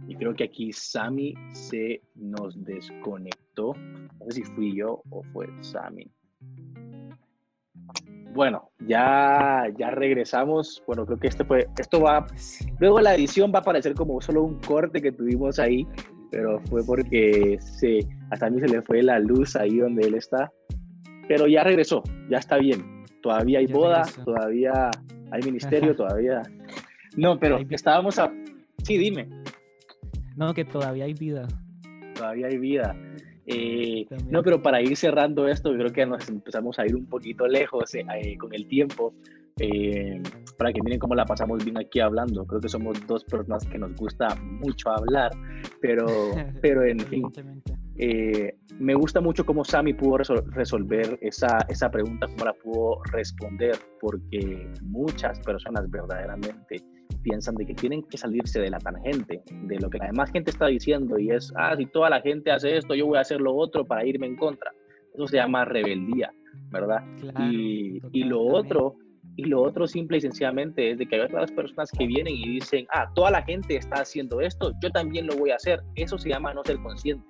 Y 0.09 0.15
creo 0.15 0.35
que 0.35 0.45
aquí 0.45 0.73
Sami 0.73 1.35
se 1.53 2.01
nos 2.15 2.63
desconectó. 2.65 3.75
No 3.75 4.27
sé 4.31 4.33
si 4.33 4.45
fui 4.45 4.77
yo 4.77 5.03
o 5.11 5.23
fue 5.33 5.49
Sami. 5.61 6.09
Bueno, 8.37 8.71
ya, 8.87 9.65
ya 9.79 9.91
regresamos. 9.91 10.83
Bueno, 10.87 11.07
creo 11.07 11.19
que 11.19 11.29
este 11.29 11.45
fue, 11.45 11.67
esto 11.79 12.01
va, 12.01 12.27
luego 12.79 13.01
la 13.01 13.15
edición 13.15 13.51
va 13.53 13.61
a 13.61 13.63
parecer 13.63 13.95
como 13.95 14.21
solo 14.21 14.43
un 14.43 14.61
corte 14.61 15.01
que 15.01 15.11
tuvimos 15.11 15.59
ahí, 15.59 15.87
pero 16.31 16.61
fue 16.69 16.85
porque 16.85 17.57
se, 17.61 18.01
a 18.31 18.51
mí 18.51 18.61
se 18.61 18.69
le 18.69 18.83
fue 18.83 19.03
la 19.03 19.19
luz 19.19 19.57
ahí 19.57 19.79
donde 19.79 20.07
él 20.07 20.15
está. 20.15 20.53
Pero 21.29 21.47
ya 21.47 21.65
regresó, 21.65 22.03
ya 22.31 22.39
está 22.39 22.59
bien. 22.59 23.05
Todavía 23.23 23.59
hay 23.59 23.67
boda, 23.67 24.03
todavía 24.25 24.91
hay 25.31 25.43
ministerio, 25.43 25.95
todavía. 25.95 26.43
No, 27.17 27.39
pero 27.39 27.59
estábamos 27.71 28.19
a. 28.19 28.33
Sí, 28.83 28.99
dime. 28.99 29.29
No, 30.37 30.55
que 30.55 30.65
todavía 30.65 31.07
hay 31.07 31.15
vida. 31.15 31.49
Todavía 32.15 32.47
hay 32.47 32.59
vida. 32.59 32.95
Eh, 33.47 34.07
no, 34.29 34.43
pero 34.43 34.61
para 34.61 34.83
ir 34.83 34.97
cerrando 34.97 35.49
esto, 35.49 35.73
creo 35.73 35.93
que 35.93 36.05
nos 36.05 36.29
empezamos 36.29 36.79
a 36.79 36.87
ir 36.87 36.97
un 36.97 37.07
poquito 37.07 37.47
lejos 37.47 37.95
eh, 37.95 38.05
eh, 38.23 38.37
con 38.37 38.53
el 38.55 38.67
tiempo. 38.67 39.15
para 40.59 40.73
que 40.73 40.83
miren 40.83 40.99
cómo 40.99 41.15
la 41.15 41.25
pasamos 41.25 41.65
bien 41.65 41.79
aquí 41.79 42.01
hablando. 42.01 42.45
Creo 42.45 42.61
que 42.61 42.69
somos 42.69 43.05
dos 43.07 43.25
personas 43.25 43.67
que 43.67 43.79
nos 43.79 43.95
gusta 43.97 44.35
mucho 44.43 44.91
hablar, 44.91 45.33
pero, 45.81 46.07
pero 46.61 46.85
en 46.85 47.01
fin. 47.01 47.25
Me 48.79 48.95
gusta 48.95 49.21
mucho 49.21 49.45
cómo 49.45 49.65
Sammy 49.65 49.95
pudo 49.95 50.19
resolver 50.19 51.19
esa, 51.23 51.59
esa 51.69 51.91
pregunta, 51.91 52.27
cómo 52.27 52.45
la 52.45 52.53
pudo 52.53 53.03
responder, 53.13 53.77
porque 54.01 54.71
muchas 54.83 55.41
personas 55.41 55.91
verdaderamente 55.91 56.83
piensan 57.23 57.55
de 57.57 57.67
que 57.67 57.75
tienen 57.75 58.03
que 58.05 58.19
salirse 58.19 58.61
de 58.61 58.71
la 58.71 58.79
tangente, 58.79 59.43
de 59.51 59.79
lo 59.81 59.91
que 59.91 59.99
la 59.99 60.07
demás 60.07 60.31
gente 60.31 60.51
está 60.51 60.67
diciendo 60.67 61.19
y 61.19 61.31
es, 61.31 61.53
ah, 61.57 61.75
si 61.77 61.87
toda 61.87 62.11
la 62.11 62.21
gente 62.21 62.51
hace 62.51 62.77
esto, 62.77 62.95
yo 62.95 63.07
voy 63.07 63.19
a 63.19 63.23
hacer 63.23 63.41
lo 63.41 63.55
otro 63.55 63.85
para 63.85 64.05
irme 64.05 64.27
en 64.27 64.37
contra. 64.37 64.71
Eso 65.15 65.27
se 65.27 65.39
llama 65.39 65.65
rebeldía, 65.65 66.31
¿verdad? 66.71 67.03
y, 67.51 68.01
y, 68.13 68.25
lo 68.25 68.43
otro 68.43 68.97
Y 69.37 69.45
lo 69.45 69.63
otro 69.63 69.87
simple 69.87 70.19
y 70.19 70.21
sencillamente 70.21 70.91
es 70.91 70.99
de 70.99 71.07
que 71.07 71.17
hay 71.17 71.23
otras 71.23 71.51
personas 71.53 71.91
que 71.91 72.07
vienen 72.07 72.35
y 72.35 72.49
dicen, 72.49 72.87
ah, 72.93 73.11
toda 73.15 73.31
la 73.31 73.43
gente 73.43 73.77
está 73.77 74.03
haciendo 74.03 74.41
esto, 74.41 74.73
yo 74.83 74.91
también 74.91 75.27
lo 75.27 75.37
voy 75.37 75.51
a 75.51 75.57
hacer. 75.57 75.81
Eso 75.95 76.19
se 76.19 76.29
llama 76.29 76.55
no 76.55 76.63
ser 76.65 76.79
consciente, 76.79 77.25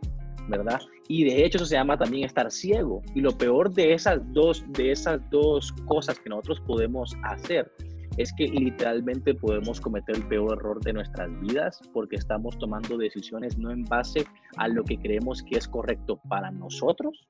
¿verdad? 0.48 0.80
Y 1.08 1.24
de 1.24 1.44
hecho 1.44 1.58
eso 1.58 1.66
se 1.66 1.74
llama 1.74 1.96
también 1.96 2.24
estar 2.24 2.50
ciego. 2.50 3.02
Y 3.14 3.20
lo 3.20 3.36
peor 3.36 3.72
de 3.72 3.94
esas 3.94 4.20
dos, 4.32 4.64
de 4.72 4.92
esas 4.92 5.20
dos 5.30 5.72
cosas 5.86 6.18
que 6.18 6.30
nosotros 6.30 6.60
podemos 6.66 7.16
hacer 7.22 7.70
es 8.16 8.32
que 8.32 8.48
literalmente 8.48 9.34
podemos 9.34 9.80
cometer 9.80 10.16
el 10.16 10.26
peor 10.26 10.58
error 10.58 10.80
de 10.82 10.92
nuestras 10.92 11.28
vidas 11.40 11.80
porque 11.92 12.16
estamos 12.16 12.58
tomando 12.58 12.96
decisiones 12.96 13.58
no 13.58 13.70
en 13.70 13.84
base 13.84 14.24
a 14.56 14.68
lo 14.68 14.84
que 14.84 14.98
creemos 14.98 15.42
que 15.42 15.58
es 15.58 15.68
correcto 15.68 16.20
para 16.28 16.50
nosotros 16.50 17.28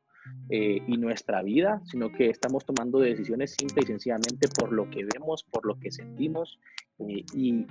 eh, 0.50 0.80
y 0.86 0.96
nuestra 0.96 1.42
vida, 1.42 1.80
sino 1.86 2.10
que 2.12 2.30
estamos 2.30 2.64
tomando 2.64 3.00
decisiones 3.00 3.56
simple 3.58 3.82
y 3.82 3.86
sencillamente 3.86 4.48
por 4.48 4.72
lo 4.72 4.88
que 4.90 5.04
vemos, 5.04 5.44
por 5.44 5.66
lo 5.66 5.78
que 5.78 5.90
sentimos 5.90 6.58
eh, 7.00 7.24
y 7.34 7.66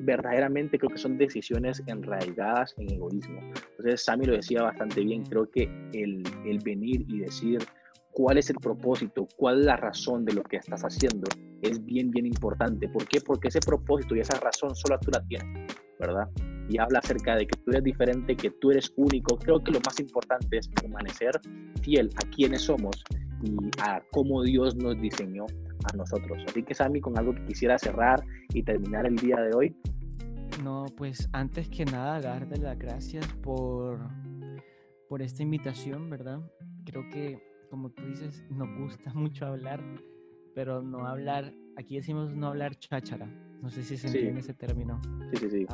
verdaderamente 0.00 0.78
creo 0.78 0.90
que 0.90 0.98
son 0.98 1.18
decisiones 1.18 1.82
enraigadas 1.86 2.74
en 2.78 2.92
egoísmo. 2.92 3.40
Entonces, 3.70 4.04
Sammy 4.04 4.26
lo 4.26 4.34
decía 4.34 4.62
bastante 4.62 5.02
bien, 5.02 5.24
creo 5.24 5.50
que 5.50 5.64
el, 5.92 6.22
el 6.44 6.58
venir 6.60 7.04
y 7.08 7.18
decir 7.18 7.58
cuál 8.12 8.38
es 8.38 8.50
el 8.50 8.56
propósito, 8.56 9.26
cuál 9.36 9.60
es 9.60 9.66
la 9.66 9.76
razón 9.76 10.24
de 10.24 10.34
lo 10.34 10.42
que 10.42 10.56
estás 10.56 10.82
haciendo, 10.82 11.28
es 11.62 11.84
bien, 11.84 12.10
bien 12.10 12.26
importante. 12.26 12.88
¿Por 12.88 13.06
qué? 13.06 13.20
Porque 13.20 13.48
ese 13.48 13.60
propósito 13.60 14.16
y 14.16 14.20
esa 14.20 14.38
razón 14.40 14.74
solo 14.74 14.98
tú 14.98 15.10
la 15.10 15.22
tienes, 15.26 15.74
¿verdad? 15.98 16.28
Y 16.68 16.78
habla 16.78 17.00
acerca 17.00 17.36
de 17.36 17.46
que 17.46 17.58
tú 17.58 17.70
eres 17.70 17.84
diferente, 17.84 18.36
que 18.36 18.50
tú 18.50 18.70
eres 18.70 18.92
único. 18.96 19.36
Creo 19.38 19.62
que 19.62 19.72
lo 19.72 19.80
más 19.84 19.98
importante 19.98 20.58
es 20.58 20.68
permanecer 20.68 21.32
fiel 21.82 22.10
a 22.16 22.28
quienes 22.30 22.62
somos 22.62 23.02
y 23.42 23.56
a 23.80 24.02
cómo 24.12 24.42
Dios 24.42 24.76
nos 24.76 25.00
diseñó 25.00 25.46
a 25.92 25.96
nosotros. 25.96 26.38
Así 26.46 26.62
que, 26.62 26.74
Sammy, 26.74 27.00
con 27.00 27.18
algo 27.18 27.34
que 27.34 27.44
quisiera 27.46 27.78
cerrar 27.78 28.24
y 28.52 28.62
terminar 28.62 29.06
el 29.06 29.16
día 29.16 29.36
de 29.36 29.54
hoy. 29.54 29.76
No, 30.62 30.86
pues 30.96 31.28
antes 31.32 31.68
que 31.68 31.84
nada, 31.84 32.20
darte 32.20 32.58
las 32.58 32.78
gracias 32.78 33.26
por, 33.42 33.98
por 35.08 35.22
esta 35.22 35.42
invitación, 35.42 36.10
¿verdad? 36.10 36.40
Creo 36.84 37.08
que 37.10 37.50
como 37.70 37.90
tú 37.90 38.04
dices, 38.04 38.44
nos 38.50 38.68
gusta 38.76 39.12
mucho 39.14 39.46
hablar, 39.46 39.82
pero 40.54 40.82
no 40.82 41.06
hablar, 41.06 41.54
aquí 41.76 41.96
decimos 41.96 42.34
no 42.34 42.48
hablar 42.48 42.74
cháchara. 42.76 43.26
No 43.62 43.68
sé 43.70 43.82
si 43.82 43.98
se 43.98 44.06
entiende 44.06 44.40
ese 44.40 44.54
término. 44.54 45.00
Sí, 45.32 45.36
sí, 45.36 45.50
sí. 45.50 45.66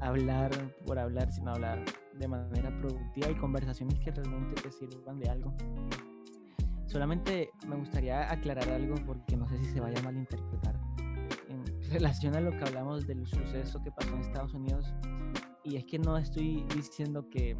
hablar 0.00 0.50
por 0.86 0.96
hablar, 0.96 1.32
sino 1.32 1.50
hablar 1.50 1.84
de 2.16 2.28
manera 2.28 2.70
productiva 2.78 3.30
y 3.30 3.34
conversaciones 3.34 3.98
que 3.98 4.12
realmente 4.12 4.62
te 4.62 4.70
sirvan 4.70 5.18
de 5.18 5.28
algo. 5.28 5.52
Solamente 6.92 7.50
me 7.66 7.76
gustaría 7.76 8.30
aclarar 8.30 8.68
algo 8.68 8.96
porque 9.06 9.34
no 9.34 9.48
sé 9.48 9.56
si 9.56 9.64
se 9.64 9.80
vaya 9.80 9.98
a 9.98 10.02
malinterpretar. 10.02 10.78
En 11.48 11.64
relación 11.90 12.36
a 12.36 12.40
lo 12.42 12.50
que 12.50 12.64
hablamos 12.64 13.06
del 13.06 13.26
suceso 13.26 13.82
que 13.82 13.90
pasó 13.90 14.14
en 14.14 14.20
Estados 14.20 14.52
Unidos, 14.52 14.92
y 15.64 15.76
es 15.76 15.86
que 15.86 15.98
no 15.98 16.18
estoy 16.18 16.66
diciendo 16.74 17.30
que 17.30 17.56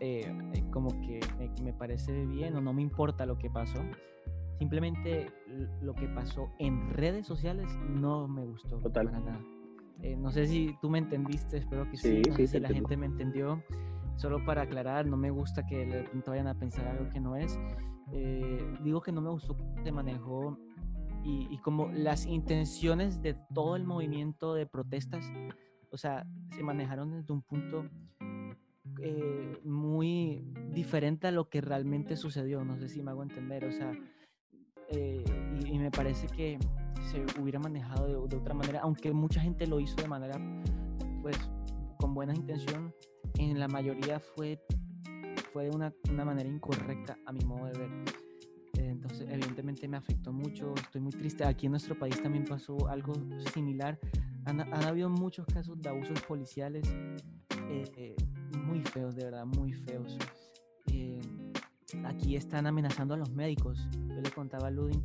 eh, 0.00 0.26
como 0.72 0.88
que 1.02 1.20
me, 1.62 1.72
parece 1.72 2.26
bien 2.26 2.56
o 2.56 2.60
no 2.60 2.72
me 2.72 2.82
importa 2.82 3.24
lo 3.26 3.38
que 3.38 3.48
pasó. 3.48 3.78
Simplemente 4.58 5.30
lo 5.80 5.94
que 5.94 6.08
pasó 6.08 6.50
en 6.58 6.90
redes 6.90 7.28
sociales 7.28 7.68
no 7.88 8.26
me 8.26 8.44
gustó 8.44 8.80
Total. 8.80 9.06
para 9.06 9.20
nada. 9.20 9.40
Eh, 10.02 10.16
no 10.16 10.32
sé 10.32 10.48
si 10.48 10.76
tú 10.82 10.90
me 10.90 10.98
entendiste, 10.98 11.58
espero 11.58 11.88
que 11.88 11.96
sí. 11.96 12.22
si 12.46 12.58
la 12.58 12.70
gente 12.70 12.96
me 12.96 13.06
entendió. 13.06 13.62
Solo 14.16 14.44
para 14.44 14.62
aclarar, 14.62 15.06
no 15.06 15.16
me 15.16 15.30
gusta 15.30 15.64
que 15.64 15.86
de 15.86 16.02
pronto 16.02 16.32
vayan 16.32 16.48
a 16.48 16.54
pensar 16.54 16.88
algo 16.88 17.08
que 17.10 17.20
no 17.20 17.36
es. 17.36 17.56
Digo 18.82 19.00
que 19.00 19.12
no 19.12 19.20
me 19.20 19.30
gustó 19.30 19.56
se 19.82 19.92
manejó 19.92 20.58
y, 21.24 21.48
y, 21.50 21.58
como 21.58 21.88
las 21.88 22.26
intenciones 22.26 23.22
de 23.22 23.34
todo 23.54 23.76
el 23.76 23.84
movimiento 23.84 24.54
de 24.54 24.66
protestas, 24.66 25.32
o 25.90 25.96
sea, 25.96 26.26
se 26.50 26.62
manejaron 26.62 27.12
desde 27.12 27.32
un 27.32 27.40
punto 27.40 27.88
eh, 29.00 29.58
muy 29.64 30.44
diferente 30.72 31.26
a 31.26 31.30
lo 31.30 31.48
que 31.48 31.60
realmente 31.60 32.16
sucedió. 32.16 32.64
No 32.64 32.76
sé 32.78 32.88
si 32.88 33.02
me 33.02 33.10
hago 33.10 33.22
entender. 33.22 33.64
O 33.64 33.72
sea, 33.72 33.92
eh, 34.90 35.24
y, 35.66 35.78
me 35.78 35.90
parece 35.90 36.26
que 36.26 36.58
se 37.10 37.24
hubiera 37.40 37.58
manejado 37.58 38.26
de, 38.26 38.36
otra 38.36 38.54
manera, 38.54 38.80
aunque 38.82 39.12
mucha 39.12 39.40
gente 39.40 39.66
lo 39.66 39.80
hizo 39.80 39.96
de 39.96 40.08
manera, 40.08 40.38
pues, 41.22 41.36
con 41.98 42.14
buena 42.14 42.34
intención, 42.34 42.94
en 43.38 43.58
la 43.58 43.68
mayoría 43.68 44.20
fue, 44.20 44.60
fue 45.54 45.70
una, 45.70 45.94
una 46.10 46.24
manera 46.24 46.48
incorrecta 46.48 47.16
a 47.24 47.32
mi 47.32 47.44
modo 47.44 47.66
de 47.66 47.78
ver. 47.78 47.90
Entonces, 48.76 49.28
evidentemente 49.30 49.86
me 49.86 49.96
afectó 49.96 50.32
mucho, 50.32 50.74
estoy 50.74 51.00
muy 51.00 51.12
triste. 51.12 51.44
Aquí 51.44 51.66
en 51.66 51.70
nuestro 51.70 51.96
país 51.96 52.20
también 52.20 52.44
pasó 52.44 52.88
algo 52.88 53.14
similar. 53.52 53.96
Han, 54.46 54.60
han 54.60 54.84
habido 54.84 55.08
muchos 55.08 55.46
casos 55.46 55.80
de 55.80 55.88
abusos 55.88 56.20
policiales. 56.22 56.84
Eh, 57.68 58.16
muy 58.66 58.82
feos, 58.82 59.14
de 59.14 59.26
verdad, 59.26 59.46
muy 59.46 59.72
feos. 59.72 60.18
Eh, 60.92 61.20
aquí 62.04 62.34
están 62.34 62.66
amenazando 62.66 63.14
a 63.14 63.16
los 63.16 63.30
médicos. 63.30 63.78
Yo 64.08 64.20
le 64.20 64.30
contaba 64.32 64.66
a 64.66 64.70
Ludin 64.72 65.04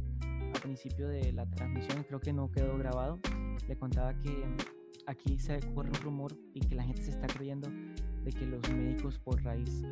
al 0.55 0.61
principio 0.61 1.07
de 1.09 1.31
la 1.31 1.45
transmisión, 1.45 2.03
creo 2.05 2.19
que 2.19 2.33
no 2.33 2.49
quedó 2.51 2.75
grabado, 2.75 3.19
le 3.67 3.77
contaba 3.77 4.19
que 4.19 4.45
aquí 5.05 5.37
se 5.37 5.59
corre 5.75 5.89
un 5.89 6.01
rumor 6.01 6.35
y 6.55 6.59
que 6.61 6.73
la 6.73 6.83
gente 6.83 7.03
se 7.03 7.11
está 7.11 7.27
creyendo 7.27 7.69
de 8.23 8.31
que 8.31 8.47
los 8.47 8.67
médicos 8.71 9.19
por 9.19 9.43
raíz, 9.43 9.83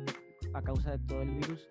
a 0.54 0.62
causa 0.62 0.92
de 0.92 0.98
todo 1.06 1.22
el 1.22 1.30
virus, 1.30 1.68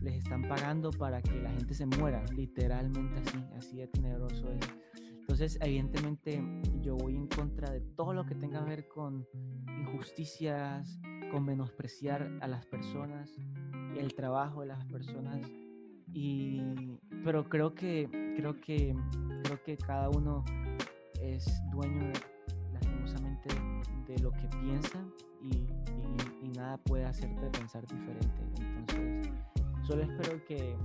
les 0.00 0.14
están 0.14 0.42
pagando 0.42 0.90
para 0.90 1.20
que 1.22 1.40
la 1.40 1.50
gente 1.50 1.74
se 1.74 1.86
muera, 1.86 2.24
literalmente 2.34 3.20
así, 3.20 3.44
así 3.56 3.76
de 3.78 3.88
tenebroso 3.88 4.50
es. 4.52 4.68
Entonces, 5.20 5.58
evidentemente, 5.60 6.42
yo 6.80 6.96
voy 6.96 7.14
en 7.14 7.26
contra 7.26 7.70
de 7.70 7.80
todo 7.80 8.14
lo 8.14 8.24
que 8.24 8.34
tenga 8.34 8.64
que 8.64 8.70
ver 8.70 8.88
con 8.88 9.26
injusticias, 9.78 10.98
con 11.30 11.44
menospreciar 11.44 12.38
a 12.40 12.48
las 12.48 12.64
personas, 12.64 13.30
el 13.96 14.14
trabajo 14.14 14.62
de 14.62 14.68
las 14.68 14.84
personas. 14.86 15.46
Y, 16.14 16.62
pero 17.24 17.46
creo 17.48 17.74
que, 17.74 18.08
creo 18.38 18.58
que, 18.58 18.96
creo 19.44 19.62
que 19.62 19.76
cada 19.76 20.08
uno 20.08 20.44
es 21.20 21.46
dueño, 21.70 22.10
lastimosamente, 22.72 23.50
de 24.06 24.18
lo 24.22 24.32
que 24.32 24.48
piensa 24.62 25.04
y, 25.42 25.66
nada 26.58 26.76
puede 26.78 27.04
hacerte 27.04 27.48
pensar 27.50 27.86
diferente. 27.86 28.42
Entonces, 28.58 29.32
solo 29.86 30.02
espero 30.02 30.44
que, 30.44 30.76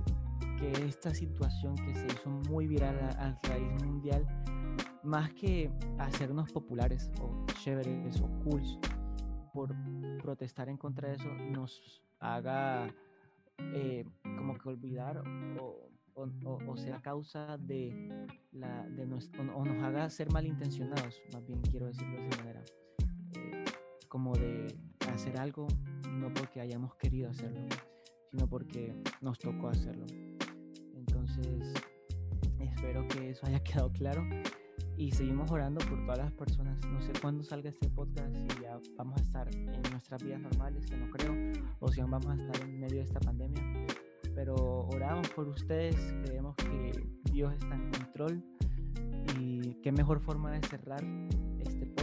que 0.56 0.72
esta 0.86 1.12
situación 1.12 1.74
que 1.74 1.94
se 1.94 2.06
hizo 2.06 2.30
muy 2.30 2.66
viral 2.66 2.98
a, 3.18 3.38
raíz 3.42 3.84
mundial, 3.84 4.24
más 5.02 5.32
que 5.34 5.70
hacernos 5.98 6.50
populares 6.52 7.10
o 7.20 7.44
chéveres 7.60 8.20
o 8.20 8.28
cool, 8.44 8.62
por 9.52 9.74
protestar 10.22 10.68
en 10.68 10.76
contra 10.76 11.08
de 11.08 11.14
eso 11.14 11.28
nos 11.50 12.02
haga 12.18 12.88
eh, 13.58 14.04
como 14.22 14.56
que 14.56 14.68
olvidar 14.68 15.22
o, 15.60 15.90
o, 16.14 16.76
sea 16.76 17.00
causa 17.00 17.56
de, 17.58 18.26
la, 18.52 18.82
de 18.88 19.04
o 19.54 19.64
nos 19.64 19.82
haga 19.82 20.08
ser 20.10 20.32
malintencionados, 20.32 21.20
más 21.32 21.44
bien 21.46 21.60
quiero 21.60 21.86
decirlo 21.86 22.16
de 22.16 22.28
esa 22.28 22.38
manera, 22.38 22.64
eh, 23.34 23.64
como 24.08 24.34
de 24.34 24.74
hacer 25.12 25.38
algo 25.38 25.66
no 26.10 26.32
porque 26.32 26.60
hayamos 26.60 26.94
querido 26.96 27.30
hacerlo, 27.30 27.60
sino 28.30 28.48
porque 28.48 28.94
nos 29.20 29.38
tocó 29.38 29.68
hacerlo. 29.68 30.06
Entonces, 30.94 31.74
espero 32.60 33.06
que 33.08 33.30
eso 33.30 33.46
haya 33.46 33.60
quedado 33.64 33.92
claro 33.92 34.26
y 34.96 35.10
seguimos 35.10 35.50
orando 35.50 35.84
por 35.86 36.00
todas 36.04 36.18
las 36.18 36.32
personas. 36.32 36.78
No 36.86 37.00
sé 37.00 37.12
cuándo 37.20 37.42
salga 37.42 37.70
este 37.70 37.88
podcast, 37.90 38.34
si 38.34 38.62
ya 38.62 38.78
vamos 38.96 39.18
a 39.18 39.22
estar 39.22 39.54
en 39.54 39.82
nuestras 39.90 40.22
vidas 40.22 40.40
normales, 40.40 40.86
que 40.86 40.96
no 40.96 41.10
creo, 41.10 41.34
o 41.80 41.88
si 41.90 42.00
aún 42.00 42.10
vamos 42.10 42.28
a 42.28 42.34
estar 42.34 42.68
en 42.68 42.80
medio 42.80 42.98
de 42.98 43.04
esta 43.04 43.20
pandemia. 43.20 43.62
Pero 44.34 44.54
oramos 44.54 45.28
por 45.30 45.48
ustedes, 45.48 45.96
creemos 46.24 46.56
que 46.56 46.92
Dios 47.32 47.52
está 47.54 47.74
en 47.74 47.90
control 47.90 48.44
y 49.40 49.74
qué 49.82 49.92
mejor 49.92 50.20
forma 50.20 50.52
de 50.52 50.66
cerrar 50.66 51.04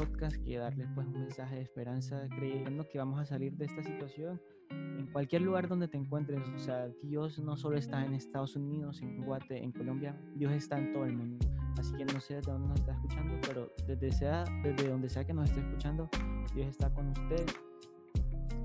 podcast 0.01 0.35
que 0.43 0.57
darles 0.57 0.87
pues 0.95 1.05
un 1.05 1.13
mensaje 1.13 1.57
de 1.57 1.61
esperanza 1.61 2.27
creyendo 2.35 2.89
que 2.89 2.97
vamos 2.97 3.19
a 3.19 3.25
salir 3.25 3.53
de 3.55 3.65
esta 3.65 3.83
situación 3.83 4.41
en 4.71 5.05
cualquier 5.11 5.43
lugar 5.43 5.67
donde 5.67 5.87
te 5.87 5.95
encuentres, 5.95 6.41
o 6.49 6.57
sea, 6.57 6.87
Dios 7.03 7.37
no 7.37 7.55
solo 7.55 7.77
está 7.77 8.03
en 8.03 8.15
Estados 8.15 8.55
Unidos, 8.55 8.99
en 9.03 9.23
Guate, 9.23 9.63
en 9.63 9.71
Colombia, 9.71 10.19
Dios 10.35 10.53
está 10.53 10.79
en 10.79 10.91
todo 10.91 11.05
el 11.05 11.15
mundo. 11.15 11.45
Así 11.77 11.93
que 11.95 12.05
no 12.05 12.19
sé 12.19 12.35
desde 12.35 12.51
dónde 12.51 12.69
nos 12.69 12.79
está 12.79 12.93
escuchando, 12.93 13.35
pero 13.45 13.69
desde, 13.87 14.11
sea, 14.11 14.43
desde 14.63 14.89
donde 14.89 15.07
sea 15.07 15.23
que 15.23 15.33
nos 15.33 15.49
esté 15.49 15.61
escuchando, 15.61 16.09
Dios 16.55 16.67
está 16.67 16.91
con 16.91 17.09
ustedes. 17.09 17.53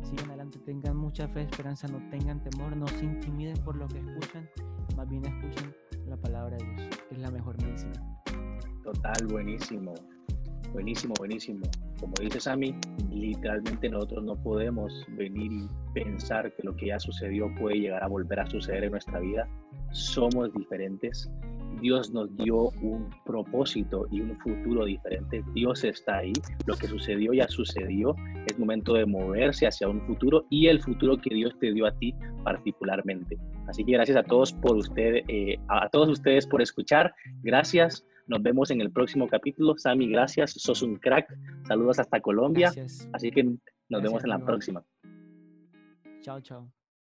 Sigan 0.05 0.29
adelante, 0.29 0.59
tengan 0.61 0.97
mucha 0.97 1.29
fe, 1.29 1.43
esperanza, 1.43 1.87
no 1.89 1.99
tengan 2.09 2.43
temor, 2.43 2.75
no 2.75 2.87
se 2.87 3.05
intimiden 3.05 3.57
por 3.63 3.77
lo 3.77 3.87
que 3.89 3.99
escuchan, 3.99 4.49
más 4.97 5.07
bien 5.07 5.25
escuchen 5.27 5.75
la 6.07 6.17
palabra 6.17 6.57
de 6.57 6.65
Dios, 6.65 6.97
que 7.09 7.15
es 7.15 7.21
la 7.21 7.31
mejor 7.31 7.61
medicina. 7.63 8.03
Total, 8.83 9.27
buenísimo. 9.27 9.93
Buenísimo, 10.73 11.15
buenísimo. 11.19 11.67
Como 12.01 12.13
dice 12.21 12.41
Sammy, 12.41 12.75
literalmente 13.11 13.89
nosotros 13.89 14.25
no 14.25 14.37
podemos 14.37 15.07
venir 15.17 15.53
y 15.53 15.69
pensar 15.95 16.55
que 16.55 16.63
lo 16.63 16.77
que 16.77 16.87
ya 16.87 16.99
sucedió 16.99 17.53
puede 17.59 17.81
llegar 17.81 18.05
a 18.05 18.09
volver 18.09 18.41
a 18.41 18.47
suceder 18.47 18.85
en 18.85 18.93
nuestra 18.93 19.19
vida. 19.21 19.49
Somos 19.93 20.53
diferentes 20.53 21.31
Dios 21.81 22.11
nos 22.11 22.35
dio 22.37 22.71
un 22.83 23.11
propósito 23.25 24.07
y 24.11 24.21
un 24.21 24.39
futuro 24.39 24.85
diferente. 24.85 25.43
Dios 25.55 25.85
está 25.85 26.19
ahí. 26.19 26.33
Lo 26.67 26.77
que 26.77 26.87
sucedió 26.87 27.33
ya 27.33 27.49
sucedió. 27.49 28.15
Es 28.47 28.59
momento 28.59 28.95
de 28.95 29.07
moverse 29.07 29.67
hacia 29.67 29.89
un 29.89 30.01
futuro 30.07 30.47
y 30.51 30.69
el 30.69 30.81
futuro 30.81 31.19
que 31.19 31.35
Dios 31.35 31.57
te 31.59 31.73
dio 31.73 31.87
a 31.87 31.93
ti 31.93 32.15
particularmente. 32.45 33.39
Así 33.69 33.85
que 33.85 33.93
gracias 33.93 34.17
a 34.17 34.23
todos 34.23 34.53
por 34.53 34.77
usted, 34.77 35.23
eh, 35.29 35.59
a 35.69 35.89
todos 35.89 36.09
ustedes 36.09 36.47
por 36.47 36.63
escuchar. 36.63 37.15
Gracias. 37.43 38.07
Nos 38.27 38.43
vemos 38.43 38.71
en 38.71 38.81
el 38.81 38.91
próximo 38.91 39.29
capítulo. 39.29 39.77
Sammy, 39.79 40.09
gracias. 40.09 40.53
Sos 40.53 40.83
un 40.83 40.97
crack. 40.97 41.33
Saludos 41.67 41.99
hasta 41.99 42.21
Colombia. 42.21 42.73
Así 43.13 43.31
que 43.31 43.45
nos 43.89 44.03
vemos 44.03 44.25
en 44.25 44.31
la 44.31 44.39
próxima. 44.39 44.85
Chao, 46.23 46.41
chao. 46.41 46.76